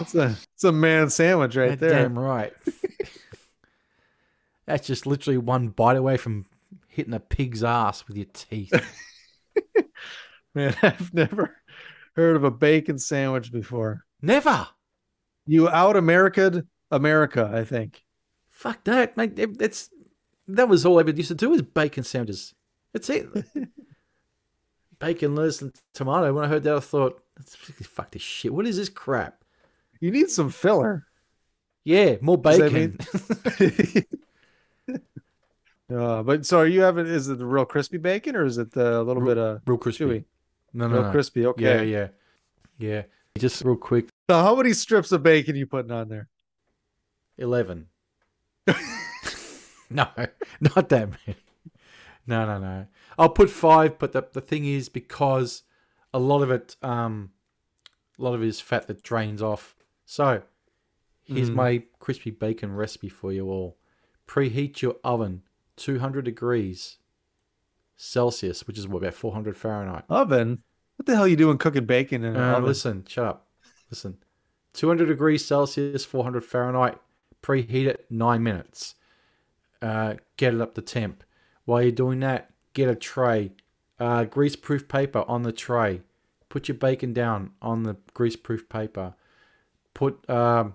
[0.00, 2.02] It's a it's a man sandwich right That there.
[2.02, 2.52] Damn right.
[4.66, 6.46] That's just literally one bite away from
[6.88, 8.72] hitting a pig's ass with your teeth.
[10.54, 11.56] Man, I've never
[12.14, 14.04] heard of a bacon sandwich before.
[14.20, 14.68] Never.
[15.46, 18.04] You out America'd America, I think.
[18.48, 19.36] Fuck that, mate.
[19.36, 19.90] That- That's
[20.48, 22.54] that was all I ever used to do was bacon sandwiches.
[22.92, 23.26] That's it.
[24.98, 26.32] bacon, lettuce, and tomato.
[26.32, 27.22] When I heard that, I thought,
[27.82, 28.52] fuck this shit.
[28.52, 29.42] What is this crap?"
[30.00, 31.06] You need some filler.
[31.84, 32.98] Yeah, more bacon.
[35.92, 38.70] Uh, but so are you having is it the real crispy bacon or is it
[38.70, 40.04] the little bit of real crispy.
[40.04, 40.24] chewy?
[40.72, 41.10] No, no, Real no.
[41.10, 41.62] crispy, Okay.
[41.62, 41.90] Yeah, okay.
[41.90, 42.08] yeah,
[42.78, 43.02] yeah.
[43.36, 46.30] Just real quick, So how many strips of bacon you putting on there?
[47.36, 47.88] eleven.
[49.90, 50.08] no,
[50.58, 51.36] not that many.
[52.26, 52.86] No, no, no.
[53.18, 55.64] I'll put five, but the the thing is because
[56.14, 57.32] a lot of it, um,
[58.18, 59.74] a lot of it is fat that drains off.
[60.06, 60.44] So
[61.22, 61.54] here's Mhm.
[61.54, 63.76] my crispy bacon recipe for you all.
[64.26, 65.42] Preheat your oven
[65.76, 66.96] 200 degrees
[67.98, 70.04] Celsius, which is what about 400 Fahrenheit.
[70.08, 70.62] Oven?
[70.96, 72.64] What the hell are you doing cooking bacon in an Uh, oven?
[72.64, 73.48] listen, shut up.
[73.92, 74.16] Listen.
[74.72, 76.98] 200 degrees Celsius, 400 Fahrenheit.
[77.42, 78.94] Preheat it nine minutes.
[79.82, 81.22] Uh, get it up to temp.
[81.66, 83.52] While you're doing that, get a tray.
[84.00, 86.00] Uh, grease-proof paper on the tray.
[86.48, 89.14] Put your bacon down on the grease-proof paper.
[89.92, 90.74] Put um,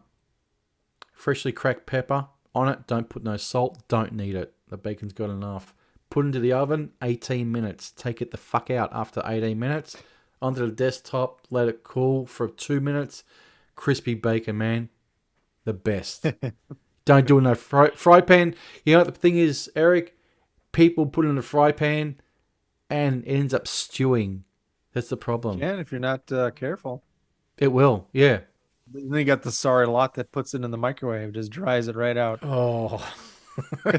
[1.12, 2.86] freshly cracked pepper on it.
[2.86, 3.88] Don't put no salt.
[3.88, 4.54] Don't need it.
[4.70, 5.74] The bacon's got enough.
[6.12, 6.92] Put into the oven.
[7.02, 7.90] 18 minutes.
[7.90, 9.98] Take it the fuck out after 18 minutes.
[10.42, 11.42] Onto the desktop.
[11.50, 13.24] Let it cool for two minutes.
[13.76, 14.90] Crispy bacon, man.
[15.66, 16.26] The best.
[17.06, 18.56] Don't do it in a fry, fry pan.
[18.86, 20.18] You know what the thing is, Eric?
[20.72, 22.18] People put it in a fry pan
[22.90, 24.44] and it ends up stewing.
[24.94, 25.62] That's the problem.
[25.62, 27.04] And if you're not uh, careful.
[27.58, 28.42] It will, yeah.
[28.92, 31.96] Then you got the sorry lot that puts it in the microwave, just dries it
[31.96, 32.40] right out.
[32.44, 33.06] Oh.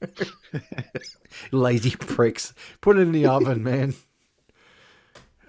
[1.52, 2.54] Lazy pricks.
[2.80, 3.94] Put it in the oven, man.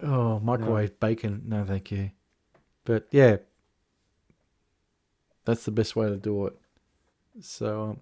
[0.03, 1.43] Oh, microwave bacon.
[1.45, 2.11] No, thank you.
[2.85, 3.37] But yeah,
[5.45, 6.53] that's the best way to do it.
[7.39, 8.01] So, um,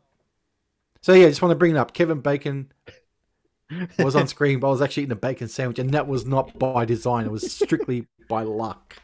[1.01, 1.93] so yeah, I just want to bring it up.
[1.93, 2.71] Kevin Bacon
[3.99, 6.57] was on screen, but I was actually eating a bacon sandwich, and that was not
[6.57, 7.25] by design.
[7.25, 8.95] It was strictly by luck.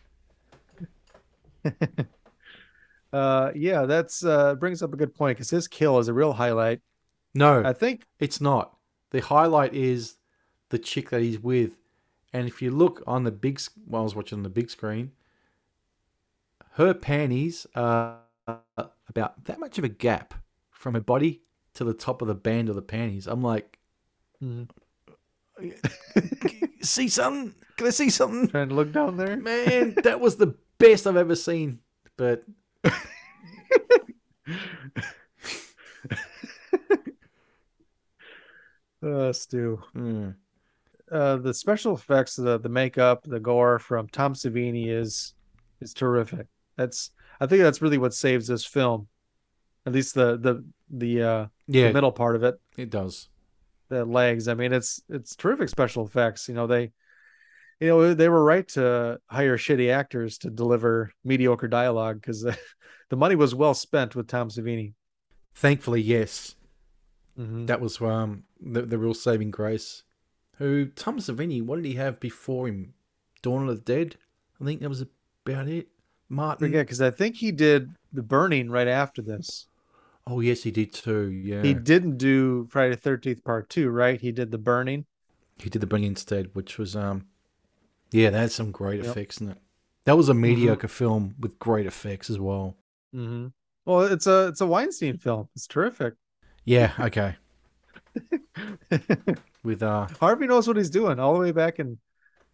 [3.14, 6.34] Uh, yeah, that's uh brings up a good point because his kill is a real
[6.34, 6.82] highlight.
[7.34, 8.76] No, I think It's not.
[9.12, 10.18] The highlight is
[10.68, 11.78] the chick that he's with.
[12.34, 15.12] And if you look on the big, well, I was watching on the big screen,
[16.74, 18.20] her panties are
[19.08, 20.34] about that much of a gap
[20.72, 21.42] from her body
[21.76, 23.28] to the top of the band of the panties.
[23.28, 23.80] I'm like,
[24.44, 24.68] Mhm.
[26.82, 27.56] see something?
[27.78, 28.48] Can I see something?
[28.50, 29.38] trying to look down there.
[29.38, 31.80] Man, that was the best I've ever seen.
[32.18, 32.44] But
[39.02, 39.82] Uh, Stu.
[39.96, 40.36] mm,
[41.16, 45.34] Uh, the special effects, the the makeup, the gore from Tom Savini is
[45.82, 46.48] is terrific.
[46.78, 49.08] That's I think that's really what saves this film.
[49.86, 53.30] At least the the the uh yeah, the middle part of it, it does.
[53.90, 54.48] the legs.
[54.48, 56.50] I mean, it's it's terrific special effects.
[56.50, 56.92] You know, they
[57.80, 62.58] you know they were right to hire shitty actors to deliver mediocre dialogue because the,
[63.10, 64.94] the money was well spent with Tom Savini.
[65.56, 66.56] Thankfully, yes.
[67.40, 67.68] Mhm.
[67.68, 70.04] That was um the, the real saving grace.
[70.58, 72.94] Who Tom Savini, what did he have before him?
[73.42, 74.16] Dawn of the Dead.
[74.62, 75.02] I think that was
[75.46, 75.88] about it.
[76.30, 76.68] Martin.
[76.68, 79.68] forget because I think he did The Burning right after this.
[80.26, 81.30] Oh yes, he did too.
[81.30, 84.20] Yeah, He didn't do Friday the Thirteenth Part Two, right?
[84.20, 85.06] He did The Burning.
[85.60, 87.28] He did the Burning instead, which was um,
[88.12, 89.06] yeah, that had some great Yep.
[89.12, 89.58] effects in it.
[90.06, 92.76] That was a mediocre film with great effects as well.
[93.16, 93.48] Mm-hmm.
[93.86, 95.48] Well, it's a it's a Weinstein film.
[95.56, 96.16] It's terrific.
[96.64, 97.36] Yeah, okay.
[99.66, 101.98] with uh, Harvey knows what he's doing all the way back in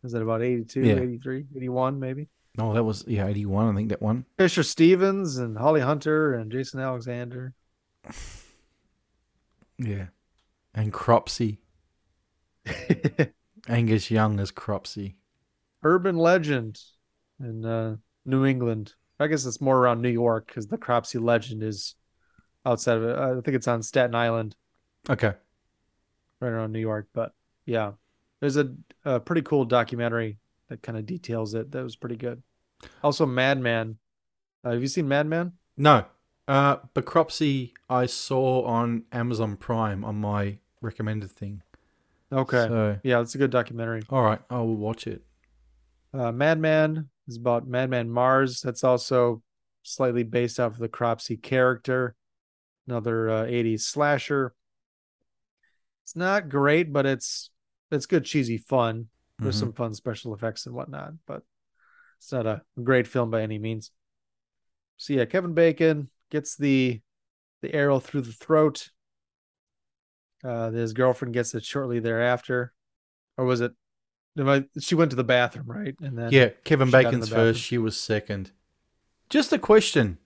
[0.03, 0.95] is it about 82, Yeah.
[0.95, 2.27] 83, 81 maybe?
[2.57, 3.73] oh, that was yeah, eighty one.
[3.73, 4.25] I think that one.
[4.37, 7.53] Fisher Stevens and Holly Hunter and Jason Alexander.
[9.77, 10.07] Yeah,
[10.75, 11.59] and Cropsey,
[13.67, 15.15] Angus Young as Cropsey.
[15.83, 16.79] Urban legend
[17.39, 17.95] in uh,
[18.25, 18.93] New England.
[19.19, 21.95] I guess it's more around New York because the Cropsey legend is
[22.65, 23.17] outside of it.
[23.17, 24.55] I think it's on Staten Island,
[25.09, 25.33] Okay,
[26.41, 27.07] right around New York.
[27.13, 27.33] But
[27.65, 27.93] yeah,
[28.39, 28.73] there's a,
[29.05, 31.71] a pretty cool documentary that kind of details it.
[31.71, 32.41] That was pretty good.
[33.03, 33.97] Also, Madman.
[34.63, 35.53] Uh, have you seen Madman?
[35.77, 36.05] no,
[36.47, 41.61] uh, but Cropsey I saw on Amazon Prime on my recommended thing.
[42.31, 42.67] Okay.
[42.67, 44.03] So, yeah, it's a good documentary.
[44.09, 45.21] all right, I will watch it.
[46.13, 48.61] Uh, Madman is about Madman Marz.
[48.61, 49.41] That's also
[49.83, 52.15] slightly based off of the Cropsey character.
[52.87, 54.53] Another uh, 80s slasher.
[56.11, 57.51] It's not great, but it's
[57.89, 59.07] it's good cheesy fun.
[59.39, 59.59] There's Mhm.
[59.59, 61.43] some fun special effects and whatnot, but
[62.17, 63.91] it's not a great film by any means.
[64.97, 67.01] So yeah, Kevin Bacon gets the
[67.61, 68.89] the arrow through the throat.
[70.43, 72.73] Uh, his girlfriend gets it shortly thereafter,
[73.37, 73.71] or was it?
[74.81, 75.95] She went to the bathroom, right?
[76.01, 77.61] And then Yeah, Kevin she got in Bacon's first.
[77.61, 78.51] She was second.
[79.29, 80.17] Just a question: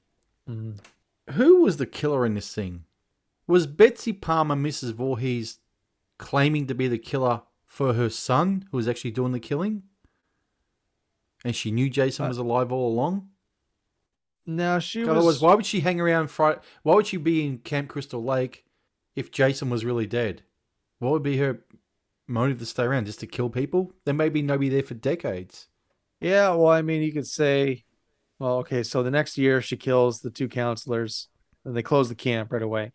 [0.49, 0.79] Mhm.
[1.33, 2.85] Who was the killer in this thing?
[3.45, 4.91] Was Betsy Palmer, Mrs.
[4.93, 5.59] Voorhees,
[6.17, 9.83] claiming to be the killer for her son, who was actually doing the killing?
[11.43, 13.29] And she knew Jason Uh, was alive all along.
[14.45, 15.09] No, she was...
[15.09, 16.59] Otherwise, why would she hang around Friday?
[16.83, 18.65] Why would she be in Camp Crystal Lake
[19.15, 20.43] if Jason was really dead?
[20.99, 21.65] What would be her
[22.27, 23.05] motive to stay around?
[23.05, 23.91] Just to kill people?
[24.05, 25.67] There may be nobody there for decades.
[26.21, 27.83] Yeah, well, I mean, you could say,
[28.39, 31.27] well, okay, so the next year she kills the two counselors,
[31.63, 32.93] and they close the camp right away.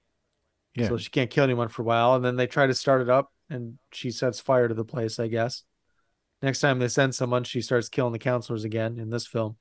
[0.74, 0.88] Yeah.
[0.88, 3.08] So she can't kill anyone for a while, and then they try to start it
[3.10, 5.64] up, and she sets fire to the place, I guess.
[6.42, 9.56] Next time they send someone, she starts killing the counselors again in this film.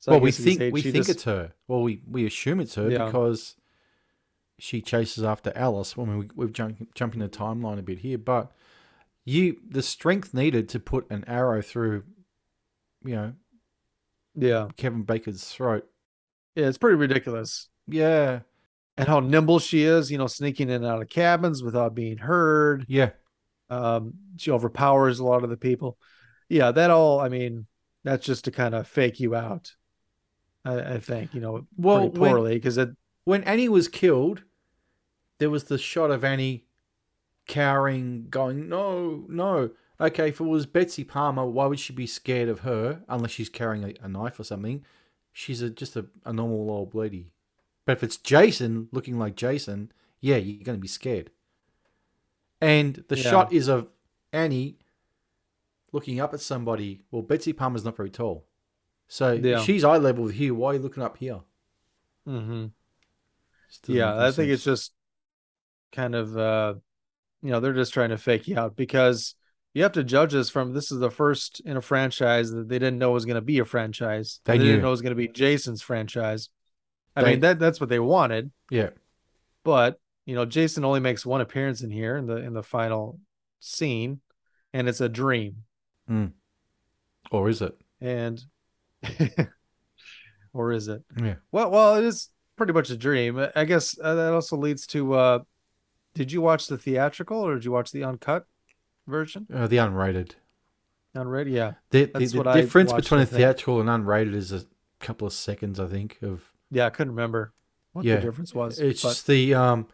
[0.00, 1.52] So well, we guess you could think say we think just- it's her.
[1.68, 3.06] Well, we, we assume it's her Yeah.
[3.06, 3.54] because
[4.58, 5.96] she chases after Alice.
[5.96, 8.50] Well, I mean, we, we've jumped jumping the timeline a bit here, but
[9.24, 12.04] you the strength needed to put an arrow through,
[13.04, 13.32] you know,
[14.34, 15.86] yeah, Kevin Baker's throat.
[16.54, 17.68] yeah, it's pretty ridiculous.
[17.86, 18.40] Yeah,
[19.00, 22.18] And how nimble she is, you know, sneaking in and out of cabins without being
[22.18, 22.84] heard.
[22.88, 23.10] yeah,
[23.68, 25.98] Um, she overpowers a lot of the people.
[26.48, 27.20] Yeah, that all.
[27.20, 27.66] I mean,
[28.04, 29.74] that's just to kind of fake you out.
[30.64, 32.90] I, I think you know Well, poorly because it.
[33.24, 34.42] when Annie was killed,
[35.38, 36.66] there was the shot of Annie
[37.46, 39.70] cowering, going, "No, no."
[40.00, 43.50] Okay, if it was Betsy Palmer, why would she be scared of her unless she's
[43.50, 44.84] carrying a, a knife or something?
[45.32, 47.32] She's a, just a, a normal old lady.
[47.86, 51.30] But if it's Jason looking like Jason, yeah, you're going to be scared.
[52.60, 53.30] And the Yeah.
[53.30, 53.88] shot is of
[54.32, 54.78] Annie
[55.92, 57.02] looking up at somebody.
[57.10, 58.46] Well, Betsy Palmer's not very tall.
[59.08, 59.62] So Yeah.
[59.62, 60.54] she's eye level with you.
[60.54, 61.40] Why are you looking up here?
[62.28, 62.66] Mm-hmm.
[63.86, 64.92] Yeah, I think it's just
[65.92, 66.74] kind of uh,
[67.42, 69.34] you know they're just trying to fake you out because
[69.74, 72.78] you have to judge this from this is the first in a franchise that they
[72.78, 74.40] didn't know was going to be a franchise.
[74.44, 76.48] They didn't know it was going to be Jason's franchise.
[77.16, 78.50] I They- mean that that's what they wanted.
[78.70, 78.90] Yeah.
[79.64, 83.18] but you know jason only makes one appearance in here in the in the final
[83.58, 84.20] scene
[84.72, 85.64] and it's a dream
[87.32, 87.74] Or is it?
[88.00, 88.42] and
[90.52, 91.36] or is it Yeah.
[91.52, 95.14] well well it is pretty much a dream I- guess uh, that also leads to
[95.14, 95.38] uh
[96.14, 98.46] did you watch the theatrical or did you watch the uncut
[99.06, 100.32] version Uh, the unrated.
[101.14, 104.64] unread yeah The, the, the difference watched, between a theatrical and unrated is a
[105.00, 106.18] couple of seconds, I think.
[106.22, 107.52] Of yeah i couldn't remember
[107.92, 109.86] what yeah, the difference was It's but just the um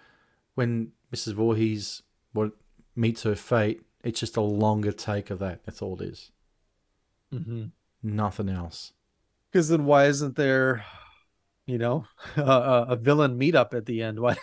[0.55, 1.33] when Mrs.
[1.33, 2.03] Voorhees
[2.33, 2.53] what
[2.95, 3.83] meets her fate.
[4.05, 5.65] It's just a longer take of that.
[5.65, 6.31] That's all it is.
[7.33, 7.71] mhm.
[8.03, 8.93] Nothing else.
[9.51, 10.85] Because then why isn't there,
[11.67, 12.07] you know,
[12.37, 14.21] a, a villain meetup at the end?
[14.21, 14.37] Why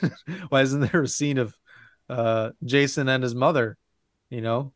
[0.49, 1.55] why isn't there a scene of
[2.09, 3.77] uh, Jason and his mother,
[4.29, 4.73] you know,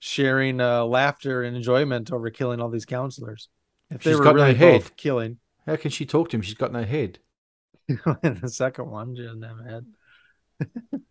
[0.00, 3.48] sharing uh, laughter and enjoyment over killing all these counselors?
[3.90, 4.72] If they She's were no really head.
[4.72, 6.42] both killing How can she talk to him?
[6.42, 7.18] She's got no head.
[7.88, 9.86] the second one, she doesn't have a head.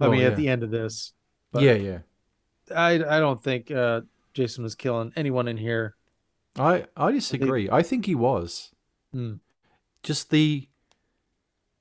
[0.00, 0.26] I mean, yeah.
[0.26, 1.12] at the end of this,
[1.54, 1.98] yeah, yeah.
[2.74, 5.94] I I don't think uh, Jason was killing anyone in here.
[6.58, 7.70] I I disagree.
[7.70, 8.72] I think he was.
[9.12, 9.34] Hmm.
[10.02, 10.68] Just the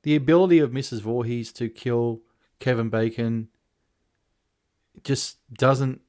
[0.04, 1.02] the ability of Mrs.
[1.02, 2.22] Voorhees to kill
[2.60, 3.50] Kevin Bacon
[5.04, 6.02] just doesn't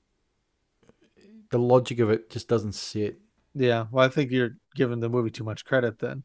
[1.50, 3.20] the logic of it just doesn't sit.
[3.54, 6.24] Yeah, well, I think you're giving the movie too much credit then.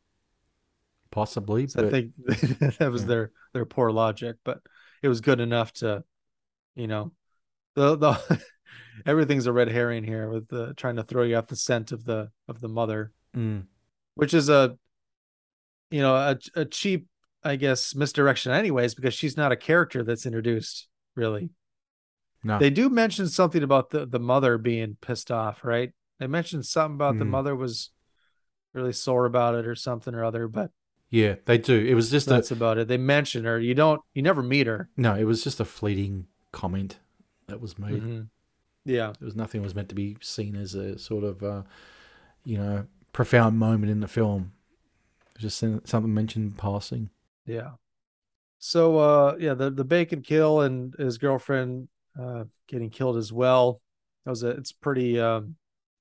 [1.12, 2.12] Possibly, So I think
[2.78, 3.08] that was yeah.
[3.08, 4.62] their their poor logic, but
[5.02, 6.04] it was good enough to,
[6.76, 7.12] you know,
[7.76, 8.42] the the
[9.06, 12.06] everything's a red herring here with the trying to throw you off the scent of
[12.06, 13.66] the of the mother, Mm,
[14.16, 14.78] which is a,
[15.90, 17.08] you know, a a cheap,
[17.44, 21.50] I guess, misdirection, anyways, because she's not a character that's introduced really.
[22.44, 22.60] no.
[22.60, 25.92] They do mention something about the the mother being pissed off, right?
[26.20, 27.30] They mentioned something about the Mm.
[27.30, 27.92] mother was
[28.74, 30.72] really sore about it or something or other, but
[31.10, 31.76] yeah, they do.
[31.76, 32.88] It was just a about it.
[32.88, 33.60] They mention her.
[33.60, 34.00] You don't.
[34.14, 34.90] You never meet her.
[34.96, 35.16] no.
[35.16, 37.00] It was just a fleeting comment
[37.48, 38.02] that was made.
[38.04, 38.28] Mhm.
[38.86, 39.14] Yeah.
[39.20, 41.64] There was nothing was meant to be seen as a sort of, uh,
[42.44, 44.52] you know, profound moment in the film.
[45.36, 47.10] It was just something mentioned in passing.
[47.46, 47.72] Yeah.
[48.60, 51.88] So uh yeah, the the bacon kill and his girlfriend
[52.20, 53.82] uh getting killed as well.
[54.26, 55.56] That was a it's pretty um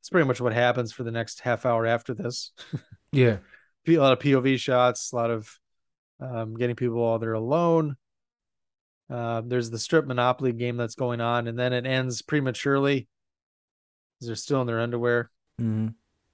[0.08, 2.52] it's pretty much what happens for the next half hour after this.
[3.12, 3.38] Yeah,
[3.86, 5.58] a lot of POV shots, a lot of
[6.20, 7.96] um getting people while they're alone.
[9.10, 13.08] Uh, there's the strip monopoly game that's going on, and then it ends prematurely.
[14.18, 15.30] 'cause They're still in their underwear.
[15.58, 15.88] hmm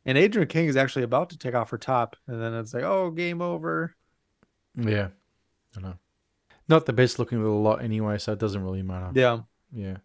[0.05, 2.83] And Adrienne King is actually about to take off her top, and then it's like,
[2.85, 3.95] oh, game over.
[4.77, 5.09] yeah.
[5.77, 5.95] I know.
[6.69, 9.11] Not the best looking little lot anyway, so it doesn't really matter.
[9.15, 9.41] Yeah.
[9.73, 9.97] Yeah.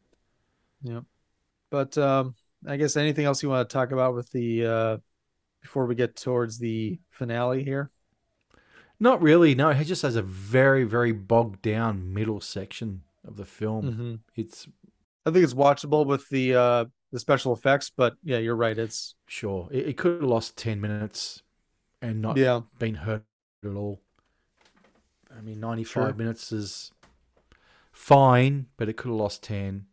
[0.84, 1.02] Yeah.
[1.72, 2.36] But um
[2.68, 4.98] I guess anything else you want to talk about with the uh
[5.62, 7.92] before we get towards the finale here?
[9.00, 9.56] Not really.
[9.56, 13.86] No, it just has a very, very bogged down middle section of the film.
[13.86, 14.16] Mm-hmm.
[14.36, 14.68] It's
[15.26, 18.78] I think it's watchable with the uh the special effects, but yeah, you're right.
[18.78, 21.44] It's sure it, it could have lost ten minutes
[22.02, 23.24] and not yeah, been hurt
[23.64, 24.02] at all.
[25.36, 26.14] I mean, ninety-five Sure.
[26.14, 26.92] minutes is
[27.92, 29.86] fine, but it could have lost ten.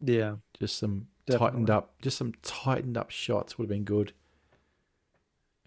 [0.00, 0.36] yeah.
[0.58, 4.12] Just some tightened up, just some tightened up shots would have been good.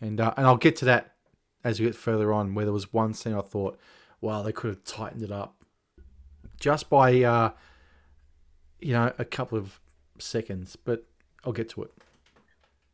[0.02, 1.16] And uh, and I'll get to that
[1.64, 3.78] as we get further on, where there was one scene I thought,
[4.22, 5.56] wow, they could have tightened it up
[6.60, 7.52] just by uh,
[8.80, 9.80] you know a couple of
[10.18, 11.06] seconds, but
[11.46, 11.92] I'll get to it.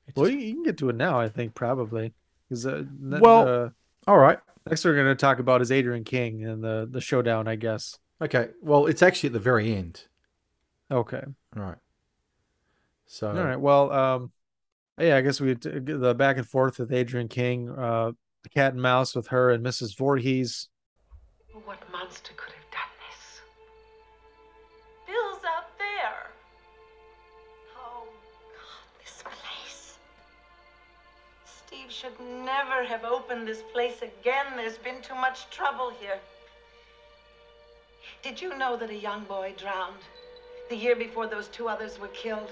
[0.08, 2.14] It Well, just- you, you can get to it now, I think probably.
[2.50, 3.70] Because uh, Well- uh,
[4.08, 4.38] all right,
[4.68, 7.98] next we're going to talk about is Adrienne King and the the showdown, I guess.
[8.22, 8.50] okay.
[8.62, 10.04] Well, it's actually at the very end.
[10.92, 11.24] Okay.
[11.56, 11.78] All right.
[13.08, 13.60] So All right.
[13.60, 14.32] Well, um,
[15.00, 18.12] yeah, I guess we the back and forth with Adrienne King, uh,
[18.54, 19.98] cat and mouse with her and Mrs.
[19.98, 20.70] Voorhees.
[21.66, 23.42] What monster could have done this?
[25.08, 26.32] Bill's out there.
[27.78, 29.98] Oh, God, this place.
[31.46, 34.46] Steve should never have opened this place again.
[34.56, 36.20] There's been too much trouble here.
[38.22, 40.04] Did you know that a young boy drowned
[40.70, 42.52] the year before those two others were killed?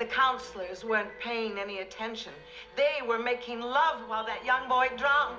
[0.00, 2.32] The counselors weren't paying any attention.
[2.74, 5.36] They were making love while that young boy drowned.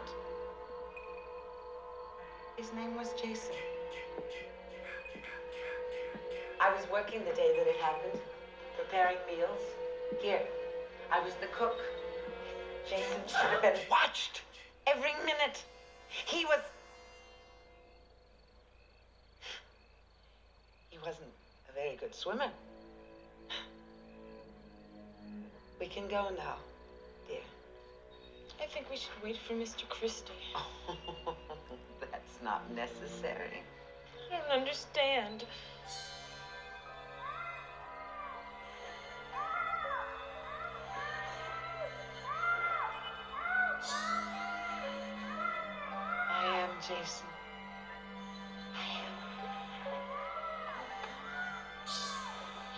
[2.58, 3.56] His name was Jason.
[6.60, 8.22] I was working the day that it happened,
[8.78, 9.62] preparing meals.
[10.22, 10.44] Here,
[11.12, 11.80] I was the cook.
[12.88, 14.42] Jason should have been watched
[14.86, 15.64] every minute.
[16.28, 16.60] He was.
[20.92, 21.32] He wasn't
[21.68, 22.52] a very good swimmer.
[25.82, 26.58] We can go now,
[27.28, 27.40] dear.
[28.62, 29.90] I think we should wait for Mr.
[29.90, 30.32] Christy.
[30.56, 31.36] Oh,
[32.00, 33.64] That's not necessary.
[34.32, 35.44] I don't understand.
[46.30, 47.26] I am Jason.
[48.76, 49.16] I am.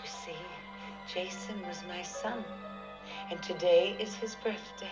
[0.02, 0.40] You see,
[1.14, 2.46] Jason was my son,
[3.34, 4.92] and today is his birthday.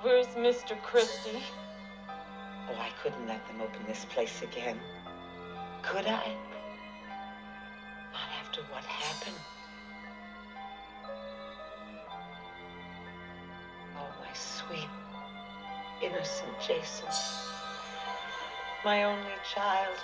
[0.00, 0.80] Where's Mr.
[0.82, 1.42] Christy?
[2.70, 4.80] Oh, I couldn't let them open this place again.
[5.82, 6.34] Could I?
[8.12, 9.36] Not after what happened.
[13.98, 14.88] Oh, my sweet,
[16.02, 17.08] innocent Jason.
[18.86, 19.98] My only child.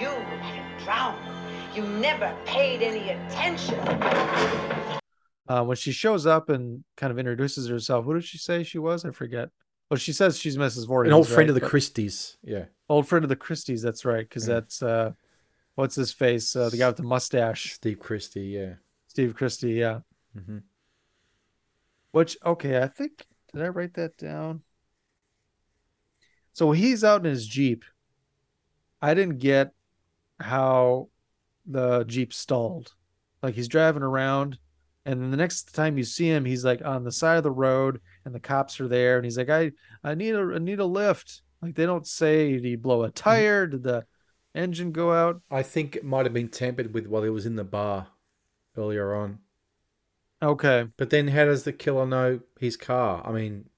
[0.00, 1.18] You let him drown.
[1.74, 3.78] You never paid any attention.
[5.48, 8.78] Uh, when she shows up and kind of introduces herself, who did she say she
[8.78, 9.04] was?
[9.04, 9.48] I forget.
[9.90, 10.86] Well, she says she's Mrs.
[10.86, 11.10] Voorhees.
[11.10, 11.50] An old friend right?
[11.50, 12.36] of the But- Christys.
[12.42, 12.66] Yeah.
[12.88, 13.82] Old friend of the Christys.
[13.82, 14.54] That's right, because Yeah.
[14.54, 15.12] that's uh,
[15.74, 16.54] what's his face?
[16.54, 18.42] Uh, the guy with the mustache, Steve Christy.
[18.48, 18.74] Yeah.
[19.08, 19.72] Steve Christy.
[19.72, 20.00] Yeah.
[20.34, 20.58] hmm
[22.12, 24.62] Which okay, I think did I write that down?
[26.52, 27.84] So he's out in his Jeep.
[29.00, 29.72] I didn't get
[30.40, 31.08] how
[31.66, 32.92] the Jeep stalled.
[33.42, 34.58] Like he's driving around
[35.08, 37.50] and then the next time you see him, he's like on the side of the
[37.50, 39.72] road and the cops are there and he's like, I
[40.04, 41.40] I need a I need a lift.
[41.62, 43.14] Like they don't say did he blow a mm-hmm.
[43.14, 43.66] tire?
[43.66, 44.04] Did the
[44.54, 45.40] engine go out?
[45.50, 48.08] I think it might have been tampered with while he was in the bar
[48.76, 49.38] earlier on.
[50.42, 50.88] Okay.
[50.98, 53.26] But then, how does the killer know his car?
[53.26, 53.70] I mean,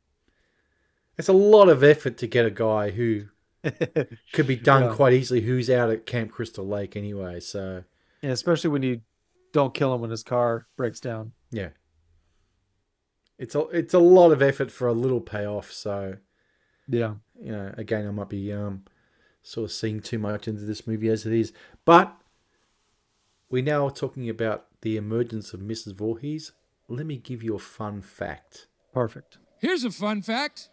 [1.16, 3.26] it's a lot of effort to get a guy who
[4.32, 4.94] could be done Yeah.
[4.94, 7.40] quite easily, who's out at Camp Crystal Lake anyway.
[7.40, 7.84] So,
[8.22, 9.00] Yeah, especially when you
[9.52, 11.32] don't kill him when his car breaks down.
[11.50, 11.70] yeah,
[13.38, 15.72] it's a it's a lot of effort for a little payoff.
[15.72, 16.16] So,
[16.88, 17.14] Yeah.
[17.40, 18.84] you know, again, I might be um
[19.42, 21.52] sort of seeing too much into this movie as it is,
[21.84, 22.14] but
[23.48, 25.94] we're now are talking about the emergence of Mrs.
[25.94, 26.52] Voorhees.
[26.88, 28.66] Let me give you a fun fact.
[28.92, 29.38] Perfect.
[29.58, 30.68] Here's a fun fact.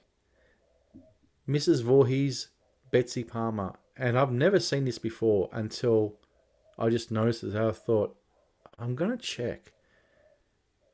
[1.47, 1.81] Mrs.
[1.83, 2.49] Voorhees,
[2.91, 6.15] Betsy Palmer, and I've never seen this before until
[6.77, 7.55] I just noticed it.
[7.55, 8.15] I thought,
[8.79, 9.73] I'm gonna check.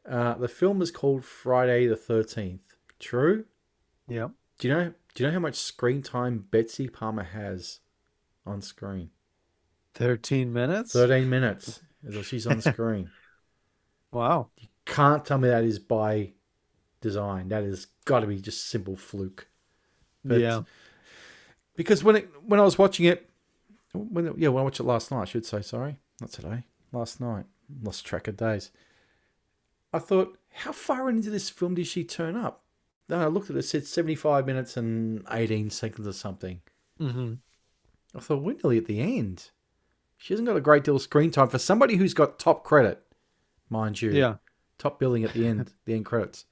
[0.09, 2.75] Uh, the film is called Friday the Thirteenth.
[2.99, 3.45] True.
[4.07, 4.29] Yeah.
[4.59, 4.93] Do you know?
[5.13, 7.79] Do you know how much screen time Betsy Palmer has
[8.45, 9.11] on screen?
[9.93, 10.93] 13 minutes?
[10.93, 11.81] Thirteen minutes.
[12.03, 13.09] is what she's on screen.
[14.11, 14.49] Wow.
[14.57, 16.33] You can't tell me that is by
[17.01, 17.49] design.
[17.49, 19.47] That has got to be just simple fluke.
[20.25, 20.61] But- yeah.
[21.75, 23.29] Because when it when I was watching it,
[23.93, 26.63] when it- yeah, when I watched it last night, I should say sorry, not today,
[26.91, 27.45] last night,
[27.81, 28.71] lost track of days.
[29.93, 32.63] I thought, how far into this film did she turn up?
[33.07, 36.61] Then I looked at it, it said seventy five minutes and eighteen seconds or something.
[36.99, 37.33] Mm-hmm.
[38.15, 39.49] I thought we're nearly at the end.
[40.17, 43.01] She hasn't got a great deal of screen time for somebody who's got top credit,
[43.69, 44.11] mind you.
[44.11, 44.35] Yeah.
[44.77, 46.45] top billing at the end, the end credits.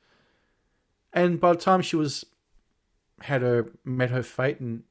[1.13, 2.26] And by the time she was
[3.22, 4.84] had her met her fate, and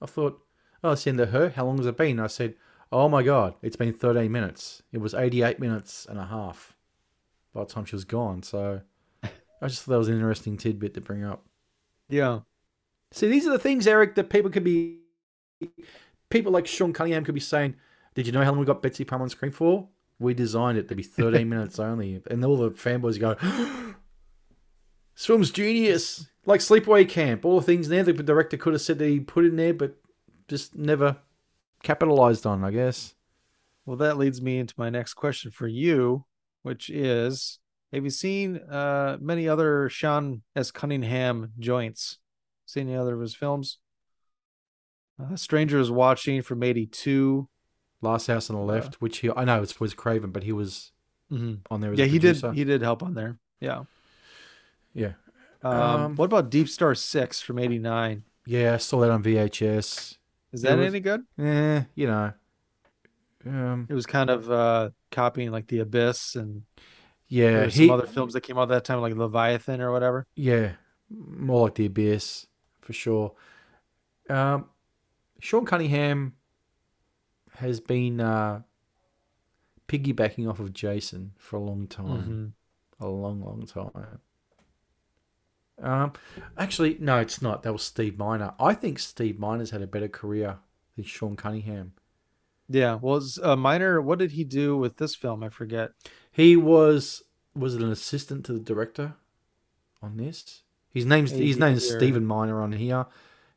[0.00, 0.40] I thought,
[0.82, 1.50] oh, the end of her.
[1.50, 2.20] How long has it been?
[2.20, 2.54] I said,
[2.92, 4.82] oh my god, it's been thirteen minutes.
[4.92, 6.76] It was eighty-eight minutes and a half
[7.52, 8.42] by the time she was gone.
[8.42, 8.82] So
[9.22, 11.44] I just thought that was an interesting tidbit to bring up.
[12.08, 12.40] Yeah.
[13.12, 15.00] See, these are the things, Eric, that people could be.
[16.28, 17.76] People like Sean Cunningham could be saying,
[18.14, 19.88] "Did you know how long we got Betsy Palmer on screen for?
[20.18, 23.94] We designed it to be 13 minutes only." And all the fanboys go, oh,
[25.16, 28.98] "This film's genius!" Like Sleepaway Camp, all the things there the director could have said
[28.98, 29.96] that he put in there, but
[30.48, 31.16] just never
[31.82, 32.62] capitalized on.
[32.64, 33.14] I guess.
[33.84, 36.24] Well, that leads me into my next question for you,
[36.62, 37.58] which is
[37.92, 40.70] Have you seen uh, many other Sean S.
[40.70, 42.18] Cunningham joints?
[42.66, 43.78] Seen any other of his films?
[45.22, 47.48] Uh, Stranger is Watching from 82.
[48.02, 50.92] Last House on the Left, which he I know it was Craven, but he was
[51.32, 51.60] Mhm.
[51.70, 51.92] on there.
[51.92, 52.36] As Yeah, a he did.
[52.54, 53.38] He did help on there.
[53.60, 53.84] Yeah.
[54.96, 55.12] Yeah.
[55.62, 58.24] Um, Um, what about Deep Star Six from '89?
[58.46, 60.16] Yeah, I saw that on VHS.
[60.52, 61.22] Is that was- any good?
[61.38, 62.32] Eh, you know.
[63.44, 66.62] Um, It was kind of uh, copying like The Abyss and
[67.28, 70.26] yeah, there he, some other films that came out that time, like Leviathan or whatever.
[70.34, 70.72] yeah,
[71.10, 72.46] more like the Abyss
[72.80, 73.34] for sure.
[74.30, 74.66] Um,
[75.40, 76.34] Sean Cunningham
[77.54, 78.62] has been uh,
[79.88, 82.54] piggybacking off of Jason for a long time,
[83.00, 83.04] Mhm.
[83.06, 84.20] a long, long time.
[85.82, 86.12] Um,
[86.56, 87.62] actually, no, it's not.
[87.62, 88.54] That was Steve Miner.
[88.58, 90.58] I think Steve Miner's had a better career
[90.94, 91.92] than Sean Cunningham.
[92.68, 92.94] Yeah.
[92.94, 94.00] Was uh, Miner?
[94.00, 95.42] What did he do with this film?
[95.42, 95.90] I forget.
[96.30, 97.22] He was
[97.54, 99.14] was it an assistant to the director
[100.02, 100.62] on this?
[100.92, 103.06] His name's his name's Stephen Miner on here.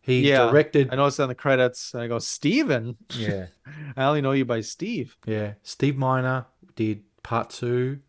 [0.01, 1.93] He yeah, directed I noticed on the credits.
[1.93, 2.97] And I go, Steven.
[3.15, 3.47] Yeah.
[3.97, 5.17] I only know you by Steve.
[5.25, 5.53] Yeah.
[5.61, 6.45] Steve Miner
[6.75, 7.99] did part two.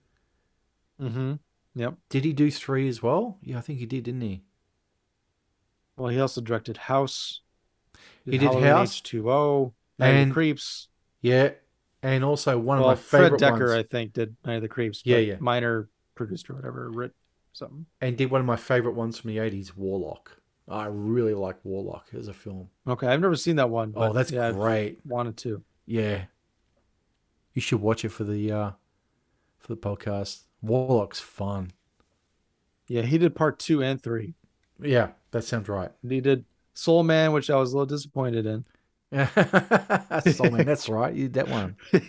[1.01, 1.35] Mm-hmm.
[1.75, 1.95] Yep.
[2.09, 3.39] Did he do three as well?
[3.43, 4.43] Yeah, I think he did, didn't he?
[5.97, 7.41] Well, he also directed House.
[8.25, 9.01] He did Halloween House.
[9.01, 9.73] H2O.
[9.99, 10.89] Night of And- the Creeps.
[11.21, 11.51] Yeah.
[12.03, 13.73] And also one well, of my Fred favorite Dekker, ones.
[13.73, 15.03] I think, did Night of the Creeps.
[15.05, 15.37] Yeah, yeah.
[15.39, 17.13] Miner produced or whatever, writ
[17.53, 17.85] something.
[18.01, 20.41] And did one of my favorite ones from the eighties, Warlock.
[20.67, 22.71] I really like Warlock as a film.
[22.87, 23.93] Okay, I've never seen that one.
[23.97, 25.01] Oh, that's yeah, great.
[25.05, 25.63] Wanted to.
[25.85, 26.25] Yeah.
[27.53, 28.71] You should watch it for the uh
[29.59, 30.45] for the podcast.
[30.63, 31.71] Warlock's fun.
[32.87, 34.35] Yeah, he did part two and three.
[34.83, 35.91] Yeah, that sounds right.
[36.03, 36.45] And he did
[36.75, 38.65] Soul Man, which I was a little disappointed in.
[40.33, 41.15] Soul Man, that's right.
[41.15, 41.77] You did that one.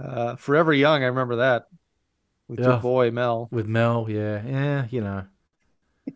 [0.00, 1.66] Uh, Forever Young, I remember that
[2.46, 2.66] with Yeah.
[2.66, 3.48] your boy Mel.
[3.50, 4.42] With Mel, yeah.
[4.46, 5.24] Yeah, you know.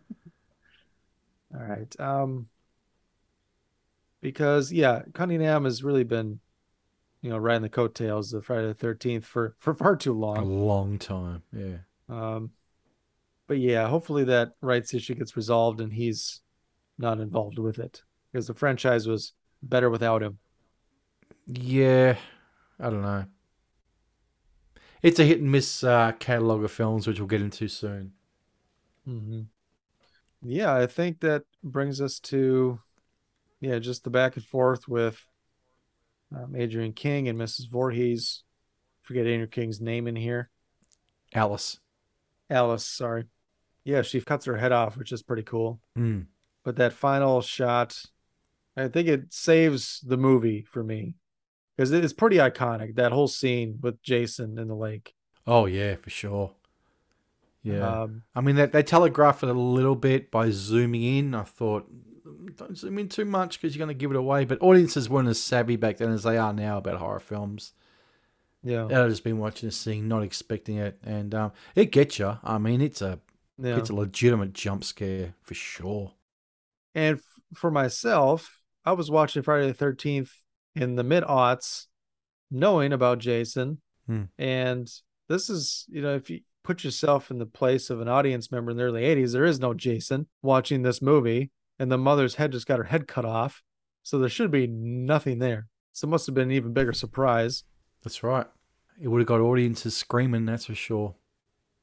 [1.53, 1.99] All right.
[1.99, 2.47] Um
[4.21, 6.39] because yeah, Cunningham has really been,
[7.23, 10.37] you know, riding the coattails of Friday the thirteenth for for far too long.
[10.37, 10.99] A long.
[10.99, 11.41] time.
[11.51, 11.77] Yeah.
[12.07, 12.51] Um
[13.47, 16.41] but yeah, hopefully that rights issue gets resolved and he's
[16.99, 18.03] not involved with it.
[18.31, 20.37] Because the franchise was better without him.
[21.47, 22.17] Yeah.
[22.79, 23.25] I don't know.
[25.01, 28.13] It's a hit and miss uh, catalog of films, which we'll get into soon.
[29.07, 29.41] Mm-hmm.
[30.41, 32.79] Yeah, I think that brings us to,
[33.59, 35.25] yeah, just the back and forth with
[36.35, 37.69] um, Adrienne King and Mrs.
[37.69, 38.43] Voorhees.
[39.01, 40.49] Forget Adrienne King's name in here.
[41.33, 41.79] Alice.
[42.49, 43.25] Alice, sorry.
[43.83, 45.79] Yeah, she cuts her head off, which is pretty cool.
[45.97, 46.27] Mm.
[46.63, 48.01] But that final shot,
[48.77, 51.15] I think it saves the movie for me
[51.75, 52.95] because it is pretty iconic.
[52.95, 55.13] That whole scene with Jason in the lake.
[55.45, 56.51] Oh yeah, for sure.
[57.63, 58.03] Yeah.
[58.03, 61.35] Um, I mean, they, they telegraph it a little bit by zooming in.
[61.35, 62.12] I thought, "Mm,
[62.51, 64.45] don't zoom in too much because you're going to give it away.
[64.45, 67.73] But audiences weren't as savvy back then as they are now about horror films.
[68.63, 72.37] yeah, They've just been watching this thing, not expecting it, and um, it gets you.
[72.43, 73.19] I mean, it's a
[73.57, 73.77] yeah.
[73.77, 76.13] it's a legitimate jump scare for sure.
[76.95, 77.23] And f-
[77.57, 80.31] for myself, I was watching Friday the Thirteenth
[80.75, 81.87] in the mid aughts,
[82.51, 84.23] knowing about Jason, Hmm.
[84.37, 84.91] and
[85.29, 88.71] this is you know if you put yourself in the place of an audience member
[88.71, 92.51] in the early '80s, there is no Jason watching this movie, and the mother's head
[92.51, 93.63] just got her head cut off,
[94.01, 95.67] so there should be nothing there.
[95.91, 97.63] So it must have been an even bigger surprise.
[98.03, 98.47] That's right.
[99.01, 100.45] It would have got audiences screaming.
[100.45, 101.15] That's for sure.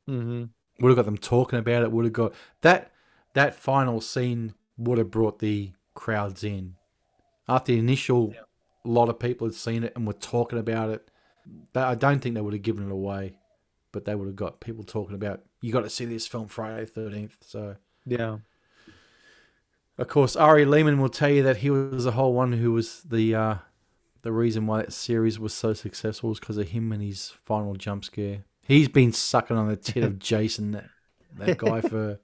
[0.08, 0.44] Mm-hmm.
[0.80, 1.92] Would have got them talking about it.
[1.92, 2.92] Would have got that
[3.34, 6.74] that final scene would have brought the crowds in.
[7.48, 8.34] After the initial
[8.84, 11.10] lot of people had seen it and were talking about it,
[11.74, 13.34] I don't think they would have given it away,
[13.92, 15.42] but they would have got people talking about.
[15.60, 17.36] You got to see this film Friday Thirteenth.
[17.40, 17.76] So
[18.06, 18.38] Yeah,
[20.00, 23.02] of course, Ari Lehman will tell you that he was the whole one who was
[23.02, 23.54] the uh,
[24.22, 27.74] the reason why that series was so successful was because of him and his final
[27.74, 28.44] jump scare.
[28.62, 30.86] He's been sucking on the tit of Jason, that,
[31.36, 32.20] that guy, for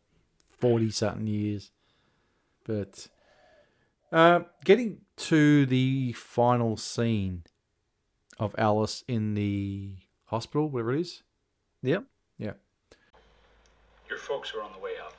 [0.48, 1.70] forty something years.
[2.64, 3.08] But
[4.12, 7.44] uh, getting to the final scene
[8.38, 9.96] of Alice in the
[10.26, 11.22] hospital, whatever it is.
[11.82, 12.04] yep.
[12.38, 12.52] Yeah.
[14.08, 15.14] Your folks are on the way up.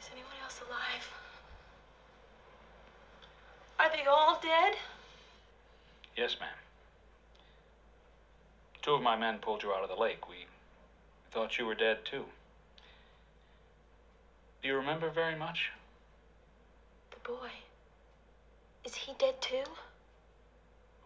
[0.00, 1.10] Is anyone else alive?
[3.80, 4.74] Are they all dead?
[6.16, 6.48] Yes, ma'am.
[8.82, 10.28] Two of my men pulled you out of the lake.
[10.28, 10.46] We
[11.32, 12.24] thought you were dead, too.
[14.62, 15.70] Do you remember very much?
[17.10, 17.50] The boy.
[18.84, 19.64] Is he dead too?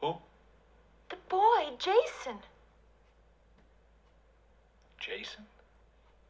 [0.00, 0.16] Who?
[1.10, 2.38] The boy, Jason.
[5.00, 5.44] Jason?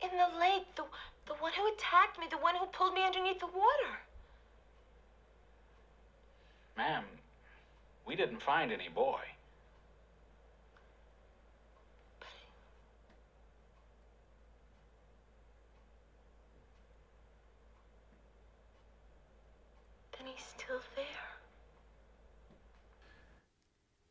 [0.02, 0.84] In the lake, the
[1.26, 4.00] the one who attacked me, the one who pulled me underneath the water.
[6.76, 7.04] Ma'am,
[8.06, 9.20] we didn't find any boy.
[20.16, 21.04] Then he's still there.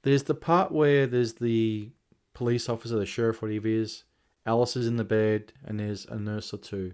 [0.03, 1.89] There's the part where there's the
[2.33, 4.03] police officer, the sheriff, whatever he is.
[4.45, 6.93] Alice is in the bed, and there's a nurse or two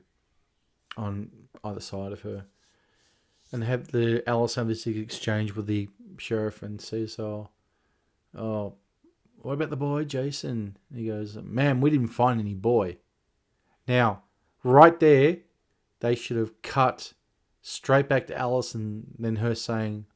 [0.98, 1.30] on
[1.64, 2.46] either side of her.
[3.52, 7.50] And have the Alice have this exchange with the sheriff and says, "Oh,
[8.36, 8.74] oh,
[9.38, 12.98] what about the boy, Jason?" And he goes, "Man, we didn't find any boy."
[13.88, 14.24] Now,
[14.64, 15.38] right there,
[16.02, 17.14] they should have cut
[17.62, 20.08] straight back to Alice and then her saying,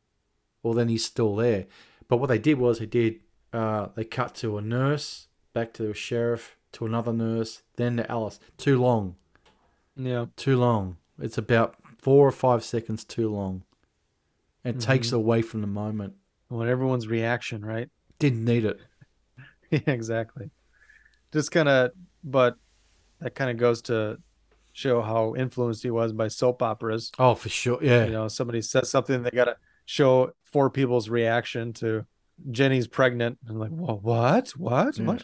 [0.62, 1.68] "Well, then he's still there."
[2.10, 3.22] But what they did was they did
[3.53, 8.12] uh, they cut to a nurse, back to a sheriff, to another nurse, then to
[8.12, 8.40] Alice.
[8.58, 9.16] Too long.
[9.95, 10.28] Yeah.
[10.36, 10.98] Too long.
[11.20, 13.64] It's about four or five seconds too long.
[14.64, 15.14] It takes Mhm.
[15.14, 16.14] away from the moment.
[16.49, 17.90] Well, everyone's reaction, right?
[18.19, 18.80] Didn't need it.
[19.72, 20.52] yeah, exactly.
[21.32, 21.91] Just kind of,
[22.23, 22.57] but
[23.19, 24.19] that kind of goes to
[24.73, 27.11] show how influenced he was by soap operas.
[27.18, 27.80] Oh, for sure.
[27.82, 28.06] Yeah.
[28.06, 32.06] You know, somebody says something, they got to show four people's reaction to
[32.52, 33.38] Jenny's pregnant.
[33.48, 34.49] And like, Whoa, what?
[34.52, 34.98] What?
[34.98, 35.06] Yeah.
[35.06, 35.23] What?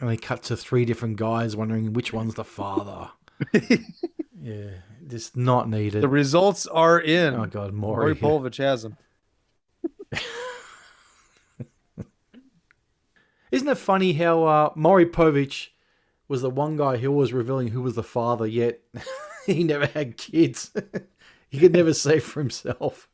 [0.00, 3.10] And they cut to three different guys wondering which one's the father.
[4.40, 4.70] yeah.
[5.10, 6.02] Just not needed.
[6.02, 7.34] The results are in.
[7.34, 8.50] Oh, God, Maury Maury.
[8.50, 8.96] Povich has them.
[13.50, 15.68] Isn't it funny how uh, Maury Povich
[16.28, 18.80] was the one guy who was revealing who was the father, yet
[19.46, 20.70] he never had kids.
[21.48, 23.08] he could never say for himself.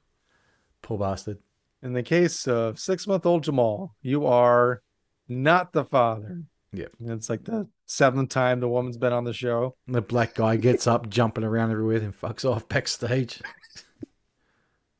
[0.82, 1.38] Poor bastard.
[1.82, 4.82] In the case of six month old Jamal, you are
[5.28, 6.42] not the father.
[6.76, 6.92] Yep.
[7.00, 9.74] It's like the seventh time the woman's been on the show.
[9.86, 13.40] And The black guy gets up, jumping around everywhere, and fucks off backstage.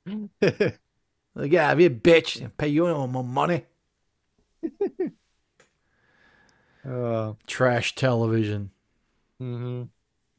[0.40, 3.65] like, yeah, be a bitch and pay you all more money.
[6.89, 8.70] Uh, Trash television.
[9.40, 9.82] hmm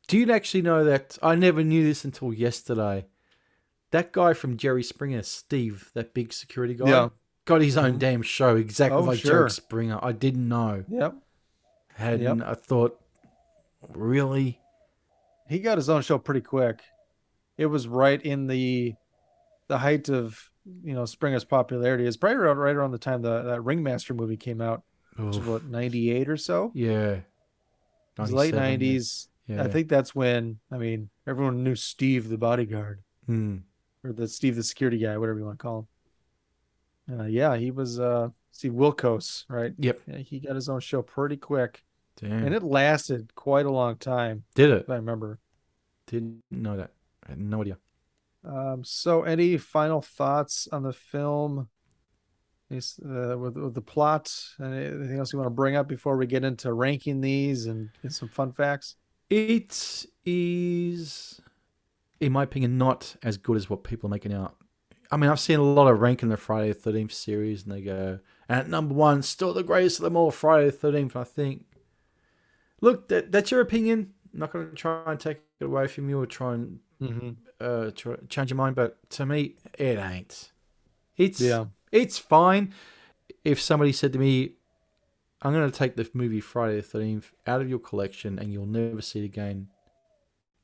[0.07, 1.17] Do you actually know that?
[1.21, 3.05] I never knew this until yesterday.
[3.91, 7.09] That guy from Jerry Springer, Steve, that big security guy, Yeah.
[7.43, 9.31] got his own damn show exactly Oh, like sure.
[9.31, 9.99] Jerry Springer.
[10.01, 10.85] I didn't know.
[10.87, 11.15] Yep.
[11.97, 12.99] Hadn't I thought,
[13.93, 14.59] really?
[15.49, 16.81] He got his own show pretty quick.
[17.57, 18.93] It was right in the
[19.67, 20.49] the height of
[20.83, 22.05] you know Springer's popularity.
[22.05, 24.83] It's probably around, right around the time the that Ringmaster movie came out.
[25.15, 26.71] Which was what ninety eight or so.
[26.75, 27.21] Yeah.
[28.19, 28.59] Late 97, yeah.
[28.59, 29.27] nineties.
[29.49, 33.57] I think that's when I mean everyone knew Steve the bodyguard Hmm.
[34.03, 35.87] or the Steve the security guy, whatever you want to call
[37.07, 37.19] him.
[37.19, 39.73] Uh, yeah, he was uh Steve Wilkos, right?
[39.77, 40.01] Yep.
[40.07, 41.83] Yeah, he got his own show pretty quick,
[42.17, 42.45] Damn.
[42.45, 44.43] and it lasted quite a long time.
[44.55, 44.85] Did it?
[44.89, 45.39] I remember.
[46.07, 46.91] Didn't know that.
[47.25, 47.77] I had no idea.
[48.43, 51.69] Um, so any final thoughts on the film?
[52.69, 54.33] Is, Uh, with, with the plot?
[54.61, 58.11] Anything else you want to bring up before we get into ranking these and get
[58.13, 58.95] some fun facts?
[59.29, 61.41] It is,
[62.19, 64.55] in my opinion, not as good as what people are making out.
[65.11, 67.81] I mean, I've seen a lot of ranking the Friday the Thirteenth series, and they
[67.81, 68.19] go,
[68.49, 71.15] and at number one, still the greatest of them all, Friday the Thirteenth.
[71.15, 71.65] I think.
[72.81, 74.13] Look, that that's your opinion.
[74.33, 77.29] I'm not going to try and take it away from you or try and Mm-hmm.
[77.61, 80.51] uh, try, change your mind, but to me, it ain't.
[81.15, 81.65] It's Yeah.
[81.91, 82.73] it's fine.
[83.45, 84.53] If somebody said to me,
[85.43, 88.65] "I'm going to take the movie Friday the Thirteenth out of your collection and you'll
[88.65, 89.67] never see it again,"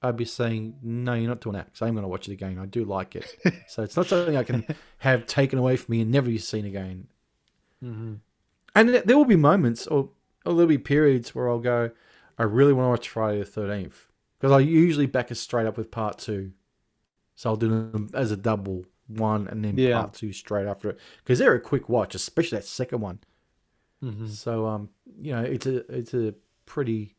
[0.01, 2.57] I'd be saying, "No, you're not doing that because I'm going to watch it again.
[2.57, 3.37] I do like it,
[3.67, 4.65] so it's not something I can
[4.97, 7.07] have taken away from me and never be seen again."
[7.83, 8.13] Mm-hmm.
[8.75, 10.09] And there- will be moments, or
[10.43, 11.91] there'll be periods where I'll go,
[12.37, 14.07] I really want to watch Friday the 13th.
[14.39, 16.51] Because I usually back it straight up with part two.
[17.35, 20.01] So I'll do them as a double one and then Yeah.
[20.01, 20.99] part two straight after it.
[21.23, 23.19] Because they're a quick watch, especially that second one.
[24.03, 24.27] Mm-hmm.
[24.27, 24.89] So, um,
[25.21, 26.33] you know, it's a, it's a
[26.65, 27.15] pretty,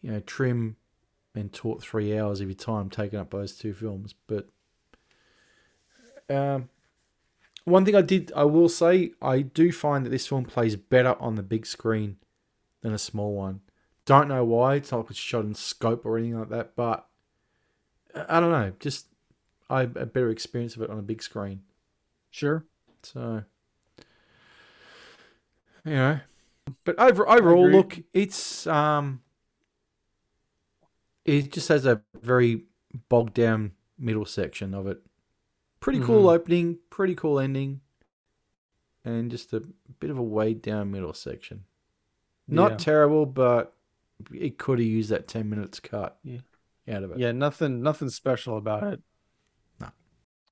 [0.00, 0.76] you know, trim
[1.34, 4.14] and taut three hours of your time taken up by those two films.
[4.26, 4.48] But,
[6.30, 6.70] um,
[7.64, 11.16] one thing I did, I will say, I do find that this film plays better
[11.20, 12.16] on the big screen
[12.86, 13.60] than a small one.
[14.04, 14.76] Don't know why.
[14.76, 17.08] It's not like it's shot in scope or anything like that, but
[18.14, 18.72] I I don't know.
[18.78, 19.08] Just
[19.68, 21.62] I a better experience of it on a big screen.
[22.30, 22.64] Sure.
[23.02, 23.42] So,
[25.84, 26.20] you know,
[26.84, 29.22] but over overall, look, it's um,
[31.24, 32.66] it just has a very
[33.08, 35.02] bogged down middle section of it.
[35.80, 36.34] Pretty cool Mhm.
[36.34, 37.80] opening, pretty cool ending,
[39.04, 39.60] and just a
[40.00, 41.64] bit of a weighed down middle section.
[42.48, 42.76] Not Yeah.
[42.78, 43.74] terrible, but
[44.32, 46.38] it could have used that ten minutes cut Yeah.
[46.88, 47.18] out of it.
[47.18, 49.02] Yeah, nothing nothing special about it.
[49.80, 49.88] No.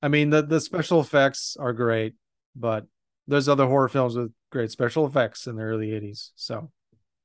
[0.03, 2.15] I mean the the special effects are great,
[2.57, 2.87] but
[3.27, 6.71] there's other horror films with great special effects in the early 80s, so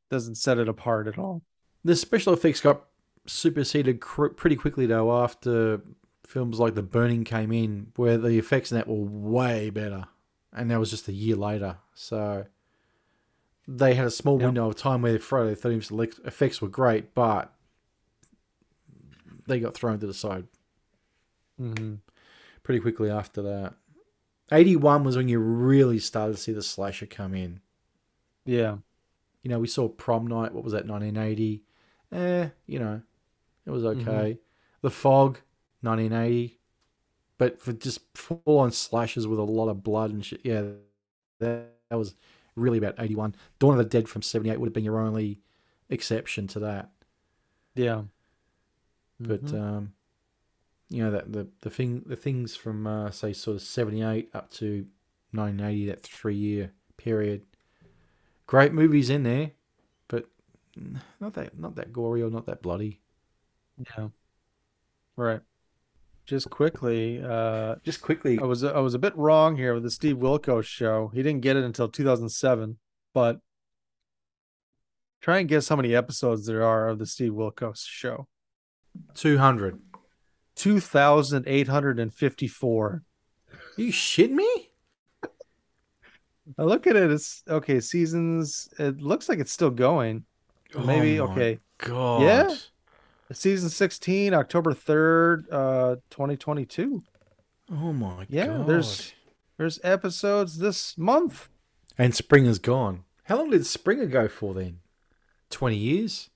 [0.09, 1.43] doesn't set it apart at all.
[1.83, 2.85] The special effects got
[3.27, 5.81] superseded cr- pretty quickly though after
[6.25, 10.05] films like The Burning came in, where the effects in that were way better,
[10.53, 11.77] and that was just a year later.
[11.95, 12.45] So
[13.77, 14.45] they had a small Yep.
[14.47, 15.91] window of time where Friday the Thirteenth
[16.25, 17.53] effects were great, but
[19.47, 20.47] they got thrown to the side
[21.61, 21.95] Mm-hmm.
[22.63, 23.73] pretty quickly after that.
[24.51, 27.59] Eighty one was when you really started to see the slasher come in.
[28.45, 28.77] Yeah.
[29.43, 30.53] You know, we saw Prom Night.
[30.53, 30.87] What was that?
[30.87, 31.63] 1980.
[32.11, 33.01] Eh, you know,
[33.65, 34.39] it was okay.
[34.81, 35.39] The Fog,
[35.81, 36.57] 1980.
[37.37, 40.61] But for just full on slashes with a lot of blood and shit, yeah,
[41.39, 42.15] that, that was
[42.59, 43.35] really about 81.
[43.59, 45.39] Dawn of the Dead from 78 would have been your only
[45.89, 46.89] exception to that.
[47.75, 48.03] Yeah.
[49.19, 49.59] But Mhm.
[49.59, 49.93] um,
[50.89, 54.49] you know that the the thing the things from uh, say sort of 78 up
[54.53, 54.87] to
[55.31, 57.45] 1980, that three year period.
[58.47, 59.51] Great movies in there,
[60.07, 60.29] but
[61.19, 63.01] not that not that gory or not that bloody.
[63.77, 64.09] Yeah.
[65.15, 65.41] Right.
[66.29, 69.89] Just quickly, uh Just quickly, I was I was a bit wrong here with the
[69.89, 71.09] Steve Wilkos show.
[71.11, 72.77] He didn't get it until 2007,
[73.15, 73.39] but
[75.21, 78.27] try and guess how many episodes there are of the Steve Wilkos show.
[79.15, 79.79] 200.
[80.55, 83.03] 2,854.
[83.77, 84.69] you shit me?
[86.59, 87.09] I look at it.
[87.09, 87.79] It's okay.
[87.79, 88.69] Seasons.
[88.77, 90.25] It looks like it's still going.
[90.75, 91.57] Maybe Oh okay.
[91.79, 92.21] God.
[92.21, 92.55] Yeah.
[93.31, 97.03] Season 16, October 3rd, uh, 2022.
[97.71, 98.67] Oh my Yeah, god.
[98.67, 99.13] there's
[99.57, 101.47] there's episodes this month.
[101.97, 103.03] and Springer's gone.
[103.25, 104.79] How long did Springer go for then?
[105.51, 106.29] 20 years.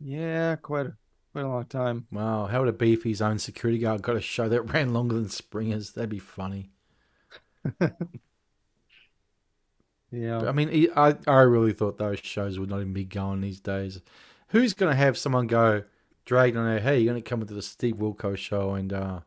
[0.00, 0.96] Yeah, quite a,
[1.32, 2.06] quite a long time.
[2.10, 4.92] Wow, how would it be if his own security guard got a show that ran
[4.92, 5.92] longer than Springer's?
[5.92, 6.70] That'd be funny.
[10.10, 10.38] Yeah.
[10.38, 13.58] But, I mean, I, I really thought those shows would not even be going these
[13.60, 14.00] days.
[14.48, 15.82] Who's going to have someone go,
[16.24, 19.20] dragged on there, hey, you're going to come into the Steve Wilkos show and uh,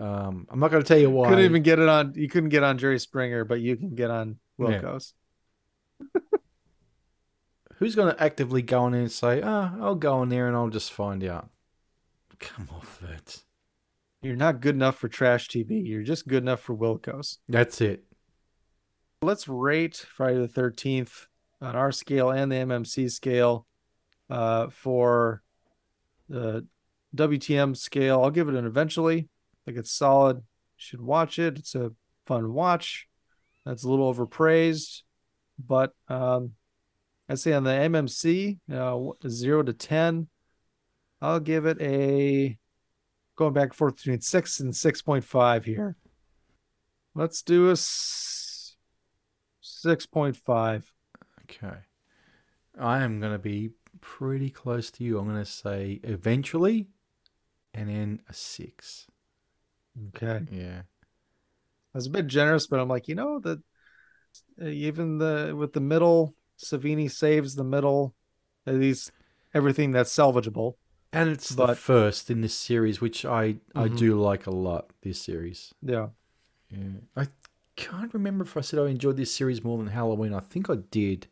[0.00, 1.28] um, I'm not going to tell you why.
[1.28, 2.14] Couldn't even get it on.
[2.14, 6.10] You couldn't get on Jerry Springer, but you can get on Yeah.
[7.76, 10.56] Who's going to actively go in there and say, oh, I'll go in there and
[10.56, 11.48] I'll just find out?
[12.38, 13.44] Come off it.
[14.22, 15.86] You're not good enough for trash TV.
[15.86, 17.38] You're just good enough for Wilkos.
[17.48, 18.04] That's it.
[19.22, 21.26] Let's rate Friday the Thirteenth
[21.60, 23.66] on our scale and the MMC scale.
[24.28, 25.42] Uh, for
[26.30, 26.66] the
[27.14, 29.18] WTM scale, I'll give it an eventually.
[29.18, 30.36] I think it's solid.
[30.36, 30.42] You
[30.76, 31.58] should watch it.
[31.58, 31.92] It's a
[32.26, 33.06] fun watch.
[33.66, 35.02] That's a little overpraised,
[35.58, 36.52] but um,
[37.28, 40.28] I'd say on the MMC, uh, zero to ten,
[41.20, 42.56] I'll give it a
[43.36, 45.96] going back and forth between six and six point five here.
[47.14, 48.76] Let's do a s-
[49.60, 50.90] six point five.
[51.42, 51.76] Okay.
[52.78, 53.70] I am going to be
[54.00, 55.18] pretty close to you.
[55.18, 56.88] I'm going to say eventually
[57.74, 59.06] and then a six.
[60.08, 60.82] Okay, Yeah.
[61.92, 63.60] I was a bit generous, but I'm like, you know that
[64.62, 68.14] uh, even the with the middle, Savini saves the middle,
[68.66, 69.10] at least
[69.54, 70.74] everything that's salvageable.
[71.12, 73.98] And it's the first in this series, which I, I Mhm.
[73.98, 75.74] do like a lot, this series.
[75.82, 76.10] Yeah,
[76.70, 77.00] Yeah.
[77.16, 77.26] I
[77.74, 80.32] can't remember if I said I enjoyed this series more than Halloween.
[80.32, 81.26] I think I did.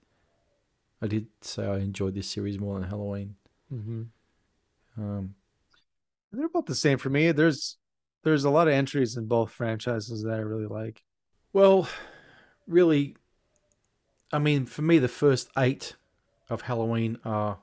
[1.00, 3.36] I did say I enjoyed this series more than Halloween.
[3.72, 4.02] mm-hmm.
[5.00, 5.34] Um,
[6.32, 7.30] they're about the same for me.
[7.32, 7.76] There's
[8.24, 11.02] there's a lot of entries in both franchises that I really like.
[11.52, 11.88] well,
[12.66, 13.16] really,
[14.32, 15.94] I mean, for me, the first eight
[16.50, 17.58] of Halloween are,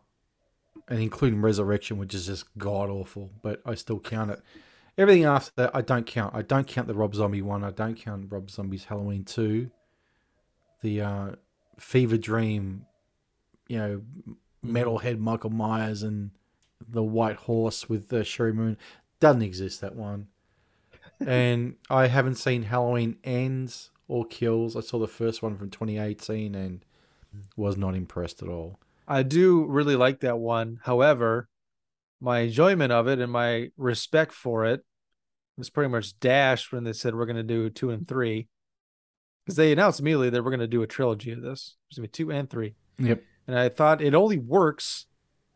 [0.87, 4.41] and including Resurrection, which is just god awful, but I still count it.
[4.97, 6.33] Everything after that, I don't count.
[6.33, 7.63] I don't count the Rob Zombie one.
[7.63, 9.69] I don't count Rob Zombie's Halloween two.
[10.81, 11.31] The uh,
[11.77, 12.85] Fever Dream,
[13.67, 14.01] you know,
[14.65, 16.31] metalhead Michael Myers and
[16.87, 18.77] the White Horse with uh, Sheri Moon
[19.19, 19.81] doesn't exist.
[19.81, 20.27] That one,
[21.25, 24.75] and I haven't seen Halloween Ends or Kills.
[24.75, 26.85] I saw the first one from 2018 and
[27.55, 28.79] was not impressed at all.
[29.07, 30.79] I do really like that one.
[30.83, 31.47] However,
[32.19, 34.83] my enjoyment of it and my respect for it
[35.57, 38.47] was pretty much dashed when they said we're going to do two and three.
[39.45, 41.75] Because they announced immediately that we're going to do a trilogy of this.
[41.89, 42.73] There's going to be two and three.
[42.97, 43.21] Yep.
[43.47, 45.05] And I thought it only works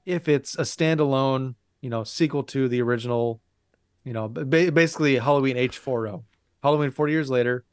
[0.05, 3.41] if it's a standalone, you know, sequel to the original,
[4.03, 6.23] you know, ba- basically Halloween H40.
[6.63, 7.65] Halloween 40 years later.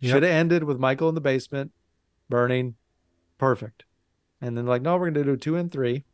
[0.00, 0.12] Yep.
[0.12, 1.72] Should have ended with Michael in the basement
[2.28, 2.74] burning.
[3.38, 3.84] Perfect.
[4.40, 6.04] And then like, no, we're gonna do two and three.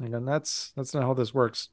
[0.00, 1.68] And then that's that's not how this works.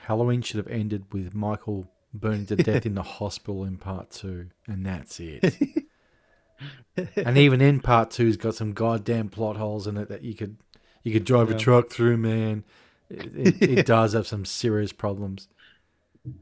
[0.00, 4.48] Halloween should have ended with Michael burning to death in the hospital in part two,
[4.66, 5.54] and that's it.
[7.16, 10.56] and even in part two's got some goddamn plot holes in it that you could
[11.04, 11.56] you could drive Yeah.
[11.56, 12.64] a truck through, man.
[13.08, 13.26] It,
[13.62, 15.48] it, it does have some serious problems.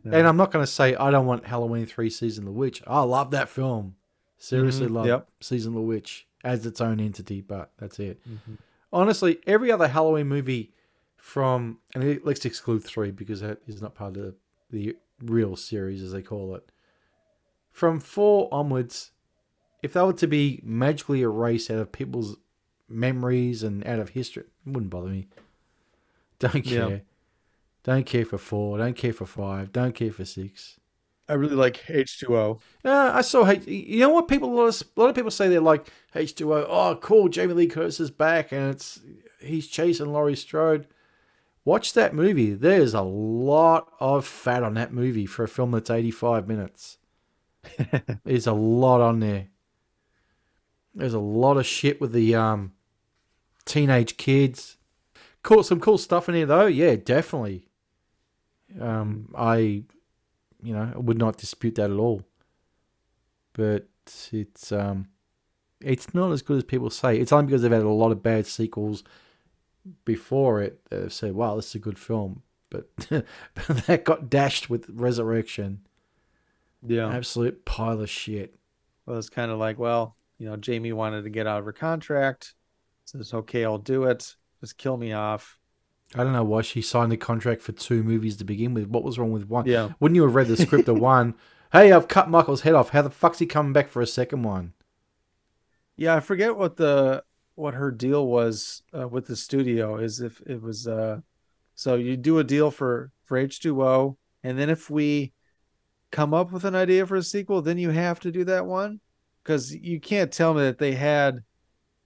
[0.04, 0.12] Yeah.
[0.18, 2.82] And I'm not going to say I don't want Halloween 3 Season of the Witch.
[2.86, 3.94] I love that film.
[4.38, 5.28] Seriously Mhm, love yep.
[5.40, 8.20] Season of the Witch as its own entity, but that's it.
[8.28, 8.56] Mhm.
[8.92, 10.72] Honestly, every other Halloween movie
[11.16, 14.34] from, and it- let's exclude 3 because that is not part of the,
[14.70, 16.72] the real series as they call it.
[17.70, 19.12] From 4 onwards,
[19.86, 22.36] if they were to be magically erased out of people's
[22.88, 25.28] memories and out of history, it wouldn't bother me.
[26.38, 26.88] Don't Yeah.
[26.88, 27.02] care.
[27.84, 28.78] Don't care for four.
[28.78, 29.72] Don't care for five.
[29.72, 30.78] Don't care for six.
[31.28, 32.60] I really like H2O.
[32.84, 33.46] Uh, I saw.
[33.48, 34.28] H- You know what?
[34.28, 36.64] People a lot, of, a lot of people say they're like H two O.
[36.68, 37.28] Oh, cool!
[37.28, 39.00] Jamie Lee Curtis is back, and it's
[39.40, 40.86] he's chasing Laurie Strode.
[41.64, 42.54] Watch that movie.
[42.54, 46.98] There's a lot of fat on that movie for a film that's eighty five minutes.
[48.24, 49.48] There's a lot on there.
[50.96, 52.72] There's a lot of shit with the um
[53.66, 54.78] teenage kids.
[55.42, 56.66] Cool, some cool stuff in here though.
[56.66, 57.68] Yeah, definitely.
[58.80, 59.84] Um, I,
[60.62, 62.22] you know, would not dispute that at all.
[63.52, 63.86] But
[64.32, 65.08] it's um,
[65.80, 67.18] it's not as good as people say.
[67.18, 69.04] It's only because they've had a lot of bad sequels
[70.04, 72.88] before it that have said, "Wow, this is a good film." But
[73.86, 75.86] that got dashed with Resurrection.
[76.84, 77.08] Yeah.
[77.08, 78.56] Absolute pile of shit.
[79.06, 81.72] Well, it's kind of like, well, you know, Jamie wanted to get out of her
[81.72, 82.54] contract.
[83.04, 84.36] Says, okay, I'll do it.
[84.60, 85.58] Just kill me off.
[86.14, 88.88] I don't know why she signed the contract for two movies to begin with.
[88.88, 89.66] What was wrong with one?
[89.66, 89.90] Yeah.
[90.00, 91.34] Wouldn't you have read the script of one?
[91.72, 92.90] Hey, I've cut Michael's head off.
[92.90, 94.72] How the fuck's he coming back for a second one?
[95.96, 97.24] Yeah, I forget what the
[97.56, 101.20] what her deal was uh, with the studio is if it was uh
[101.74, 105.32] so you do a deal for for H2O and then if we
[106.12, 109.00] come up with an idea for a sequel then you have to do that one
[109.46, 111.42] cuz you can't tell me that they had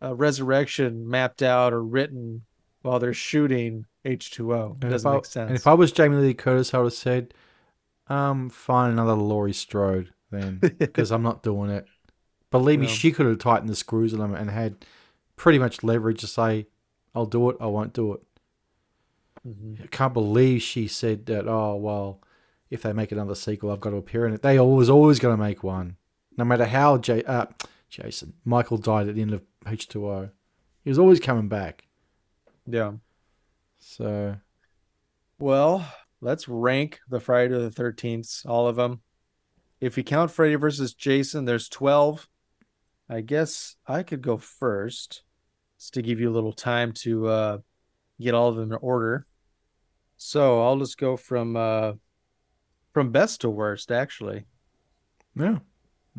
[0.01, 2.43] a resurrection mapped out or written
[2.83, 4.77] while they're shooting H2O.
[4.79, 5.49] It And doesn't I- make sense.
[5.49, 7.35] And if I was Jamie Lee Curtis, I would have said,
[8.09, 11.87] um, find another Laurie Strode then, because I'm not doing it.
[12.51, 14.85] Believe me, she could have tightened the screws on them and had
[15.37, 16.67] pretty much leverage to say,
[17.15, 18.21] I'll do it, I won't do it.
[19.47, 19.83] Mhm.
[19.83, 22.21] I can't believe she said that, oh, well,
[22.71, 24.43] if they make another sequel, I've got to appear in it.
[24.43, 25.97] They always, always going to make one.
[26.41, 27.45] No matter how J- uh,
[27.91, 30.31] Jason, Michael died at the end of H2O.
[30.83, 31.87] He was always coming back.
[32.67, 32.93] Yeah.
[33.79, 34.37] So,
[35.39, 35.87] Well,
[36.23, 39.03] let's rank the Friday the 13th, all of them.
[39.83, 42.27] If you count Freddy versus Jason, there's 12.
[43.11, 45.25] I guess I could go first
[45.79, 47.59] just to give you a little time to uh,
[48.19, 49.27] get all of them in order.
[50.17, 51.93] So I'll just go from uh,
[52.95, 54.47] from best to worst, actually.
[55.37, 55.59] yeah.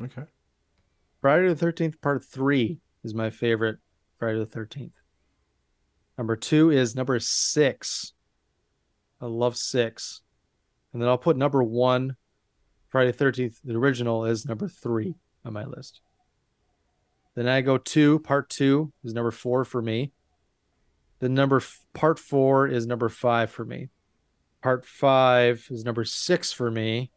[0.02, 0.24] Okay.
[1.22, 3.78] Friday the 13th, part three is my favorite
[4.18, 4.94] Friday the 13th.
[6.18, 8.14] Number two is number six.
[9.20, 10.22] I love six.
[10.94, 12.16] And then I'll put number one,
[12.90, 15.16] Friday the 13th, the original, is number three
[15.46, 16.02] on my list.
[17.36, 20.12] Then I go two, part two is number four for me.
[21.20, 23.90] The number f- part four is number five for me.
[24.62, 27.12] Part five is number six for me.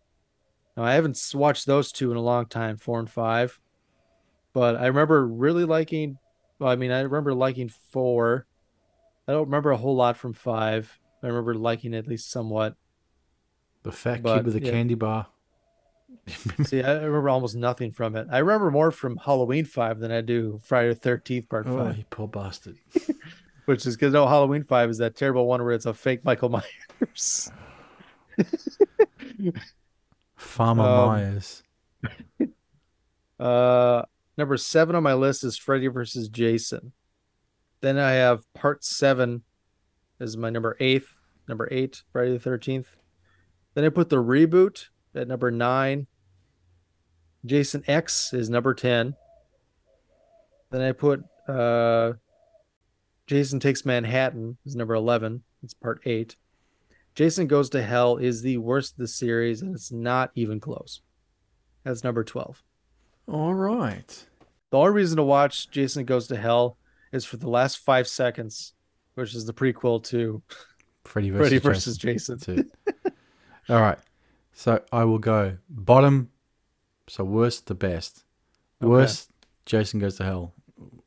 [0.76, 3.60] Now, I haven't watched those two in a long time, four and five,
[4.52, 6.18] but I remember really liking.
[6.59, 8.46] Well, I mean, I remember liking four.
[9.28, 10.98] I don't remember a whole lot from five.
[11.22, 12.74] I remember liking it at least somewhat.
[13.82, 14.72] The fat But, kid with the yeah.
[14.72, 15.28] candy bar.
[16.64, 18.26] See, I remember almost nothing from it.
[18.30, 21.98] I remember more from Halloween five than I do Friday the Thirteenth Part Oh, five,
[21.98, 22.78] you poor bastard.
[23.66, 26.48] which is because no Halloween five is that terrible one where it's a fake Michael
[26.48, 27.51] Myers.
[30.45, 31.62] Farmer Um, Myers.
[33.41, 34.03] Uh,
[34.39, 36.93] number seven on my list is Freddy versus Jason.
[37.81, 39.43] Then I have part seven
[40.21, 41.03] as my number eight.
[41.49, 42.97] Number eight, Friday the Thirteenth.
[43.75, 46.07] Then I put the reboot at number nine.
[47.45, 49.16] Jason X is number ten.
[50.71, 52.12] Then I put uh,
[53.27, 55.43] Jason Takes Manhattan is number eleven.
[55.65, 56.37] It's part eight.
[57.15, 61.01] Jason Goes to Hell is the worst of the series, and it's not even close.
[61.85, 62.62] That's number twelve.
[63.28, 64.27] All right.
[64.70, 66.77] The only reason to watch Jason Goes to Hell
[67.12, 68.73] is for the last five seconds,
[69.15, 70.43] which is the prequel to
[71.05, 72.70] Freddy versus, Freddy versus Jason.
[73.69, 73.99] All right.
[74.53, 76.31] So I will go bottom.
[77.09, 78.24] So worst to best.
[78.82, 78.91] Okay.
[78.91, 79.31] Worst,
[79.66, 80.53] Jason goes to hell,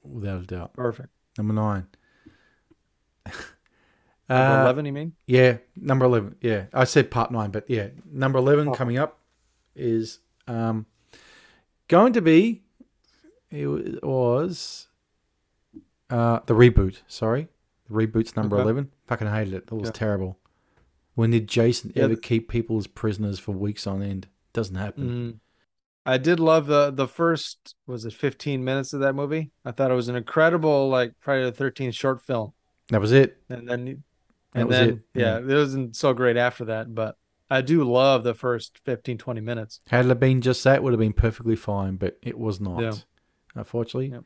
[0.04, 0.74] without a doubt.
[0.74, 1.10] Perfect.
[1.38, 1.88] Number nine.
[4.30, 5.14] Number Uh, 11, you mean?
[5.26, 6.36] Yeah, number eleven.
[6.42, 8.74] Yeah, I said part nine, but yeah, number eleven Oh.
[8.74, 9.20] coming up
[9.76, 10.86] is um
[11.88, 12.64] going to be
[13.52, 14.88] it was
[16.10, 17.02] uh the reboot.
[17.08, 17.48] Sorry,
[17.90, 18.64] the reboot's number Okay.
[18.64, 18.92] eleven.
[19.06, 19.68] Fucking hated it.
[19.68, 19.92] That was Yeah.
[19.94, 20.40] terrible.
[21.16, 24.28] When did Jason Yeah, ever keep people as prisoners for weeks on end?
[24.54, 25.10] Doesn't happen.
[25.10, 25.40] Mm.
[26.06, 29.52] I did love the the first was it 15 minutes of that movie.
[29.66, 32.54] I thought it was an incredible like Friday the 13th short film,
[32.90, 33.42] That was it.
[33.50, 34.04] and then
[34.62, 36.94] and then it, yeah, it wasn't so great after that.
[36.94, 37.18] But
[37.50, 39.80] I do love the first 15 20 minutes.
[39.88, 42.82] Had it been just that, would have been perfectly fine, but it was not.
[42.82, 42.94] Yeah.
[43.56, 44.10] Unfortunately.
[44.10, 44.24] Yep.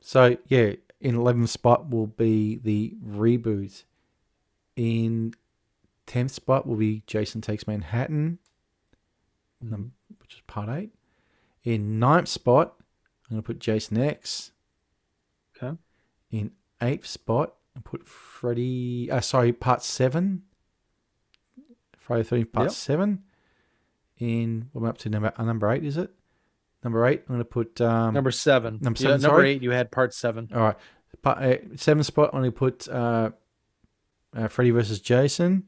[0.00, 3.84] So yeah, in eleventh spot will be the reboot.
[4.76, 5.34] In
[6.06, 8.38] tenth spot will be Jason Takes Manhattan,
[9.60, 10.14] num- mm-hmm.
[10.20, 10.90] which is part eight.
[11.64, 12.74] In ninth spot,
[13.28, 14.52] I'm gonna put Jason X.
[15.56, 15.76] Okay.
[16.30, 16.52] In
[16.82, 19.10] eighth spot, I put Freddy.
[19.10, 20.42] Uh, sorry, part seven.
[21.96, 22.72] Friday Thirteenth, part Yep.
[22.72, 23.22] seven.
[24.18, 25.84] In what am I up to number uh, number eight?
[25.84, 26.10] Is it
[26.84, 27.22] number eight?
[27.28, 28.78] I'm gonna put um, Number seven.
[28.82, 29.22] Number Yeah, seven.
[29.22, 29.62] number eight.
[29.62, 30.48] You had part seven.
[30.52, 30.76] All right,
[31.22, 32.30] part uh, seventh spot.
[32.32, 33.30] I'm gonna put uh,
[34.36, 35.64] uh, Freddy versus Jason.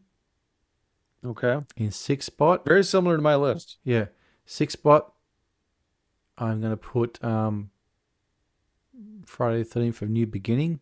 [1.25, 1.61] Okay.
[1.77, 3.79] In sixth spot, Very similar to my list.
[3.85, 4.07] yeah,
[4.45, 5.13] sixth spot.
[6.37, 7.71] I'm gonna put um,
[9.25, 10.81] Friday the Thirteenth of New Beginning,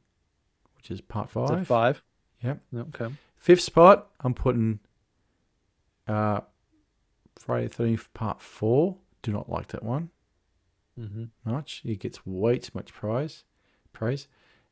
[0.80, 1.66] which is part five.
[1.66, 2.02] five.
[2.42, 2.60] Yep.
[2.74, 3.08] Okay.
[3.36, 4.80] Fifth spot, I'm putting
[6.08, 6.40] uh,
[7.38, 8.96] Friday the Thirteenth Part Four.
[9.22, 10.10] Do not like that one
[10.96, 11.82] hmm much.
[11.84, 13.44] It gets way too much prize
[13.92, 14.26] praise.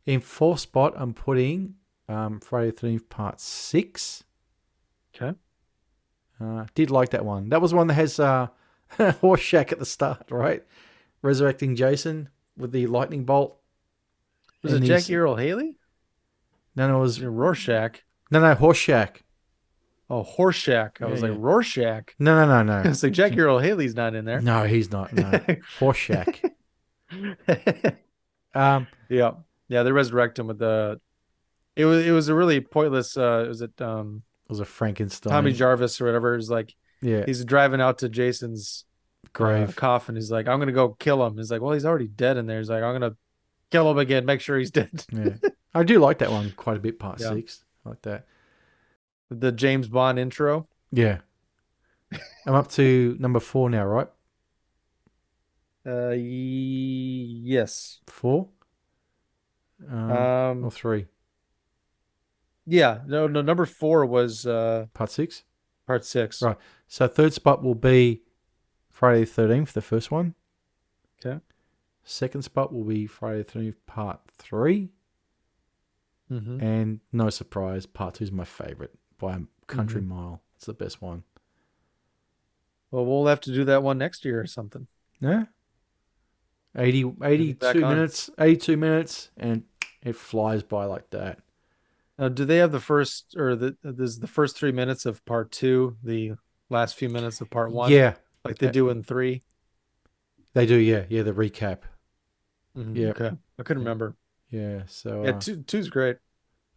[0.07, 1.75] In fourth spot, I'm putting
[2.09, 4.25] um, Friday the Thirteenth Part Six.
[5.15, 5.37] Okay.
[6.41, 7.49] Uh, did like that one.
[7.51, 8.49] That was one that has uh,
[8.99, 10.63] Horshack at the start, right?
[11.21, 13.59] Resurrecting Jason with the lightning bolt.
[14.63, 15.78] Was And it Jackie Earle Haley?
[16.79, 18.03] No, no, it was Rorschach.
[18.31, 19.17] no, no, Horshack.
[20.11, 21.03] Oh, Horshack.
[21.03, 21.45] I was Yeah, like yeah.
[21.45, 22.15] Rorschach.
[22.19, 22.89] No, no, no, no.
[22.91, 24.41] It's like Jackie Earle Haley's not in there.
[24.41, 25.13] No, he's not.
[25.13, 25.23] No,
[25.79, 26.51] Horshack.
[28.55, 29.33] Um, yeah,
[29.69, 29.83] yeah.
[29.83, 31.01] They resurrect him with the.
[31.77, 33.17] It was it was a really pointless.
[33.17, 35.31] uh Was it um it was a Frankenstein.
[35.33, 36.35] Tommy Jarvis or whatever?
[36.37, 38.85] Is like Yeah, he's driving out to Jason's
[39.27, 39.77] uh, grave.
[39.77, 40.17] coffin.
[40.17, 41.37] He's like, I'm gonna go kill him.
[41.37, 42.59] He's like, well, he's already dead in there.
[42.59, 43.17] He's like, I'm gonna
[43.71, 44.25] kill him again.
[44.27, 45.05] Make sure he's dead.
[45.13, 45.35] Yeah,
[45.75, 46.99] I do like that one quite a bit.
[46.99, 47.31] Part Yeah.
[47.35, 48.27] six, I like that.
[49.31, 50.69] the James Bond intro.
[50.93, 51.19] Yeah,
[52.47, 54.09] I'm up to number four now, right?
[55.87, 58.01] Uh, ye- yes.
[58.07, 58.49] Four.
[59.91, 61.07] Um, Um, or three.
[62.67, 63.01] yeah.
[63.07, 63.41] No, no.
[63.43, 65.45] Number four was uh Part six.
[65.87, 66.43] part six.
[66.43, 66.57] Right.
[66.89, 68.23] So third spot will be
[68.91, 70.35] Friday the Thirteenth, the first one.
[72.11, 74.89] Second spot will be Friday the Thirteenth, Part 3
[76.33, 76.61] Mm-hmm.
[76.61, 80.09] and no surprise, Part Two is my favorite by a country Mm-hmm.
[80.15, 80.43] mile.
[80.57, 81.23] It's the best one.
[82.91, 84.87] Well, we'll have to do that one next year or something.
[85.21, 85.45] Yeah.
[86.77, 87.95] 80, back 82 on.
[87.95, 89.65] minutes, 82 minutes, and
[90.03, 91.41] it flies by like that.
[92.19, 95.51] Now, do they have the first or the there's the first three minutes of part
[95.51, 96.33] two, the
[96.71, 97.91] last few minutes of part one?
[97.93, 98.15] Yeah,
[98.45, 99.43] like they do in 3
[100.55, 100.75] they do.
[100.77, 101.81] Yeah, yeah, the recap.
[102.79, 103.09] Mhm, Yeah.
[103.09, 103.31] Okay.
[103.59, 104.17] I couldn't remember.
[104.51, 106.17] Yeah, so Yeah, uh, two two's great.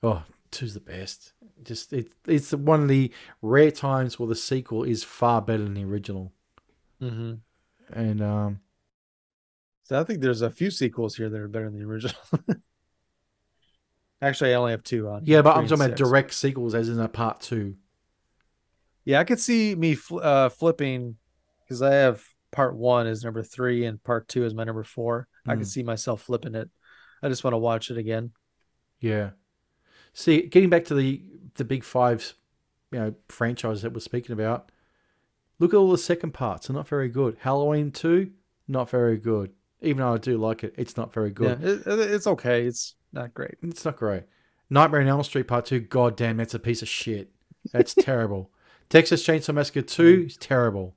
[0.03, 1.34] oh, two's the best.
[1.64, 3.11] Just it, it's one of the
[3.41, 6.34] rare times where the sequel is far better than the original.
[7.02, 7.34] Mm-hmm.
[7.94, 8.60] And um,
[9.84, 12.15] So I think there's a few sequels here that are better than the original.
[14.22, 15.23] Actually, I only have two on.
[15.26, 17.76] yeah, but I'm talking about direct sequels, as in a part two.
[19.03, 21.18] Yeah, I could see me fl- uh, flipping
[21.64, 25.28] because I have part one is number three and part two is my number four.
[25.47, 25.59] I Mm.
[25.59, 26.69] could see myself flipping it.
[27.23, 28.31] I just want to watch it again.
[28.99, 29.31] Yeah.
[30.13, 31.22] See, getting back to the
[31.55, 32.35] the big fives,
[32.91, 34.72] you know, franchise that we're speaking about.
[35.59, 37.38] Look at all the second parts; they're not very good.
[37.41, 38.31] Halloween two,
[38.68, 39.51] not very good.
[39.81, 41.59] Even though I do like it, it's not very good.
[41.61, 42.65] Yeah, it- it's okay.
[42.65, 43.55] It's not great.
[43.61, 44.23] It's not great.
[44.69, 47.31] Nightmare on Elm Street Part Two, god damn, that's a piece of shit.
[47.72, 48.51] That's terrible.
[48.89, 50.95] Texas Chainsaw Massacre Two is terrible.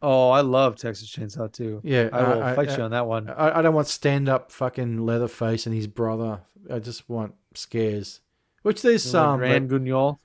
[0.00, 1.80] Oh, I love Texas Chainsaw too.
[1.82, 3.28] Yeah, I will I- fight I- you on that one.
[3.30, 6.40] I, I don't want stand up fucking Leatherface and his brother.
[6.72, 8.20] I just want scares,
[8.62, 9.40] which there's some.
[9.40, 10.18] but- Grand Guignol.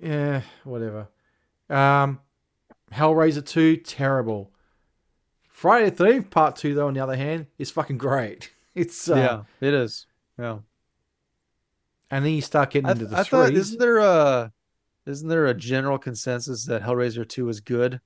[0.00, 1.08] Yeah, whatever.
[1.68, 2.20] Um,
[2.92, 4.52] Hellraiser 2, terrible.
[5.50, 8.52] Friday the 13th Part 2, though, on the other hand, is fucking great.
[8.74, 9.16] It's, uh,
[9.60, 10.06] yeah, it is.
[10.38, 10.58] Yeah.
[12.12, 14.52] and then you start getting I, into the I thought isn't there a
[15.04, 18.00] isn't there a general consensus that Hellraiser two is good?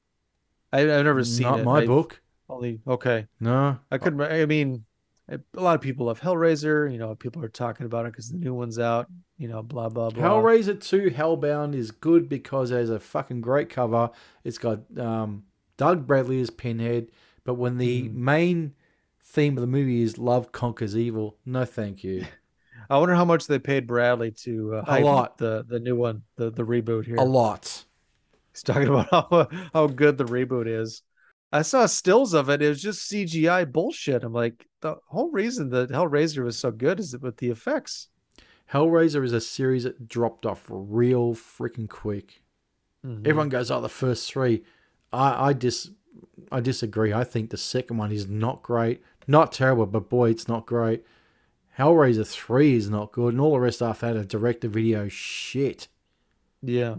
[0.73, 1.65] I, I've never seen it Not it.
[1.65, 2.21] my I book.
[2.49, 3.27] Only okay.
[3.41, 3.79] No.
[3.91, 4.21] I couldn't.
[4.21, 4.85] I mean,
[5.31, 6.91] a lot of people love Hellraiser.
[6.91, 9.07] You know, people are talking about it because the new one's out.
[9.39, 10.23] You know, blah blah blah.
[10.23, 14.11] Hellraiser 2 Hellbound is good because it has a fucking great cover.
[14.45, 15.45] It's got um,
[15.77, 17.09] Doug Bradley as Pinhead,
[17.45, 18.15] but when the Mm.
[18.15, 18.75] main
[19.21, 22.27] theme of the movie is love conquers evil, no thank you.
[22.91, 25.39] I wonder how much they paid Bradley to uh, A lot.
[25.39, 27.17] the the new one, the the reboot here.
[27.17, 27.85] A lot.
[28.53, 31.03] He's talking about how how good the reboot is.
[31.53, 32.63] I saw stills of it.
[32.63, 34.25] It was just CGI bullshit.
[34.25, 38.09] I'm like, the whole reason that Hellraiser was so good is with the effects.
[38.73, 42.43] Hellraiser is a series that dropped off real freaking quick.
[43.05, 43.27] Mhm.
[43.27, 44.65] Everyone goes, "Oh, the first three.
[45.13, 45.91] I I dis
[46.51, 47.13] I disagree.
[47.13, 51.05] I think the second one is not great, not terrible, but boy, it's not great.
[51.79, 55.09] Hellraiser three is not good, and all the rest after that are direct to video
[55.09, 55.89] shit.
[56.63, 56.97] Yeah.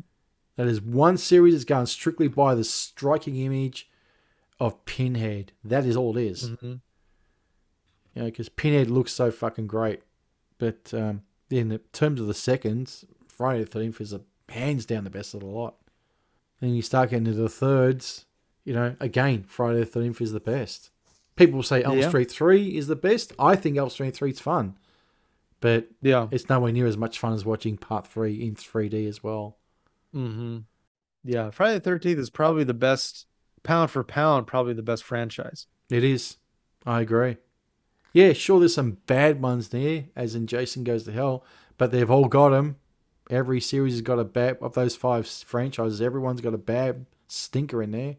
[0.56, 3.90] That is one series that's going strictly by the striking image
[4.60, 5.52] of Pinhead.
[5.64, 6.50] That is all it is.
[6.52, 6.82] Mhm.
[8.16, 10.04] You know, because Pinhead looks so fucking great.
[10.60, 15.10] But um, in terms of the seconds, Friday the Thirteenth is a hands down the
[15.10, 15.76] best of the lot.
[16.60, 18.26] Then you start getting into the thirds.
[18.64, 20.92] You know, again, Friday the Thirteenth is the best.
[21.36, 22.10] People say Elm Yeah.
[22.10, 23.34] Street Three is the best.
[23.40, 24.78] I think Elm Street Three is fun,
[25.60, 26.28] but Yeah.
[26.30, 29.58] it's nowhere near as much fun as watching Part Three in 3D as well.
[30.14, 30.60] Mm-hmm.
[31.23, 31.49] Yeah.
[31.52, 33.26] Friday the Thirteenth is probably the best
[33.64, 34.48] pound for pound.
[34.48, 35.68] Probably the best franchise.
[35.90, 36.38] It is.
[36.85, 37.38] I agree.
[38.14, 41.44] Yeah, sure, there's some bad ones there, as in Jason Goes to Hell,
[41.80, 42.76] but they've all got them.
[43.30, 47.81] Every series has got a bad, of those five franchises, everyone's got a bad stinker
[47.81, 48.18] in there.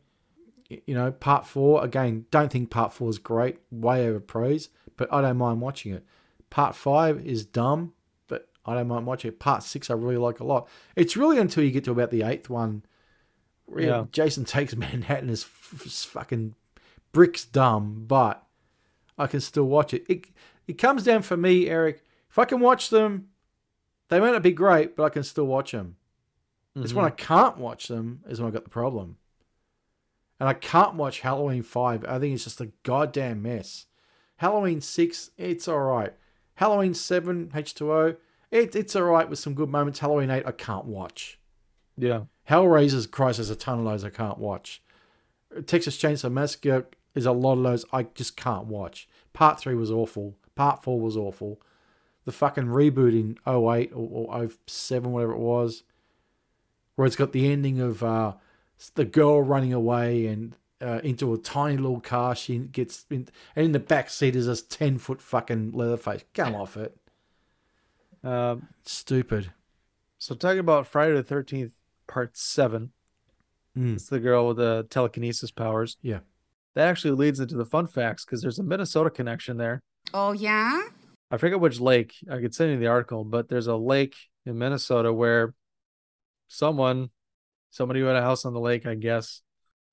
[0.68, 5.12] You know, part four, again, don't think part four is great, way over praise, but
[5.12, 6.04] I don't mind watching it.
[6.50, 7.92] Part five is dumb,
[8.66, 9.38] I don't mind watching it.
[9.38, 10.68] Part six, I really like a lot.
[10.96, 12.84] It's really until you get to about the eighth one
[13.66, 14.04] where Yeah.
[14.10, 15.80] Jason takes Manhattan is f-
[16.10, 16.54] fucking
[17.12, 18.44] bricks dumb, but
[19.18, 20.04] I can still watch it.
[20.08, 20.26] it.
[20.66, 22.02] it comes down for me, Eric.
[22.30, 23.28] If I can watch them,
[24.08, 25.96] they may not be great, but I can still watch them.
[26.76, 27.12] It's when mm-hmm.
[27.12, 29.18] I can't watch them is when I got the problem.
[30.40, 32.04] And I can't watch Halloween 5.
[32.04, 33.86] I think it's just a goddamn mess.
[34.38, 36.12] Halloween 6, it's all right.
[36.56, 38.16] Halloween 7, H2O,
[38.54, 39.98] it, it's all right with some good moments.
[39.98, 41.40] Halloween 8, I can't watch.
[41.96, 42.22] Yeah.
[42.48, 44.80] Hellraiser's there's a ton of those I can't watch.
[45.66, 46.86] Texas Chainsaw Massacre
[47.16, 49.08] is a lot of those I just can't watch.
[49.32, 50.36] Part 3 was awful.
[50.54, 51.60] Part 4 was awful.
[52.26, 55.82] The fucking reboot in 08 or, or 07, whatever it was,
[56.94, 58.34] where it's got the ending of uh,
[58.94, 62.36] the girl running away and uh, into a tiny little car.
[62.36, 66.22] She gets in, and in the back seat is this 10 foot fucking Leatherface.
[66.34, 66.96] Come off it.
[68.24, 69.52] Um, Stupid.
[70.18, 71.72] so talking about Friday the Thirteenth
[72.08, 72.92] Part Seven,
[73.76, 73.94] Mm.
[73.94, 75.96] it's the girl with the telekinesis powers.
[76.00, 76.20] Yeah.
[76.76, 79.80] That actually leads into the fun facts because there's a Minnesota connection there.
[80.12, 80.82] Oh, yeah?
[81.30, 82.14] I forget which lake.
[82.30, 84.14] I could send you the article, but there's a lake
[84.46, 85.54] in Minnesota where
[86.46, 87.10] someone,
[87.70, 89.42] somebody who had a house on the lake, I guess,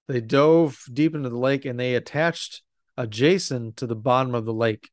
[0.08, 2.62] they dove deep into the lake and they attached
[2.98, 4.92] a Jason to the bottom of the lake.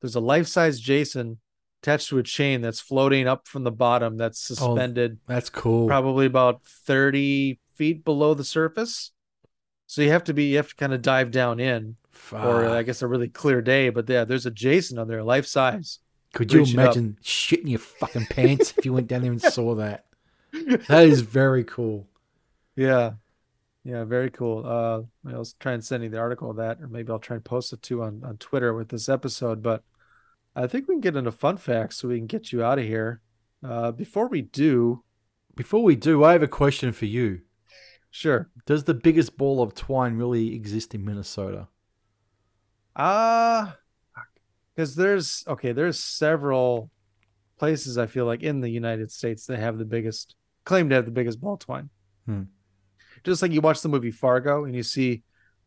[0.00, 1.40] There's a life-size Jason
[1.82, 5.88] attached to a chain that's floating up from the bottom that's suspended That's cool.
[5.88, 9.10] probably about 30 feet below the surface.
[9.86, 11.96] So you have to be you have to kind of dive down in
[12.30, 15.46] or I guess a really clear day, but yeah, there's a Jason on there, life
[15.46, 15.98] size.
[16.32, 20.06] Could you imagine shitting your fucking pants if you went down there and saw that?
[20.88, 22.06] That is very cool.
[22.76, 23.14] Yeah.
[23.84, 24.64] Yeah, very cool.
[24.64, 27.44] Uh I'll try and send you the article of that, or maybe I'll try and
[27.44, 29.62] post it too on, on Twitter with this episode.
[29.64, 29.82] But
[30.54, 32.84] I think we can get into fun facts so we can get you out of
[32.84, 33.20] here.
[33.64, 35.02] Uh before we do,
[35.54, 37.40] Before we do, I have a question for you.
[38.10, 38.50] sure.
[38.66, 41.68] Does the biggest ball of twine really exist in Minnesota?
[42.94, 43.72] Uh
[44.74, 46.90] because there's okay, there's several
[47.58, 50.34] places I feel like in the United States that have the biggest
[50.64, 51.90] claim to have the biggest ball twine.
[52.26, 52.42] Hmm.
[53.24, 55.22] Just like you watch the movie Fargo and you see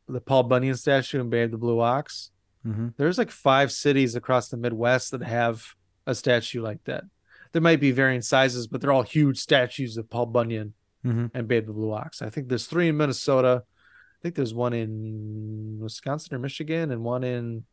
[0.08, 2.32] the Paul Bunyan statue and Babe the Blue Ox.
[2.66, 2.88] Mm-hmm.
[2.98, 5.76] There's like five cities across the Midwest that have
[6.08, 7.04] a statue like that.
[7.52, 10.74] There might be varying sizes, but they're all huge statues of Paul Bunyan
[11.06, 11.38] Mm-hmm.
[11.38, 12.24] and Babe the Blue Ox.
[12.24, 13.62] I think there's three in Minnesota.
[13.68, 17.66] I think there's one in Wisconsin or Michigan and one in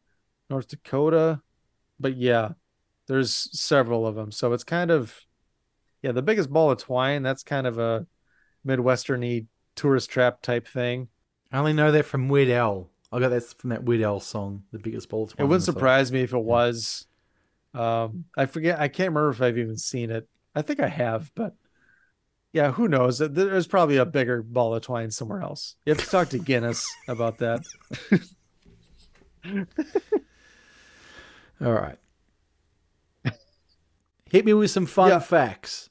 [0.50, 1.40] North Dakota.
[1.98, 2.50] But yeah,
[3.08, 4.32] there's several of them.
[4.32, 5.18] So it's kind of
[6.02, 8.06] yeah, the biggest ball of twine, that's kind of a
[8.66, 9.46] Midwesterny
[9.76, 11.08] tourist trap type thing.
[11.50, 12.90] I only know that from Weird Al.
[13.12, 15.48] I got that from that Weird Al song, "The Biggest Ball of It Twine." in
[15.50, 17.06] wouldn't surprise me if it was.
[17.74, 18.80] Um, I forget.
[18.80, 20.28] I can't remember if I've even seen it.
[20.54, 21.54] I think I have, but
[22.52, 23.18] yeah, who knows?
[23.18, 25.76] There's probably a bigger ball of twine somewhere else.
[25.86, 27.60] You have to talk to Guinness about that.
[31.64, 31.98] All right.
[34.30, 35.18] Hit me with some fun Yeah.
[35.18, 35.90] facts.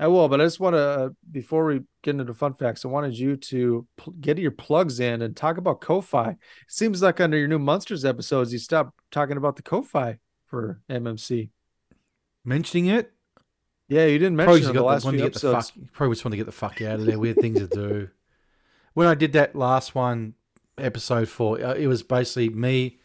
[0.00, 2.88] I will, but I just want to before we get into the fun facts, I
[2.88, 6.30] wanted you to pl- get your plugs in and talk about Ko-fi.
[6.30, 10.80] It seems like under your new Monsters episodes, you stopped talking about the Ko-fi for
[10.90, 11.50] MMC.
[12.44, 13.12] Mentioning it,
[13.88, 15.70] Yeah, you didn't mention it in the last the, few episodes.
[15.70, 15.92] fuck.
[15.92, 17.18] Probably just want to get the fuck out of there.
[17.18, 18.08] Weird things to do.
[18.94, 20.34] When I did that last one,
[20.78, 23.00] episode four, uh, it was basically me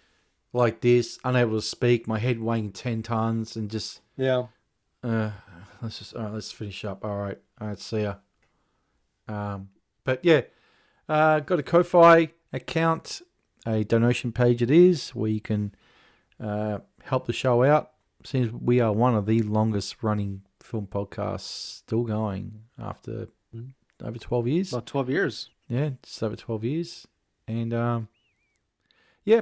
[0.54, 4.44] like this, unable to speak, my head weighing ten tons, and just Yeah.
[5.04, 5.32] uh,
[5.82, 7.04] let's just all right, let's finish up.
[7.06, 8.16] All right, all right, see ya.
[9.28, 9.70] Um,
[10.04, 10.42] but yeah,
[11.08, 13.22] uh, got a Ko-fi account,
[13.66, 14.62] a donation page.
[14.62, 15.74] It is where you can
[16.40, 17.92] uh, help the show out.
[18.24, 23.74] Seems we are one of the longest running film podcasts still going after Mhm.
[24.04, 24.74] over twelve years.
[24.74, 25.50] About 12 years.
[25.68, 27.08] Yeah, just over 12 years.
[27.48, 28.08] And um,
[29.30, 29.42] yeah,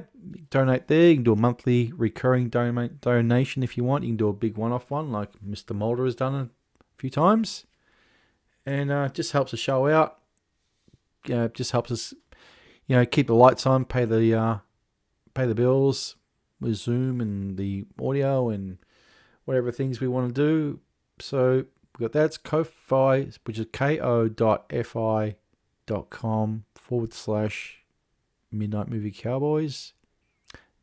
[0.49, 1.07] donate there.
[1.07, 4.03] You can do a monthly recurring donate donation if you want.
[4.03, 5.73] You can do a big one off one like Mr.
[5.73, 6.49] Mulder has done a
[6.97, 7.65] few times.
[8.65, 10.17] And uh, just helps the show out.
[11.25, 12.13] Yeah, just helps us,
[12.87, 14.57] you know, keep the lights on, pay the uh,
[15.33, 16.17] pay the bills
[16.59, 18.79] with Zoom and the audio and
[19.45, 20.81] whatever things we want to do.
[21.19, 21.63] So
[21.97, 25.35] we've got that's Ko-Fi, which is ko.fi
[25.85, 27.85] dot com forward slash
[28.51, 29.93] midnight movie cowboys.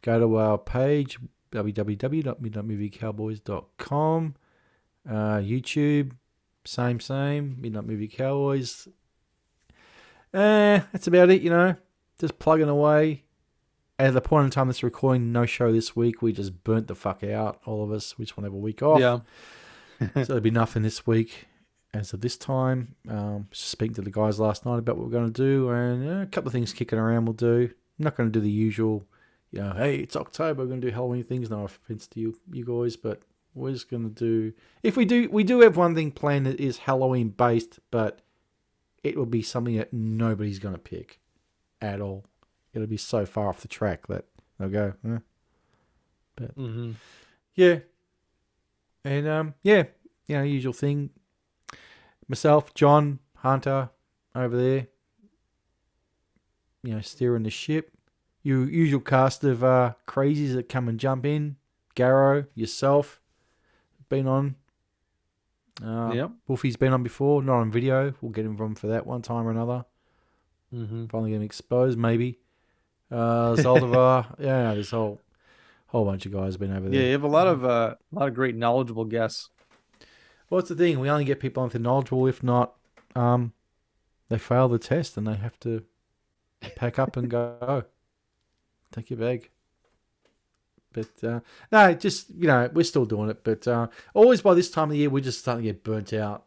[0.02, 1.18] Go to our page
[1.52, 4.34] www.midnightmoviecowboys.com
[5.08, 6.10] uh, youtube
[6.64, 8.88] same same midnight movie cowboys.
[10.32, 11.76] Eh, that's about it you know.
[12.18, 13.22] Just plugging away.
[13.98, 16.22] At the point in time that's recording no show this week.
[16.22, 18.18] We just burnt the fuck out all of us.
[18.18, 18.98] We just want to have a week off.
[18.98, 19.20] Yeah.
[20.00, 21.46] so there'll be nothing this week
[21.94, 22.94] as of this time.
[23.08, 26.22] Um, speaking to the guys last night about what we're going to do, and uh,
[26.22, 27.70] a couple of things kicking around we'll do.
[27.98, 29.06] I'm not going to do the usual,
[29.52, 31.48] you know, hey, it's October, we're gonna do Halloween things.
[31.48, 33.22] No offense to you, you guys, but
[33.54, 34.52] we're just gonna do.
[34.82, 38.20] If we do, we do have one thing planned that is Halloween based, but
[39.04, 41.20] it will be something that nobody's gonna pick
[41.80, 42.24] at all.
[42.72, 44.24] It'll be so far off the track that
[44.58, 45.18] they'll go, eh.
[46.34, 46.92] But Mm-hmm.
[47.54, 47.78] yeah,
[49.04, 49.84] and um, yeah,
[50.26, 51.10] you know, usual thing.
[52.28, 53.90] Myself, John Hunter,
[54.34, 54.86] over there,
[56.82, 57.90] you know, steering the ship.
[58.42, 61.56] Your usual cast of uh, crazies that come and jump in.
[61.94, 63.20] Garrow, yourself,
[64.08, 64.56] been on.
[65.82, 66.30] Uh, Yep.
[66.48, 68.14] Wolfie's been on before, not on video.
[68.20, 69.84] We'll get him on for that one time or another.
[70.74, 71.06] Mm-hmm.
[71.06, 72.38] Finally getting exposed, maybe.
[73.10, 75.20] Uh, Zaldivar, yeah, a whole
[75.86, 77.00] whole bunch of guys have been over there.
[77.00, 79.50] Yeah, you have a lot of uh, a lot of great knowledgeable guests.
[80.54, 81.00] What's the thing?
[81.00, 82.28] We only get people on if they're knowledgeable.
[82.28, 82.76] If not,
[83.16, 83.52] um,
[84.28, 85.82] they fail the test and they have to
[86.76, 87.82] pack up and go.
[88.92, 89.50] Take your bag.
[90.92, 91.40] But uh,
[91.72, 93.42] no, just you know, we're still doing it.
[93.42, 96.12] But uh, always by this time of the year, we're just starting to get burnt
[96.12, 96.44] out.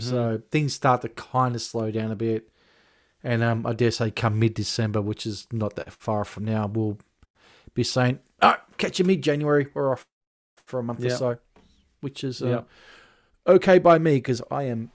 [0.00, 2.48] So things start to kind of slow down a bit.
[3.22, 6.66] And um, I dare say, come mid December, which is not that far from now,
[6.66, 6.98] we'll
[7.72, 9.68] be saying, "Oh, catch you mid January.
[9.74, 10.08] We're off
[10.66, 11.38] for a month or so,"
[12.00, 12.60] which is uh, Yeah.
[13.46, 14.90] Okay by me because I am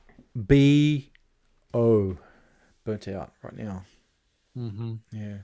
[0.46, 1.12] B
[1.74, 2.18] O
[2.84, 3.84] burnt out right now.
[4.58, 4.96] Mm-hmm.
[5.12, 5.38] Yeah.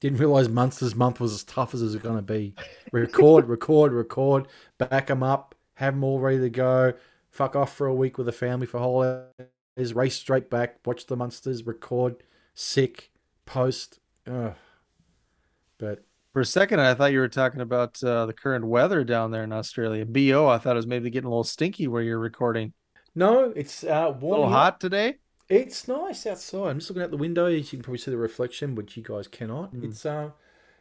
[0.00, 2.54] Didn't realize Monsters Month was as tough as it was going to be.
[2.92, 4.46] Record, record, record,
[4.78, 6.94] back them up, have them all ready to go,
[7.30, 11.16] fuck off for a week with the family for holidays, race straight back, watch the
[11.16, 12.22] Monsters, record,
[12.54, 13.10] sick,
[13.46, 13.98] post.
[14.30, 14.54] Ugh.
[15.78, 16.04] But
[16.36, 19.44] For a second, I thought you were talking about uh, the current weather down there
[19.44, 20.04] in Australia.
[20.04, 22.74] Bo, I thought it was maybe getting a little stinky where you're recording.
[23.14, 25.14] no, it's uh, A little hot today.
[25.48, 26.68] It's nice outside.
[26.68, 27.46] I'm just looking out the window.
[27.46, 29.70] You can probably see the reflection, which you guys cannot.
[29.80, 30.32] It's uh,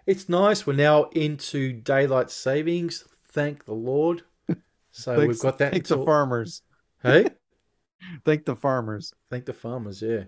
[0.06, 0.68] it's nice.
[0.68, 3.06] We're now into daylight savings.
[3.30, 4.24] Thank the Lord.
[4.92, 5.72] So Thanks- we've got that.
[5.72, 6.64] Thank the farmers.
[7.02, 7.30] Hey,
[8.26, 9.14] Thank the farmers.
[9.30, 10.02] thank the farmers.
[10.02, 10.26] Yeah,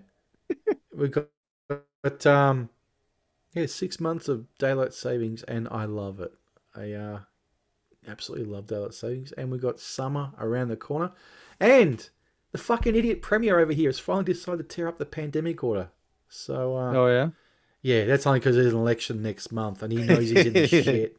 [0.96, 1.26] we've got,
[2.02, 2.70] but um,
[3.60, 6.32] yeah, six months of daylight savings, and I love it.
[6.74, 7.20] I uh,
[8.06, 11.12] absolutely love daylight savings, and we've got summer around the corner,
[11.60, 12.08] and
[12.52, 15.90] the fucking idiot premier over here has finally decided to tear up the pandemic order.
[16.28, 17.28] So uh, Oh yeah.
[17.82, 20.66] Yeah, that's only because there's an election next month and he knows he's in the
[20.66, 21.16] shit.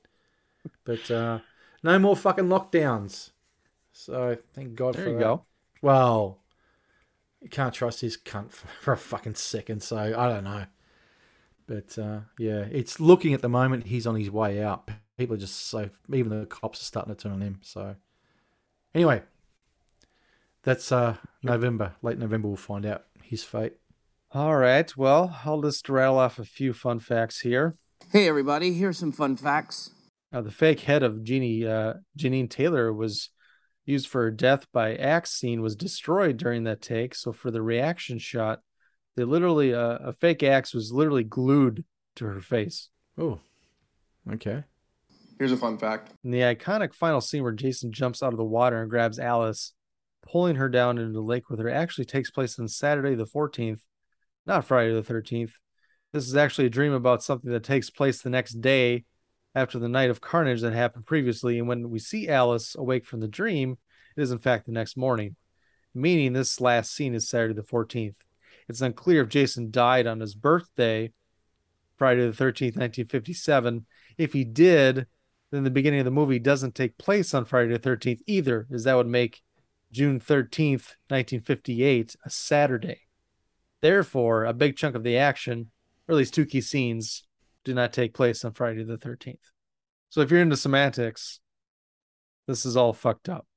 [0.84, 1.40] But uh,
[1.84, 3.30] no more fucking lockdowns.
[3.94, 5.22] So thank God There for you that.
[5.22, 5.46] go.
[5.82, 6.40] Well,
[7.42, 10.66] you can't trust his cunt for, for a fucking second, so I don't know.
[11.70, 14.90] But uh, yeah, it's looking at the moment he's on his way out.
[15.20, 17.60] People are just so even the cops are starting to turn on him.
[17.62, 17.96] So
[18.96, 19.22] anyway,
[20.64, 22.48] that's uh, November, late November.
[22.48, 23.74] We'll find out his fate.
[24.32, 24.98] All right.
[24.98, 27.76] Well, I'll just rattle off a few fun facts here.
[28.12, 29.92] Hey, everybody, here's some fun facts.
[30.34, 33.30] Uh, the fake head of Jeannie uh, Jeannine Taylor was
[33.86, 37.14] used for her death by axe scene was destroyed during that take.
[37.14, 38.62] So for the reaction shot,
[39.20, 41.84] they literally uh, a fake axe was literally glued
[42.16, 42.88] to her face.
[43.18, 43.40] Oh,
[44.32, 44.64] okay.
[45.38, 46.14] Here's a fun fact.
[46.24, 49.74] In the iconic final scene where Jason jumps out of the water and grabs Alice,
[50.26, 53.82] pulling her down into the lake with her, actually takes place on Saturday the 14th,
[54.46, 55.52] not Friday the 13th.
[56.14, 59.04] This is actually a dream about something that takes place the next day
[59.54, 61.60] after the night of carnage that happened previously.
[61.60, 63.78] And when we see Alice awake from the dream,
[64.16, 65.36] it is in fact the next morning,
[65.94, 68.16] meaning this last scene is Saturday the 14th.
[68.70, 71.12] It's unclear if Jason died on his birthday,
[71.98, 73.86] Friday the 13th, 1957.
[74.18, 75.08] If he did,
[75.52, 78.84] then the beginning of the movie doesn't take place on Friday the 13th either, as
[78.84, 79.42] that would make
[79.92, 83.02] June 13th, 1958, a Saturday.
[83.82, 85.72] Therefore, a big chunk of the action,
[86.08, 87.24] or at least two key scenes,
[87.64, 89.38] do not take place on Friday the 13th.
[90.10, 91.40] So if you're into semantics,
[92.48, 93.48] this is all fucked up.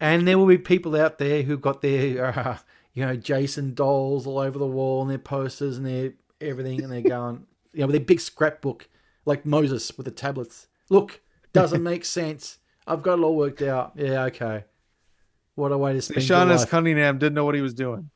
[0.00, 2.58] And there will be people out there who got their, uh,
[2.94, 6.92] you know, Jason dolls all over the wall and their posters and their everything, and
[6.92, 8.88] they're going, you know, with their big scrapbook,
[9.24, 10.68] like Moses with the tablets.
[10.88, 11.20] Look,
[11.52, 12.58] doesn't make sense.
[12.86, 13.92] I've got it all worked out.
[13.96, 14.64] Yeah, okay.
[15.54, 16.64] What a way to spend Sean S.
[16.64, 18.10] Cunningham didn't know what he was doing.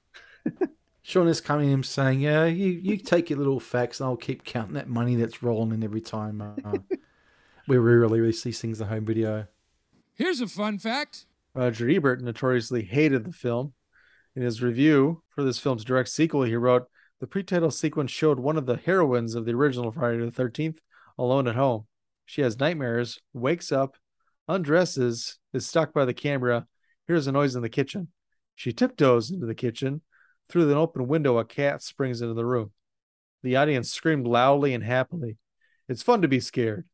[1.03, 4.45] Sean is coming in saying, "Yeah, you, you take your little facts, and I'll keep
[4.45, 6.79] counting that money that's rolling in every time uh,
[7.67, 9.47] we re-release these things on home video."
[10.15, 11.27] Here's a fun fact.
[11.55, 13.73] Roger Ebert notoriously hated the film.
[14.39, 16.87] In his review for this film's direct sequel, he wrote,
[17.19, 20.77] The pre-title sequence showed one of the heroines of the original Friday the 13th
[21.19, 21.89] alone at home.
[22.25, 23.97] She has nightmares, wakes up,
[24.47, 26.69] undresses, is stuck by the camera,
[27.09, 28.13] hears a noise in the kitchen.
[28.55, 30.03] She tiptoes into the kitchen.
[30.49, 32.71] Through an open window, a cat springs into the room.
[33.43, 35.39] The audience screamed loudly and happily.
[35.89, 36.87] It's fun to be scared.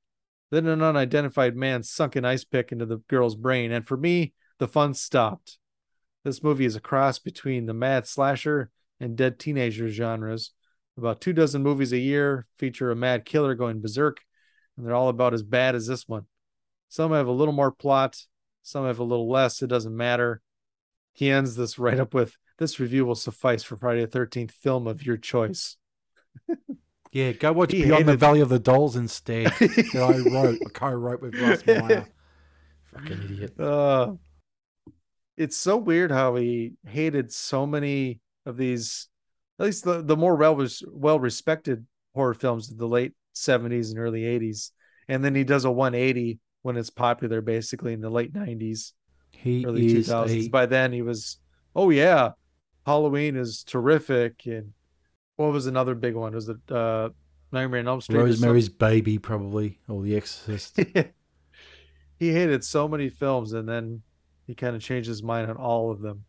[0.50, 4.32] Then an unidentified man sunk an ice pick into the girl's brain, and for me,
[4.58, 5.58] the fun stopped.
[6.24, 10.52] This movie is a cross between the mad slasher and dead teenager genres.
[10.96, 14.20] About two dozen movies a year feature a mad killer going berserk,
[14.76, 16.26] and they're all about as bad as this one.
[16.88, 18.16] Some have a little more plot,
[18.62, 19.60] some have a little less.
[19.60, 20.40] It doesn't matter.
[21.12, 24.86] He ends this right up with this review will suffice for Friday the 13th film
[24.86, 25.76] of your choice.
[27.14, 29.46] Yeah, go watch He Beyond the Valley of the Dolls instead.
[29.60, 32.08] that I wrote, I co-wrote with Russ Meyer.
[32.92, 33.60] Fucking idiot.
[33.60, 34.14] Uh,
[35.36, 39.08] it's so weird how he hated so many of these,
[39.58, 43.98] at least the, the more well well respected horror films of the late 70s and
[43.98, 44.70] early 80s.
[45.08, 48.92] And then he does a 180 when it's popular, basically in the late 90s,
[49.32, 50.46] He early is 2000s.
[50.46, 51.38] a By then, he was,
[51.76, 52.30] oh, yeah,
[52.86, 54.46] Halloween is terrific.
[54.46, 54.72] And
[55.36, 56.34] what was another big one?
[56.34, 57.10] Was it uh,
[57.52, 58.18] Nightmare on Elm Street?
[58.18, 60.76] Rosemary's Baby, probably, or The Exorcist.
[62.18, 64.02] he hated so many films and then
[64.46, 66.24] he kind of changed his mind on all of them.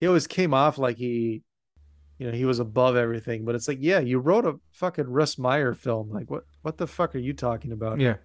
[0.00, 1.42] He always came off like he,
[2.18, 5.36] you know, he was above everything, but it's like, yeah, you wrote a fucking Russ
[5.38, 6.10] Meyer film.
[6.10, 8.00] Like, what, what the fuck are you talking about?
[8.00, 8.16] yeah,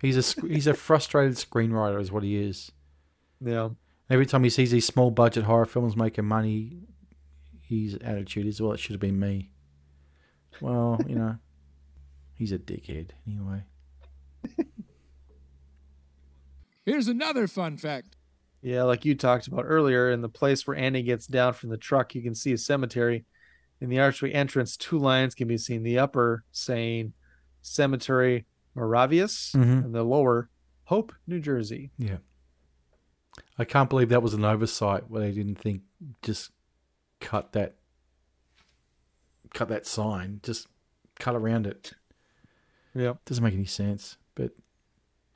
[0.00, 2.70] he's a he's a frustrated screenwriter, is what he is.
[3.40, 3.70] Yeah.
[4.10, 6.82] Every time he sees these small budget horror films making money,
[7.62, 9.50] his attitude is, "Well, it should have been me."
[10.60, 11.36] Well, you know,
[12.34, 13.64] he's a dickhead anyway.
[16.84, 18.14] Here's another fun fact.
[18.64, 21.76] Yeah, like you talked about earlier, in the place where Annie gets down from the
[21.76, 23.26] truck, you can see a cemetery.
[23.78, 25.82] In the archway entrance, two lines can be seen.
[25.82, 27.12] The upper saying
[27.60, 29.84] Cemetery Moravian, Mhm.
[29.84, 30.48] and the lower
[30.84, 31.90] Hope, New Jersey.
[31.98, 32.18] Yeah,
[33.58, 35.82] I can't believe that was an oversight where they didn't think
[36.22, 36.50] just
[37.20, 37.76] cut that
[39.52, 40.68] cut that sign, just
[41.18, 41.92] cut around it.
[42.94, 43.14] Yeah.
[43.26, 44.52] Doesn't make any sense, but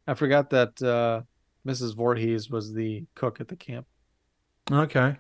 [0.07, 1.23] I forgot that uh,
[1.69, 1.95] Mrs.
[1.95, 3.87] Voorhees was the cook at the camp
[4.73, 5.17] okay.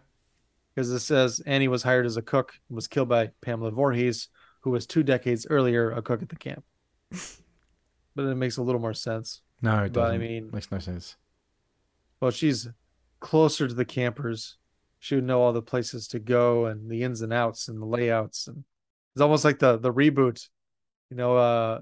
[0.74, 4.28] because it says Annie was hired as a cook and was killed by Pamela Voorhees,
[4.62, 6.64] who was two decades earlier a cook at the camp.
[7.10, 9.42] but it makes a little more sense.
[9.60, 10.20] No, it But, I doesn't.
[10.20, 11.16] mean- makes no sense.
[12.20, 12.68] Well, she's
[13.20, 14.56] closer to the campers.
[14.98, 17.86] She would know all the places to go and the ins and outs and the
[17.86, 18.48] layouts.
[18.48, 18.64] And
[19.14, 20.48] it's almost like the the reboot.
[21.10, 21.80] You know, uh,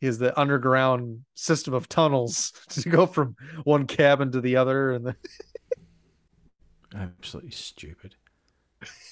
[0.00, 4.92] he has the underground system of tunnels to go from one cabin to the other,
[4.92, 5.16] and the,
[6.94, 8.14] Absolutely stupid.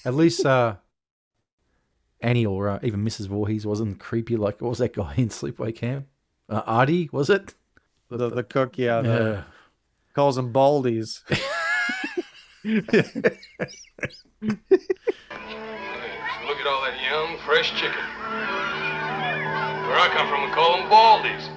[0.05, 0.75] At least uh,
[2.21, 3.27] Annie or uh, even Mrs.
[3.27, 6.07] Voorhees wasn't creepy like what was that guy in Sleepaway Camp?
[6.49, 7.53] Uh, Artie, was it?
[8.09, 9.43] the, the cook, yeah, the- Yeah.
[10.13, 11.21] calls them baldies.
[12.63, 12.93] Look
[16.59, 18.84] at all that young, fresh chicken.
[19.95, 21.47] Where I come from, we call them baldies.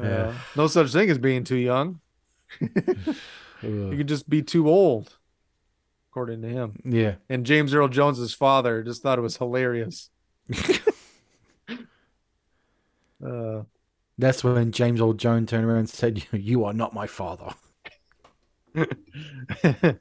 [0.00, 1.98] Uh, no such thing as being too young.
[2.60, 5.16] you could just be too old,
[6.12, 6.78] according to him.
[6.84, 7.16] Yeah.
[7.28, 10.10] And James Earl Jones's father just thought it was hilarious.
[13.26, 13.62] uh,
[14.16, 17.54] That's when James Earl Jones turned around and said, "You are not my father."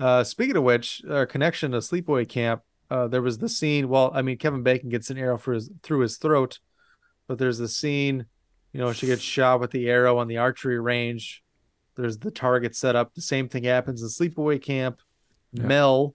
[0.00, 3.88] uh, speaking of which, our connection to Sleepaway Camp, uh, there was the scene.
[3.88, 6.58] Well, I mean, Kevin Bacon gets an arrow for his, through his throat,
[7.26, 8.26] but there's the scene.
[8.72, 11.42] You know, she gets shot with the arrow on the archery range.
[11.96, 13.14] There's the target set up.
[13.14, 15.00] The same thing happens in Sleepaway Camp.
[15.52, 15.64] Yeah.
[15.64, 16.14] Mel,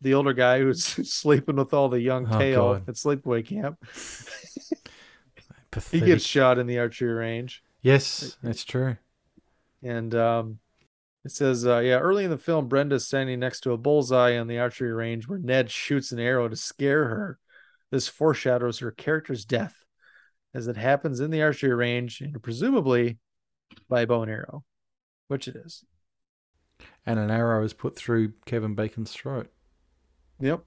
[0.00, 2.88] the older guy who's sleeping with all the young Oh, tail God.
[2.88, 3.78] at Sleepaway Camp,
[5.90, 7.62] he gets shot in the archery range.
[7.82, 8.96] Yes, that's true.
[9.82, 10.58] And um,
[11.24, 14.46] it says, uh, yeah, early in the film, Brenda's standing next to a bullseye on
[14.46, 17.38] the archery range where Ned shoots an arrow to scare her.
[17.90, 19.74] This foreshadows her character's death
[20.54, 23.18] as it happens in the archery range and presumably
[23.88, 24.64] by bow and arrow,
[25.28, 25.84] which it is.
[27.04, 29.50] And an arrow is put through Kevin Bacon's throat.
[30.40, 30.64] Yep.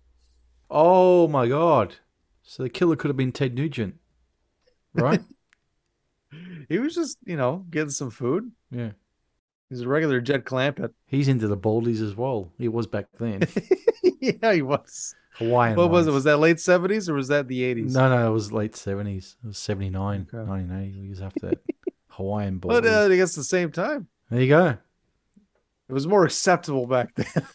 [0.70, 1.96] Oh my god!
[2.44, 3.96] So the killer could have been Ted Nugent,
[4.94, 5.22] right?
[6.68, 8.52] He was just, you know, getting some food.
[8.72, 8.92] yeah.
[9.74, 10.92] He's a regular Jed Clampett.
[11.08, 12.52] He's into the baldies as well.
[12.60, 13.42] He was back then.
[14.22, 15.16] yeah, he was.
[15.38, 15.76] Hawaiian.
[15.76, 16.12] What was it?
[16.12, 17.92] Was that late 70s or was that the 80s?
[17.92, 19.36] No, no, it was late seventies.
[19.44, 21.60] It was 79, 1980 years after that.
[22.10, 22.84] Hawaiian baldies.
[22.84, 24.08] But uh, I guess the same time.
[24.30, 24.78] there you go.
[25.90, 27.48] It was more acceptable back then.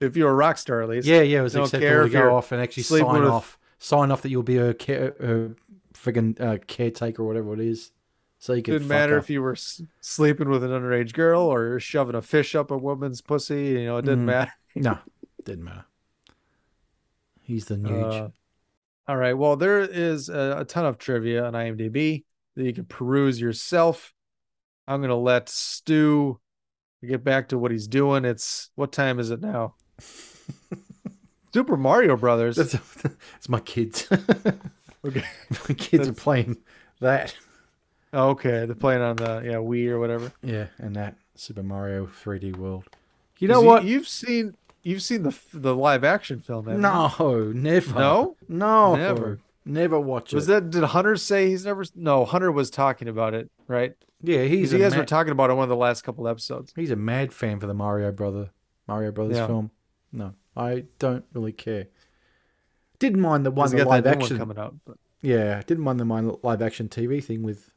[0.00, 1.06] if you were a rock star, at least.
[1.06, 4.20] Yeah, yeah, it was acceptable care to go off and actually sign off, sign off
[4.20, 5.54] that you'll be a, care, a
[5.94, 7.92] friggin' uh, caretaker or whatever it is.
[8.42, 9.22] So you could Didn't matter off.
[9.22, 9.54] if you were
[10.00, 13.66] sleeping with an underage girl or shoving a fish up a woman's pussy.
[13.66, 14.26] You know, it didn't Mhm.
[14.26, 14.52] matter.
[14.74, 14.98] No,
[15.44, 15.84] didn't matter.
[17.40, 18.20] He's the nuge.
[18.20, 18.28] Uh,
[19.06, 19.34] all right.
[19.34, 22.24] Well, there is a, a ton of trivia on IMDb.
[22.56, 24.12] that you can peruse yourself.
[24.88, 26.40] I'm gonna let Stu
[27.06, 28.24] get back to what he's doing.
[28.24, 29.76] It's what time is it now?
[31.54, 32.56] Super Mario Brothers.
[32.56, 32.74] That's,
[33.36, 34.08] it's my kids.
[35.04, 35.24] Okay.
[35.68, 36.56] my kids are playing
[37.00, 37.34] that.
[38.12, 40.32] Oh, okay, they're playing on the yeah Wii or whatever.
[40.42, 42.84] Yeah, and that Super Mario 3D World.
[43.38, 43.84] You know what?
[43.84, 46.68] You, have seen you've seen the the live action film.
[46.68, 46.76] you?
[46.76, 47.94] no, never.
[47.94, 48.36] No?
[48.48, 49.38] no, Never.
[49.64, 50.36] never watch it.
[50.36, 51.84] Was that did Hunter say he's never?
[51.96, 53.94] No, Hunter was talking about it, right?
[54.22, 56.72] yeah, he's you guys were talking about it one of the last couple episodes.
[56.76, 58.50] he's a mad fan for the Mario brother
[58.86, 59.46] Mario Brothers Yeah.
[59.48, 59.70] film.
[60.12, 61.86] No, I don't really care.
[63.00, 64.76] Didn't mind the one the live one action coming out.
[64.84, 67.71] But Yeah, didn't mind the mind live action TV thing with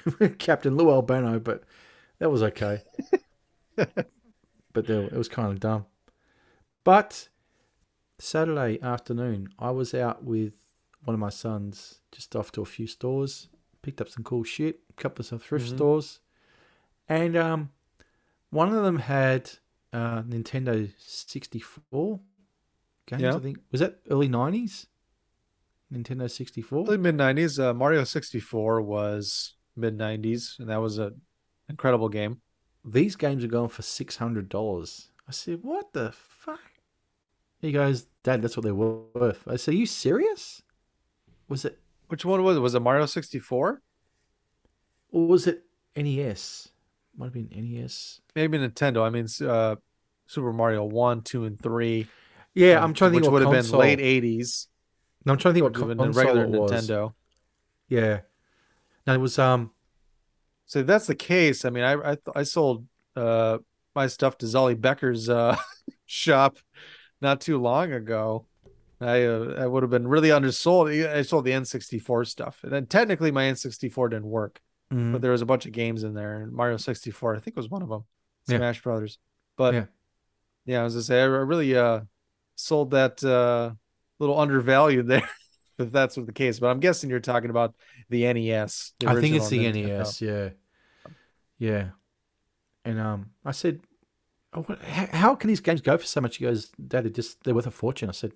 [0.38, 1.62] Captain Lou Albano, but
[2.18, 2.82] that was okay.
[3.76, 5.86] but there, it was kind of dumb.
[6.84, 7.28] But
[8.18, 10.54] Saturday afternoon, I was out with
[11.04, 13.48] one of my sons, just off to a few stores,
[13.82, 15.74] picked up some cool shit, a couple of some thrift Mhm.
[15.76, 16.20] stores,
[17.08, 17.70] and um,
[18.50, 19.50] one of them had
[19.92, 22.20] uh, Nintendo sixty four
[23.06, 23.22] games.
[23.22, 23.36] Yeah.
[23.36, 24.86] I think was that early nineties.
[25.92, 26.86] Nintendo sixty four.
[26.86, 31.20] early mid '90s, uh, Mario 64 was mid '90s, and that was an
[31.68, 32.40] incredible game.
[32.84, 35.10] these games are going for six hundred dollars.
[35.28, 36.60] I said, "What the fuck?"
[37.60, 40.62] He goes, "Dad, that's what they're worth." I said, "Are you serious?
[41.48, 41.78] Was it
[42.08, 42.60] Which one was it?
[42.60, 43.82] Was it Mario 64?
[45.12, 45.62] or was it
[45.96, 46.68] NES?
[47.16, 48.20] Might have been NES.
[48.34, 49.04] Maybe Nintendo.
[49.04, 49.76] I mean, uh,
[50.26, 52.06] Super Mario One, Two, and Three.
[52.54, 54.66] Yeah, um, I'm trying to think which what would have been late '80s.
[55.24, 56.72] No, I'm trying to think what Would have been console regular it was.
[56.72, 57.12] Nintendo.
[57.88, 58.20] Yeah,
[59.06, 59.70] no, it was um.
[60.66, 63.58] So if that's the case, I mean, I I, I sold uh
[63.94, 65.56] my stuff to Zolly Becker's uh
[66.06, 66.58] shop
[67.20, 68.46] not too long ago.
[69.00, 70.88] I uh, I would have been really undersold.
[70.88, 74.60] I sold the N64 stuff, and then technically my N64 didn't work,
[74.92, 75.12] mhm.
[75.12, 77.68] but there was a bunch of games in there, and Mario 64 I think was
[77.68, 78.04] one of them,
[78.46, 78.58] Yeah.
[78.58, 79.18] Smash Brothers.
[79.56, 79.84] But Yeah.
[80.66, 82.02] yeah, I was gonna say I really uh
[82.54, 83.72] sold that uh
[84.20, 85.28] little undervalued there.
[85.78, 87.74] If that's what the case, but I'm guessing you're talking about
[88.10, 88.92] the NES.
[89.00, 89.98] the I think it's the Nintendo.
[89.98, 90.20] NES.
[90.22, 90.48] Yeah,
[91.58, 91.88] yeah.
[92.84, 93.80] And um, I said,
[94.52, 97.10] oh, what, how, "How can these games go for so much?" He goes, "Dad, they're
[97.10, 98.32] just they're worth a fortune." I said,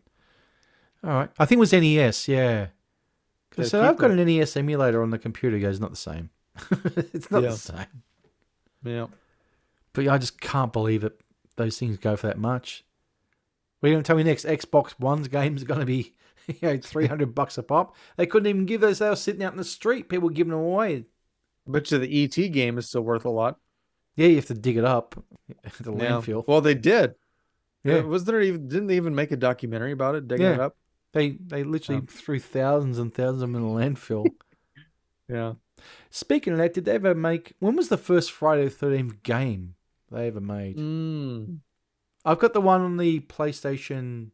[1.04, 2.28] "All right." I think it was NES.
[2.28, 2.68] Yeah.
[3.50, 5.78] 'Cause I Yeah, said, keep "I've got an NES emulator on the computer." He goes,
[5.80, 6.30] "Not the same.
[7.12, 7.50] it's not Yeah.
[7.50, 8.02] the same."
[8.84, 9.06] Yeah.
[9.92, 11.20] But yeah, I just can't believe it.
[11.56, 12.84] those things go for that much.
[13.80, 14.44] What are you going to tell me next?
[14.44, 16.12] Xbox One's games are going to be
[16.48, 17.94] you know, 300 bucks a pop.
[18.16, 18.98] They couldn't even give those.
[18.98, 20.08] They were sitting out in the street.
[20.08, 21.04] People were giving them away.
[21.66, 23.58] Bet you the ET game is still worth a lot.
[24.14, 25.22] Yeah, you have to dig it up
[25.64, 25.98] at the Yeah.
[26.10, 26.46] landfill.
[26.46, 27.14] Well, they did.
[27.84, 28.00] Yeah.
[28.02, 30.76] Was there even didn't they even make a documentary about it, digging it up?
[31.12, 32.06] They they literally Oh.
[32.08, 34.26] threw thousands and thousands of them in the landfill.
[35.28, 35.54] Yeah.
[36.10, 37.54] Speaking of that, did they ever make?
[37.58, 39.74] When was the first Friday the Thirteenth game
[40.08, 40.76] they ever made?
[40.76, 41.58] Mm.
[42.24, 44.30] I've got the one on the PlayStation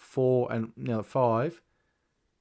[0.00, 1.60] Four and you now Five.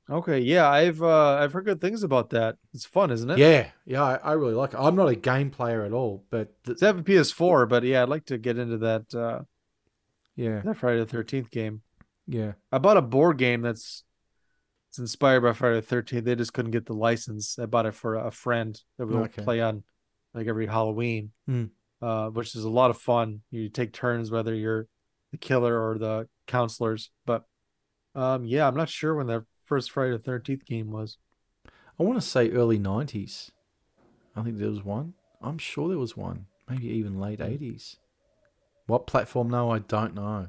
[0.09, 0.39] Okay.
[0.39, 2.57] Yeah, I've uh I've heard good things about that.
[2.73, 3.37] It's fun, isn't it?
[3.39, 4.79] Yeah, yeah, I, I really like it.
[4.79, 8.03] I'm not a game player at all, but the, It's have a PS4, but yeah,
[8.03, 9.41] I'd like to get into that uh
[10.35, 11.81] yeah, that Friday the Thirteenth game.
[12.27, 14.03] yeah, I bought a board game that's
[14.89, 16.23] it's inspired by Friday the Thirteenth.
[16.25, 17.59] They just couldn't get the license.
[17.59, 19.41] I bought it for a friend that we'll Okay.
[19.43, 19.83] play on
[20.33, 21.31] like every Halloween.
[21.47, 21.65] Hmm.
[21.99, 23.41] Uh, which is a lot of fun.
[23.49, 24.87] You take turns whether you're
[25.31, 27.11] the killer or the counselors.
[27.25, 27.43] But
[28.15, 31.17] um yeah, I'm not sure when the first Friday the Thirteenth game was.
[31.99, 33.51] I want to say early '90s.
[34.35, 35.13] I think there was one.
[35.41, 36.45] I'm sure there was one.
[36.69, 37.97] Maybe even late '80s.
[38.87, 39.49] What platform?
[39.49, 40.47] No, I don't know.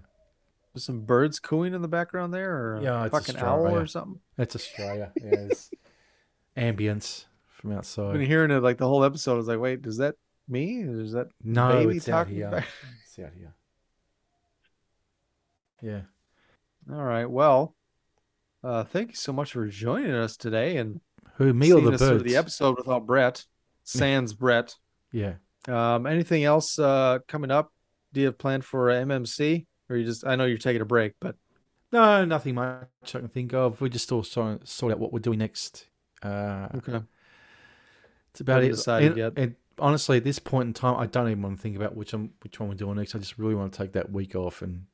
[0.75, 3.87] There's some birds cooing in the background there, or a Yeah, it's fucking owl or
[3.87, 4.21] something.
[4.37, 5.13] It's Australia.
[5.25, 5.71] Yeah, it's
[6.57, 8.13] ambience from I've outside.
[8.13, 9.35] been hearing it like the whole episode.
[9.35, 10.15] I was like, wait, is that
[10.49, 10.83] me?
[10.83, 12.51] Is that No, baby it's out here.
[12.51, 12.67] back?
[13.05, 13.55] It's out here.
[15.83, 16.03] Yeah.
[16.93, 17.27] All right.
[17.27, 17.75] Well,
[18.65, 21.01] uh, thank you so much for joining us today and
[21.37, 22.25] Who, me or seeing the us through birds?
[22.25, 23.45] the episode without Brett.
[23.85, 24.75] Sans Brett.
[25.13, 25.35] Yeah.
[25.69, 27.73] Um, anything else uh, coming up?
[28.13, 30.27] Do you have planned for uh, MMC, or you just?
[30.27, 31.37] I know you're taking a break, but
[31.93, 33.81] No, nothing much I can think of.
[33.81, 35.87] We're just trying sort out what we're doing next.
[36.23, 37.01] Uh, okay.
[38.31, 38.69] It's about it.
[38.71, 39.33] decided And- yet.
[39.37, 42.13] and honestly, at this point in time, I don't even want to think about which
[42.13, 43.15] one, which one we're doing next.
[43.15, 44.85] I just really want to take that week off and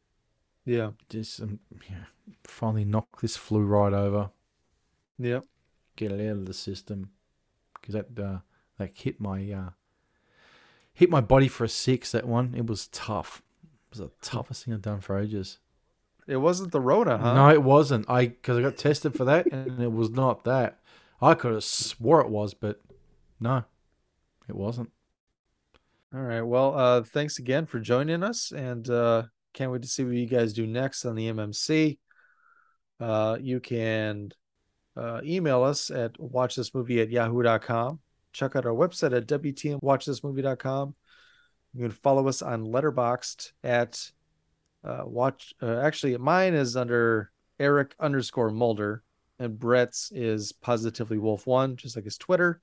[0.67, 0.91] Yeah.
[1.09, 2.05] just um, yeah,
[2.45, 4.31] finally knock this flu right over.
[5.19, 5.45] Yep.
[5.97, 7.11] Get it out of the system
[7.75, 8.39] because that uh,
[8.79, 9.71] that hit my uh,
[10.93, 12.13] hit my body for a six.
[12.13, 13.43] That one, it was tough.
[13.63, 15.59] It was the toughest thing I've done for ages.
[16.27, 17.35] It wasn't the Rona, huh?
[17.35, 18.09] No, it wasn't.
[18.09, 20.81] I because I got tested for that, and it was not that.
[21.21, 22.81] I could have swore it was, but
[23.39, 23.65] no,
[24.49, 24.91] it wasn't.
[26.15, 26.43] All right.
[26.43, 29.25] Well, uh, thanks again for joining us, and uh,
[29.55, 31.99] can't wait to see what you guys do next on the MMC.
[33.01, 34.31] Uh, you can
[34.97, 38.01] uh, email us at watchthismovie at yahoo.com.
[38.33, 40.95] Check out our website at wtmwatchthismovie.com.
[41.75, 44.11] You can follow us on Letterboxd at
[44.85, 45.55] uh, watch.
[45.63, 49.03] Uh, actually, mine is under Eric underscore Mulder,
[49.39, 52.61] and Brett's is Positively Wolf One, just like his Twitter.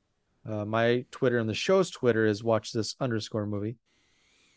[0.48, 3.78] Uh, my Twitter and the show's Twitter is watch this underscore movie.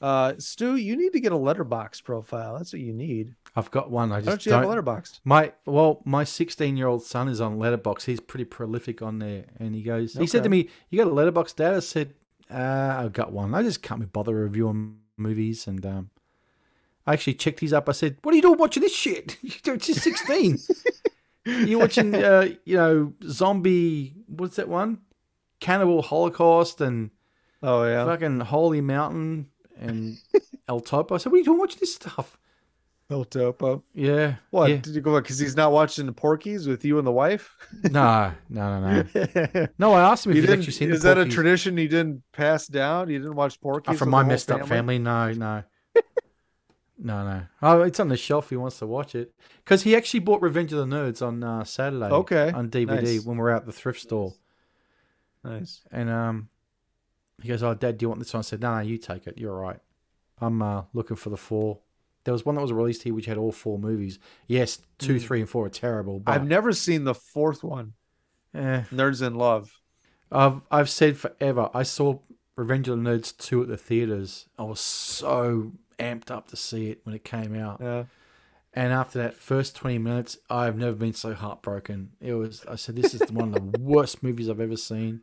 [0.05, 2.59] Uh, Stu, you need to get a letterbox profile.
[2.59, 3.37] That's what you need.
[3.57, 4.13] I've got one.
[4.13, 5.23] I just don't you have a letterbox?
[5.25, 8.05] My well, my 16 year old son is on Letterbox.
[8.05, 10.13] He's pretty prolific on there, and he goes.
[10.13, 12.13] He said to me, "You got a Letterbox, Dad?" I said,
[12.51, 13.55] uh, "I've got one.
[13.55, 16.11] I just can't be bothered reviewing movies." And um,
[17.07, 17.89] I actually checked his up.
[17.89, 19.39] I said, "What are you doing watching this shit?
[19.65, 20.59] You're just 16.
[21.47, 24.17] You're watching, uh, you know, zombie.
[24.27, 24.99] What's that one?
[25.61, 27.11] Cannibal Holocaust and
[27.63, 29.49] oh yeah, fucking Holy Mountain
[29.89, 30.17] and
[30.69, 32.39] El Topo." I said, "What are you doing watching this stuff?"
[33.11, 33.85] El Topo.
[33.93, 34.37] Yeah.
[34.51, 34.77] What Yeah.
[34.77, 35.21] did you go?
[35.21, 37.55] Because he's not watching the Porky's with you and the wife.
[37.91, 39.67] No, no, no, no.
[39.79, 42.23] No, I asked him if You he's actually seen Is that a tradition he didn't
[42.33, 43.09] pass down?
[43.11, 45.63] He didn't watch Porky's Uh, from my messed up family, no, no,
[46.99, 47.43] no, no.
[47.61, 48.49] Oh, it's on the shelf.
[48.49, 51.65] He wants to watch it because he actually bought Revenge of the Nerds on uh,
[51.65, 52.07] Saturday.
[52.07, 53.25] Okay, on DVD nice.
[53.25, 54.33] when we we're out at the thrift store,
[55.45, 55.83] Nice.
[55.91, 56.49] and um,
[57.43, 59.27] he goes, "Oh, Dad, do you want this one?" I said, "No, no, you take
[59.27, 59.39] it.
[59.39, 59.81] You're all right.
[60.41, 61.79] I'm uh, looking for the four.
[62.25, 64.19] There was one that was released here which had all four movies.
[64.47, 65.23] Yes, two, Mm.
[65.23, 66.21] three, and four are terrible.
[66.21, 67.93] But I've never seen the fourth one.
[68.55, 68.83] Eh.
[68.93, 69.81] Nerds in Love.
[70.33, 71.71] I've I've said forever.
[71.75, 72.21] I saw
[72.57, 74.47] Revenge of the Nerds two at the theaters.
[74.59, 77.79] I was so amped up to see it when it came out.
[77.81, 78.05] Yeah.
[78.73, 82.13] And after that first twenty minutes, I've never been so heartbroken.
[82.21, 82.65] It was.
[82.69, 85.21] I said, "This is one of the worst movies I've ever seen."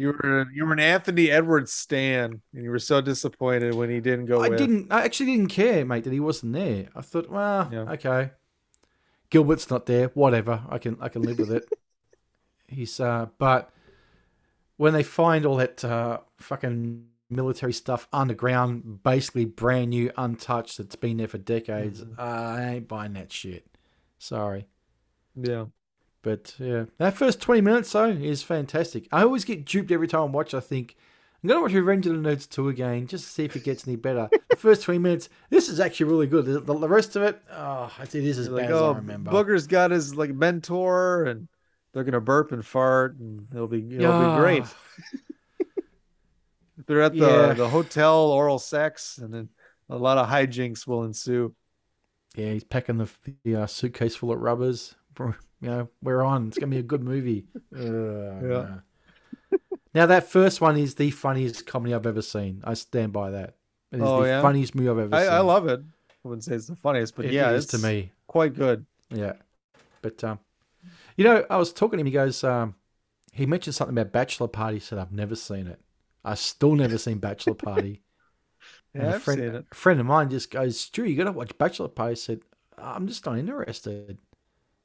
[0.00, 4.00] You were you were an Anthony Edwards stan, and you were so disappointed when he
[4.00, 4.40] didn't go.
[4.40, 4.58] I with.
[4.58, 4.90] didn't.
[4.90, 6.88] I actually didn't care, mate, that he wasn't there.
[6.96, 8.30] I thought, well, okay,
[9.28, 10.06] Gilbert's not there.
[10.14, 10.62] Whatever.
[10.70, 11.68] I can I can live with it.
[12.66, 13.74] He's uh, but
[14.78, 20.96] when they find all that uh, fucking military stuff underground, basically brand new, untouched, that's
[20.96, 23.66] been there for decades, uh, I ain't buying that shit.
[24.16, 24.66] Sorry.
[25.36, 25.66] Yeah.
[26.22, 29.08] But yeah, that first 20 minutes, though, is fantastic.
[29.10, 30.52] I always get duped every time I watch.
[30.52, 30.96] I think,
[31.42, 33.64] I'm going to watch Revenge of the Nerds 2 again just to see if it
[33.64, 34.28] gets any better.
[34.50, 36.44] the first 20 minutes, this is actually really good.
[36.44, 38.96] The, the rest of it, oh, it is as You're bad like, as oh, I
[38.96, 39.30] remember.
[39.30, 41.48] Booger's got his like mentor, and
[41.92, 44.34] they're gonna burp and fart, and it'll be it'll Yeah.
[44.34, 44.64] be great.
[46.86, 47.52] they're at the Yeah.
[47.54, 49.48] the hotel, oral sex, and then
[49.88, 51.54] a lot of hijinks will ensue.
[52.36, 53.10] Yeah, he's packing the,
[53.42, 54.94] the uh, suitcase full of rubbers.
[55.60, 56.48] You know, we're on.
[56.48, 57.46] It's going to be a good movie.
[57.76, 58.80] Uh, Yeah.
[59.94, 62.62] Now, that first one is the funniest comedy I've ever seen.
[62.64, 63.56] I stand by that.
[63.92, 64.40] It is Oh, the yeah?
[64.42, 65.32] funniest movie I've ever I, seen.
[65.34, 65.80] I love it.
[66.24, 68.12] I wouldn't say it's the funniest, but It yeah, is it's to me.
[68.26, 68.86] quite good.
[69.10, 69.34] Yeah.
[70.02, 70.38] But um
[71.16, 72.76] you know, I was talking to him, he goes, um
[73.32, 75.80] he mentioned something about Bachelor Party, he said, I've never seen it.
[76.24, 78.02] I still never seen Bachelor Party.
[78.94, 79.66] Yeah, And a I've friend, seen it.
[79.72, 82.12] A friend of mine just goes, Stu, you gotta watch Bachelor Party.
[82.12, 82.40] I said,
[82.78, 84.18] I'm just not interested.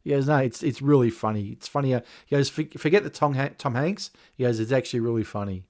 [0.06, 1.50] He goes, no, it's it's really funny.
[1.50, 2.02] It's funnier.
[2.28, 4.12] He goes, forget the Tom, Tom Hanks.
[4.38, 5.66] He goes, it's actually really funny.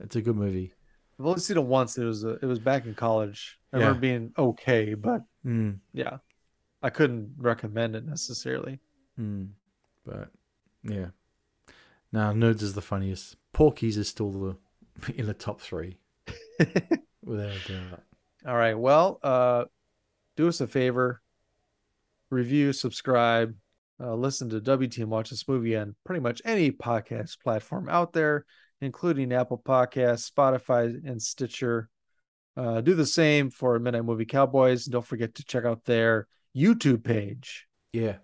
[0.00, 0.72] It's a good movie.
[1.20, 1.98] I've only seen it once.
[1.98, 3.58] It was uh, it was back in college.
[3.72, 3.82] I Yeah.
[3.82, 5.78] remember being okay, but Mm.
[5.92, 6.18] yeah,
[6.82, 8.80] I couldn't recommend it necessarily.
[9.20, 9.50] Mm.
[10.04, 10.30] But
[10.82, 11.08] yeah.
[12.10, 13.36] No, Nerds is the funniest.
[13.52, 14.56] Porky's is still the
[15.14, 15.98] in the top three.
[16.58, 18.02] Without a doubt.
[18.46, 18.78] All right.
[18.78, 19.64] Well, uh,
[20.36, 21.20] do us a favor,
[22.30, 23.54] review, subscribe,
[24.00, 28.44] uh, listen to WTM watch this movie on pretty much any podcast platform out there,
[28.80, 31.88] including Apple Podcasts, Spotify, and Stitcher.
[32.56, 34.86] Uh, do the same for Midnight Movie Cowboys.
[34.86, 37.66] And don't forget to check out their YouTube page.
[37.92, 38.16] Yeah.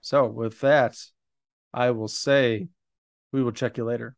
[0.00, 0.96] So, with that,
[1.72, 2.68] I will say
[3.32, 4.16] we will check you later.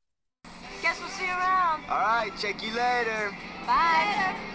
[0.82, 1.82] Guess we'll see you around.
[1.88, 3.36] All right, check you later.
[3.66, 4.34] Bye.
[4.36, 4.53] Wait,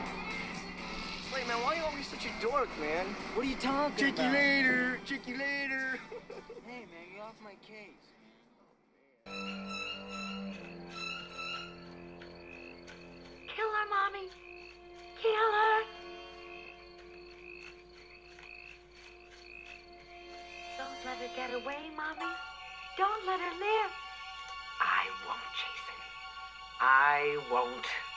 [2.42, 3.06] dork, man?
[3.36, 5.00] What are you talking Check you later.
[5.06, 6.00] Check you later.
[6.66, 8.06] Hey, man, get off my case.
[13.48, 14.30] Kill her, Mommy.
[15.20, 15.82] Kill her.
[20.78, 22.32] Don't let her get away, Mommy.
[22.98, 23.92] Don't let her live.
[24.80, 26.00] I won't, Jason.
[26.80, 28.09] I won't.